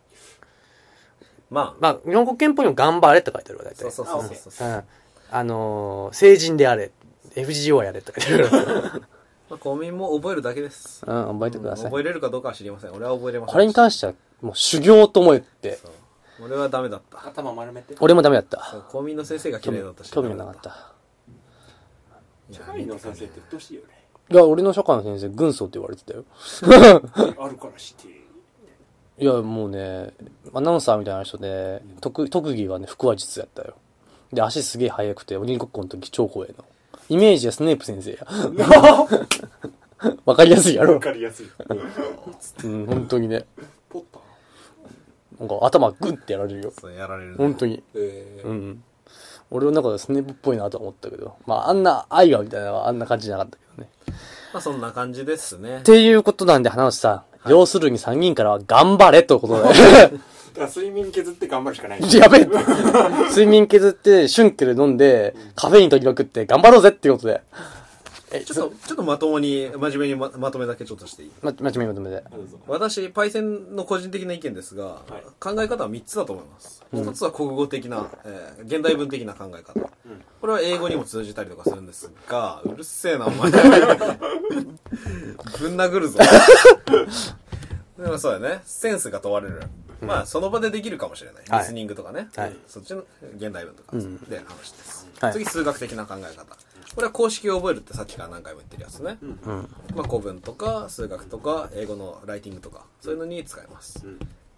[1.51, 3.79] まあ、まあ、日本国憲法にも頑張れって書いてあるわ、大体。
[3.79, 4.69] そうそうそうそうそう。
[4.69, 4.83] うん。
[5.33, 6.93] あのー、成人であれ。
[7.35, 9.03] FGO はやれって書いてある。
[9.51, 11.05] まあ、公民も覚えるだけです。
[11.05, 11.85] うん、覚えてください。
[11.87, 12.93] 覚えれるかどうかは知りません。
[12.93, 13.53] 俺は覚えれません。
[13.53, 15.79] これに関しては、もう修行と思えって。
[16.41, 17.27] 俺はダメだった。
[17.27, 18.85] 頭丸めて俺もダメだった。
[18.89, 20.13] 公民の先生が綺麗だったし。
[20.13, 20.93] 興味がなかった。
[22.53, 24.00] 社会の先生ってうっとうしいよね
[24.31, 26.25] いや、俺の社会の先生、軍曹って言われてたよ。
[27.39, 28.09] あるからして
[29.19, 30.15] いや、もうね、
[30.55, 33.75] アナウンサーみたいな人で、特特技はね、腹話術やったよ。
[34.33, 36.65] で、足すげえ速くて、鬼ごっこの時超怖いの。
[37.09, 38.27] イメージはスネープ先生や。
[40.25, 41.01] わかりやすいやろわ。
[41.01, 41.47] かりやすい
[42.65, 43.45] うん、本当にね。
[43.89, 45.41] ポッター？
[45.41, 46.73] なんか頭グンってやられるよ。
[46.81, 47.37] そうやられるね。
[47.37, 47.83] 本当に。
[47.95, 48.83] えーうん。
[49.51, 51.35] 俺の中でスネープっぽいなとは思ったけど。
[51.47, 53.91] まあ、あんな愛がみたいなのはあんな感じじゃなかったけどね。
[54.53, 55.83] まあそんな感じですねっ。
[55.83, 57.49] ていうことなんで、花内さん。
[57.49, 59.63] 要するに3人からは頑張れということで。
[59.63, 60.21] だか
[60.55, 62.49] ら睡眠削って頑張るしかないやべえ。
[63.31, 67.43] 睡眠削って、シュンケル飲んで、カフェイン取りまくって頑張ろうぜっていうことで。
[68.33, 71.33] え、ちょっと、ちょっとまともに、真面目にままとめだけちょっとしていい？
[71.43, 72.23] ま、まちめまとめて。
[72.31, 76.85] どうぞ私、パイセンの個人的な意見ですが、い考え方は3つだと思います。
[76.93, 79.75] 1つは国語的な、えー現代文的な考え方。
[80.41, 83.51] これは英語にも通じたりとかするんですが、うるせえな、お前。
[83.51, 83.65] ぶん
[85.81, 86.19] 殴るぞ。
[87.99, 88.63] でもそうだよね。
[88.65, 89.63] センスが問われる。
[90.01, 91.45] まあ、その場でできるかもしれない。
[91.51, 92.29] はいリスニングとかね。
[92.35, 93.05] はいそっちの
[93.37, 93.97] 現代文とか
[94.31, 95.07] で話です。
[95.21, 96.57] はい次、数学的な考え方。
[96.95, 99.19] これは公式を覚えるってさっきから何回も言ってるやつね。
[99.95, 104.05] まあ、古文とか数学とか英語のライティングとかそういうのに使えます、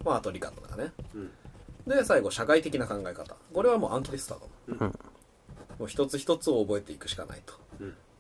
[0.05, 0.93] まああと理科とかね、
[1.87, 3.37] で最後社会的な考え方。
[3.53, 4.49] これはもう暗記でスタート、
[5.79, 7.55] もう一つ一つを覚えていくしかないと、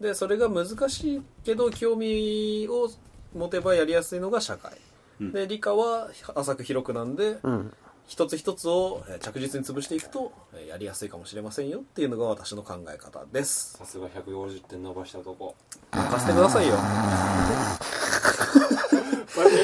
[0.00, 2.90] でそれが難しいけど興味を
[3.34, 4.72] 持てばやりやすいのが社会、
[5.20, 7.72] で理科は浅く広くなんで、うん。
[8.06, 15.54] 一つ一つをえー着実に潰していくとえーやりやすいかもしれませんよっていうのが私の考え方ですさすが150点伸ばした男
[15.92, 16.74] 任せてくださいよ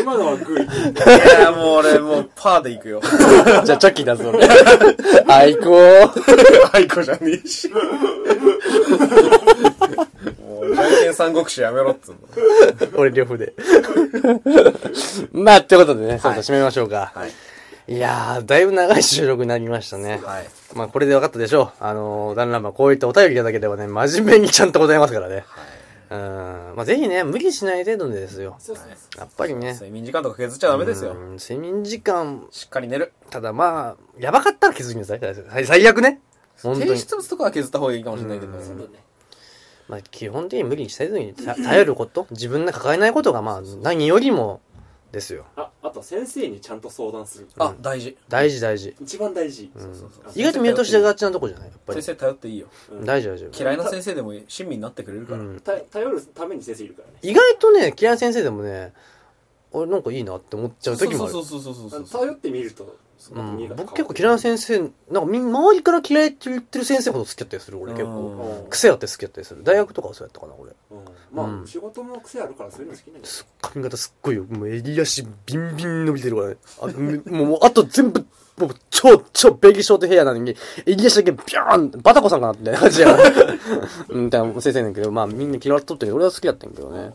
[0.00, 3.00] 今のはグーいやもう俺もうパーでいくよ
[3.64, 4.38] じゃあ、チョッキー出す俺。
[5.26, 5.76] はい、こう。
[6.72, 7.68] アイコじゃねえし。
[7.68, 7.80] も
[10.60, 12.18] う、じゃんけん三国志やめろっつうの。
[12.96, 13.52] 俺両方で。
[15.32, 17.12] まあ、ってことでね、そうそう、締めましょうか。
[17.14, 17.28] はい。
[17.28, 17.32] い
[17.96, 20.20] やー、だいぶ長い収録になりましたね。
[20.22, 20.48] はい。
[20.74, 21.84] まあ、これで分かったでしょう。
[21.84, 25.44] あのー、だんだんまあ、こういったお便りいただければね、真面目にちゃんと答えますからね。
[26.10, 26.18] うん。
[26.76, 28.56] まあ、ぜひね、無理しない程度でですよ。
[28.58, 29.72] そうですねやっぱりね。
[29.72, 31.12] 睡眠時間とか削っちゃダメですよ。
[31.12, 33.12] うん睡眠時間、しっかり寝る。
[33.30, 35.20] ただまあ、やばかったら気づきなさい。
[35.50, 36.20] 最最悪ね。
[36.62, 36.86] 本当に。
[36.88, 38.52] 提出物とかは削った方がいいかもしれないけど。
[39.88, 44.60] まあ、基本的に無理せずにた頼ること、自分で抱えないことが、まあ、何よりも
[45.12, 45.46] ですよ。
[45.56, 48.16] ああと先生にちゃんと相談するあ、大事。
[48.28, 48.94] 大事大事。
[49.00, 49.70] 一番大事
[50.34, 51.68] 意外と見落としがちなとこじゃない？
[51.68, 52.02] やっぱり。
[52.02, 52.66] 先生頼っていいよ。
[53.04, 53.48] 大事大事。
[53.58, 55.38] 嫌いな先生でも親身になってくれるから。
[55.38, 58.92] うんた頼るために先生いるからね意外とね、嫌いな先生でもね、
[59.72, 61.44] 俺なんかいいなって思っちゃう時もあるそう。
[61.44, 62.20] そうそうそうそうそう。
[62.22, 62.96] 頼ってみると
[63.32, 64.92] うん僕結構嫌いな先生、なんか
[65.22, 68.10] 周りから嫌いって言ってる先生ほど好きだったりする、俺結構。
[68.62, 69.64] うん癖あって好きだったりする。
[69.64, 70.72] 大学とかはそうやったかな、俺。
[71.32, 74.44] まうんあ仕事も癖あるからそういうの好きなんだよ髪型すっごいよ。
[74.44, 76.56] もう襟足ビンビン伸びてるからね。
[76.80, 78.24] あもう、もうあと全部、
[78.56, 83.16] もう超、超ベギーショートヘアなのに、襟足だけビャーンバタコさんかなって感じや。
[84.08, 87.12] うん、みたいな先生なんだけど、まあみんな嫌われとってんけど俺は好きだったんやけどね。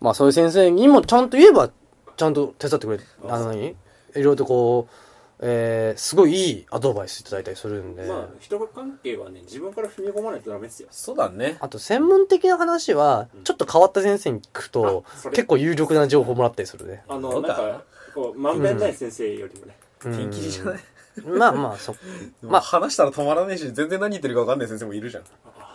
[0.00, 1.70] まあそういう先生にもちゃんと言えば、
[2.16, 3.66] ちゃんと手伝ってくれ、あの何？
[3.66, 3.74] い
[4.14, 4.94] ろいろとこう、
[5.42, 8.02] えー、すごいいいアドバイスいただいたりするんで。
[8.06, 11.56] まあ人関係はね自分から踏み込まないとダメですよそうだね。
[11.60, 17.02] あと専門的な話は、ちょっと変わった先生に聞くと結構有力な情報もらったりするね。
[17.08, 17.82] あのなんか
[18.14, 20.80] こうまんべんない先生よりもねうんピンキリじゃない？
[21.26, 21.94] まあまあ、そ、
[22.42, 25.24] まあ話したら止まらねえし、全然何言ってるか分かんない先生もいるじゃん。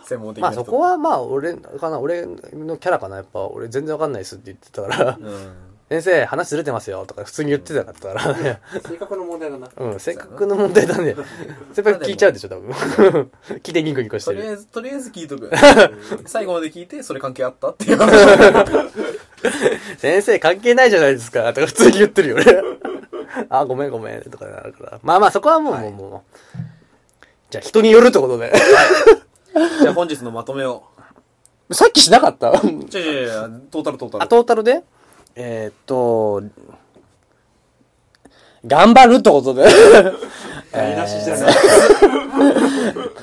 [0.04, 0.42] 専門的。
[0.42, 5.52] まあそこはまあ俺かな、俺のキャラかな、やっぱ俺全然わかんないですって言ってたから、うん。
[5.88, 8.60] 先生話ずれてますよとか普通に言ってたからね。
[8.88, 11.14] 性格の問題だなうん、せっかくの問題だね。
[11.72, 12.70] 先輩聞いちゃうでしょ、多分。
[13.62, 14.36] 聞いてニコニコしてる。
[14.38, 15.48] とりあえず、とりあえず聞いとく。
[16.26, 18.10] 最後まで聞いて、それ関係あったっていう話。
[19.98, 22.44] 先生関係ないじゃないですか、とか普通に言ってるよね。
[23.48, 24.98] あ、ごめんごめん、とかなるから。
[25.04, 26.24] まあまあそこはもう、もう、も
[26.56, 26.58] う。
[27.50, 28.52] じゃあ人によるってことで。
[29.80, 30.82] じゃあ本日のまとめを。
[31.70, 32.50] さっきしなかった？
[32.50, 34.24] じゃあじゃあじゃあトータルトータル。
[34.24, 34.82] あ、トータルで？
[35.36, 36.42] えーっと、
[38.66, 39.64] 頑張るってことで。
[40.72, 41.54] 台無しじゃない。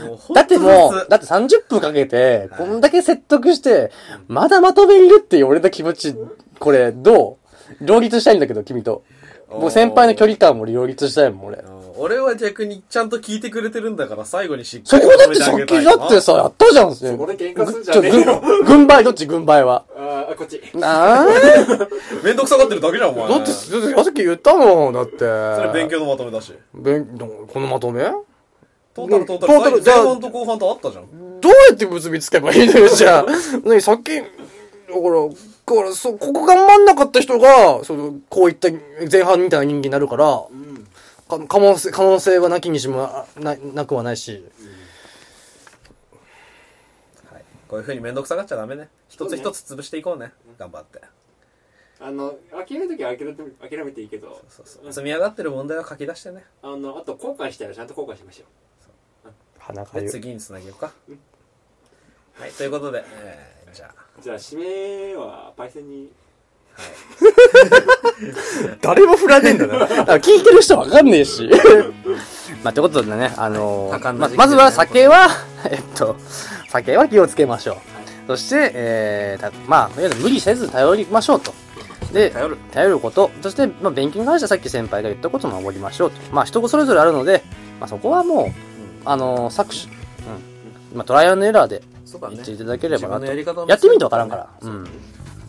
[0.08, 3.92] もうほんとだってもう、雑だって30分かけて、こんだけ説得して、
[4.28, 6.16] まだまとめるっていう俺の気持ち、
[6.60, 7.38] これ、ど
[7.82, 7.86] う？
[7.86, 9.04] 両立したいんだけど、君と。
[9.50, 11.64] もう先輩の距離感も両立したいもん、俺。
[11.96, 16.96] お俺は逆にちゃんと聞いてくれてるんだから最後にしっそかりこだってさっきだってさ、やったじゃん。
[16.96, 18.42] そそこで喧嘩すんじゃちょ、ねえよ。
[18.42, 19.84] 軍軍配どっち軍配は？
[19.96, 20.62] あーこっち。
[20.76, 21.26] なあ？
[22.24, 23.30] めんどくさがってるだけじゃんお前。
[23.30, 25.18] だって、だってさっき言ったもん、だって。
[25.20, 25.24] そ
[25.64, 26.54] れ勉強のまとめだし。
[26.74, 27.06] 勉
[27.52, 28.04] このまとめ？
[28.94, 31.42] トータルトータトータルル前半と後半とあったじゃん。
[31.42, 33.26] どうやって結びつけばいいのよ、じゃあ。
[33.68, 35.28] ねさっき、だから、
[35.76, 38.70] だから、そう、ここ頑張んなかった人が、その、こういった
[39.12, 40.76] 前半みたいな人間になるから、うん。
[40.76, 40.93] か
[41.28, 44.44] 可能性、可能性はなきにしもななくはないし。
[47.32, 47.44] はい。
[47.68, 48.90] こういう風にめんどくさがっちゃダメね。
[49.10, 50.32] 一つ一つ潰していこうね。
[50.58, 51.02] 頑張って。
[52.00, 54.42] あの諦める時は諦めて諦めていいけど。
[54.50, 56.44] そうそう積み上がってる問題は書き出してね。
[56.62, 59.30] あのあと後悔したらちゃんと後悔しましょ
[59.60, 60.02] 鼻かゆ。
[60.02, 60.92] で次につなげようか。
[62.34, 64.04] はいということで、えーじゃあ。
[64.20, 66.12] うじゃあ締めはパイセンに
[68.82, 69.80] 誰も振らねえんだな。
[69.80, 71.50] だから聞いてる人わかんねえし。
[72.64, 75.28] まあ、ということでね、あのー多感な時期でねままずは酒は、
[75.70, 76.16] えっと、
[76.70, 77.78] 酒は気をつけましょう。
[78.28, 81.54] そして、えー、たまあ、とりあえず無理せず頼りましょうと。
[82.14, 83.32] で、頼る頼ること。
[83.42, 86.18] そして、まあ、勉強に関してはさっき先輩が言ったことも守りましょうと。
[86.32, 87.44] まあ、人それぞれあるので、
[87.80, 88.48] まあ、そこはもう、
[89.04, 89.94] あのー、搾取、
[90.92, 90.98] うん。
[90.98, 91.82] まあ、トライアンドエラーで
[92.22, 93.26] 言っていただければなと。
[93.26, 93.34] や
[93.68, 94.48] やってみるとわからんから。
[94.62, 94.88] うん。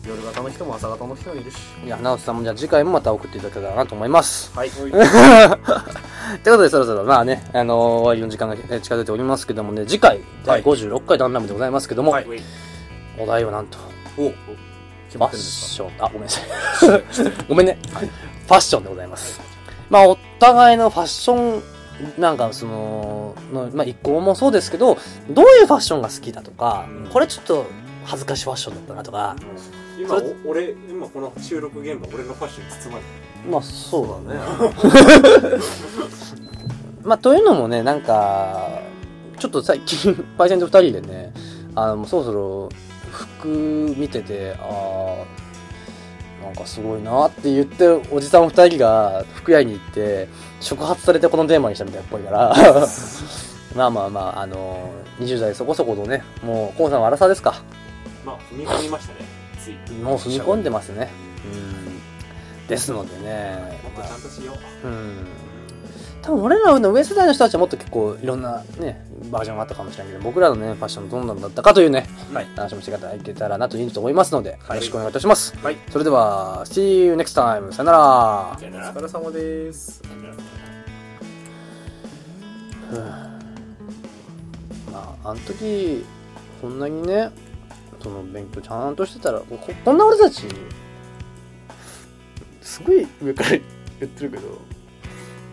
[0.07, 4.51] 夜型の人も朝型の人もいるしいや、直人さんもじゃあ次回もまた送っていただけたらなと思います。
[4.55, 4.97] はいというこ
[6.43, 12.27] とで、そろそろ、まあね、あのー終わりの時間がえ近づいておりますけどもね、次回、第56回ダンラムでございますけども、はい
[13.17, 13.77] お題はなんと、
[14.17, 16.43] おファッション、あ、ごめんなさい。
[17.47, 17.77] ごめんね。
[18.47, 19.39] ファッションでございます。
[19.89, 21.63] まあ、お互いのファッション、
[22.17, 24.97] なんかその、のまあ、一個もそうですけど、
[25.29, 27.65] どういうファッションが好きだとか、うんこれちょっと
[28.03, 29.35] 恥ずかしいファッションだったなとか、
[29.97, 34.39] 今俺今この収録現場俺のファッションに包まれてまあそうかだね。
[37.05, 38.81] まあ、というのもね、なんか、
[39.37, 41.33] ちょっと最近、 パイセンと二人でね、
[41.75, 42.69] あの、そろそろ
[43.11, 45.15] 服見てて、あ
[46.41, 50.27] あ、なんかすごいなって言ってるおじさん二人が服屋に行って、
[50.61, 52.55] 触発されてこのテーマにしたみたいっぽいから、
[53.75, 54.89] まあまあまあ、あの、
[55.19, 57.61] 20代そこそこのね、もう、コウさんは荒さですか。
[58.25, 59.34] まあ踏み込みましたね
[59.65, 59.93] つい。
[59.95, 61.09] もう踏み込んでますね。
[62.63, 62.67] うん。
[62.67, 64.87] ですのでね、もっとちゃんとしよう。
[64.87, 65.17] うん。
[66.21, 72.47] 多分俺らの上世代の人たちはもっと結構いろんなね、バージョンがあったかもしれないけど、僕らのね、ファッションどんなんだったかというね、はい。
[72.55, 74.79] 話もしていただけたらなというふうに思いますので、よはい。
[74.79, 75.55] ろしくお願いいたします。
[75.57, 75.77] はい。
[75.91, 77.71] それでは、See you next time!
[77.71, 78.57] さよなら。
[78.59, 78.89] さよなら。
[78.89, 80.01] お疲れ様です。
[84.91, 86.05] まあ、あの時、
[86.61, 87.29] こんなにね、
[88.05, 90.43] その勉強ちゃんとしてたら、ここんな俺たち、
[92.61, 93.59] すごい上から言
[94.03, 94.61] ってるけど、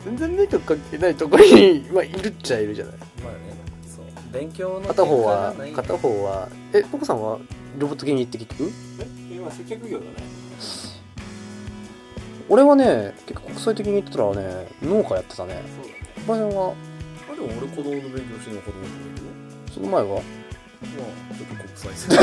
[0.05, 2.95] 全然勉強関係ないところに、まあ、いるっちゃいるじゃない。
[3.25, 3.39] まあね
[3.87, 4.05] そう。
[4.31, 7.39] 勉強の片方は片方はえポコさんは
[7.79, 8.71] ロボット系に行って結局
[9.01, 10.11] え今接客業だね。
[12.51, 15.63] 俺はね結構国際的に言ってたらね農家やってたね。
[15.75, 16.05] そうだね。
[16.27, 16.75] ポコさんは
[17.33, 18.91] あでも俺子供の勉強してるの子供の勉
[19.69, 19.73] 強？
[19.73, 20.09] その前は？
[20.09, 20.23] まあ
[20.83, 22.19] ちょっと国際線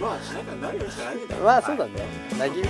[0.00, 1.12] まあなんかなるしかな。
[1.12, 1.92] いんだまあそうだね。
[2.38, 2.62] なぎ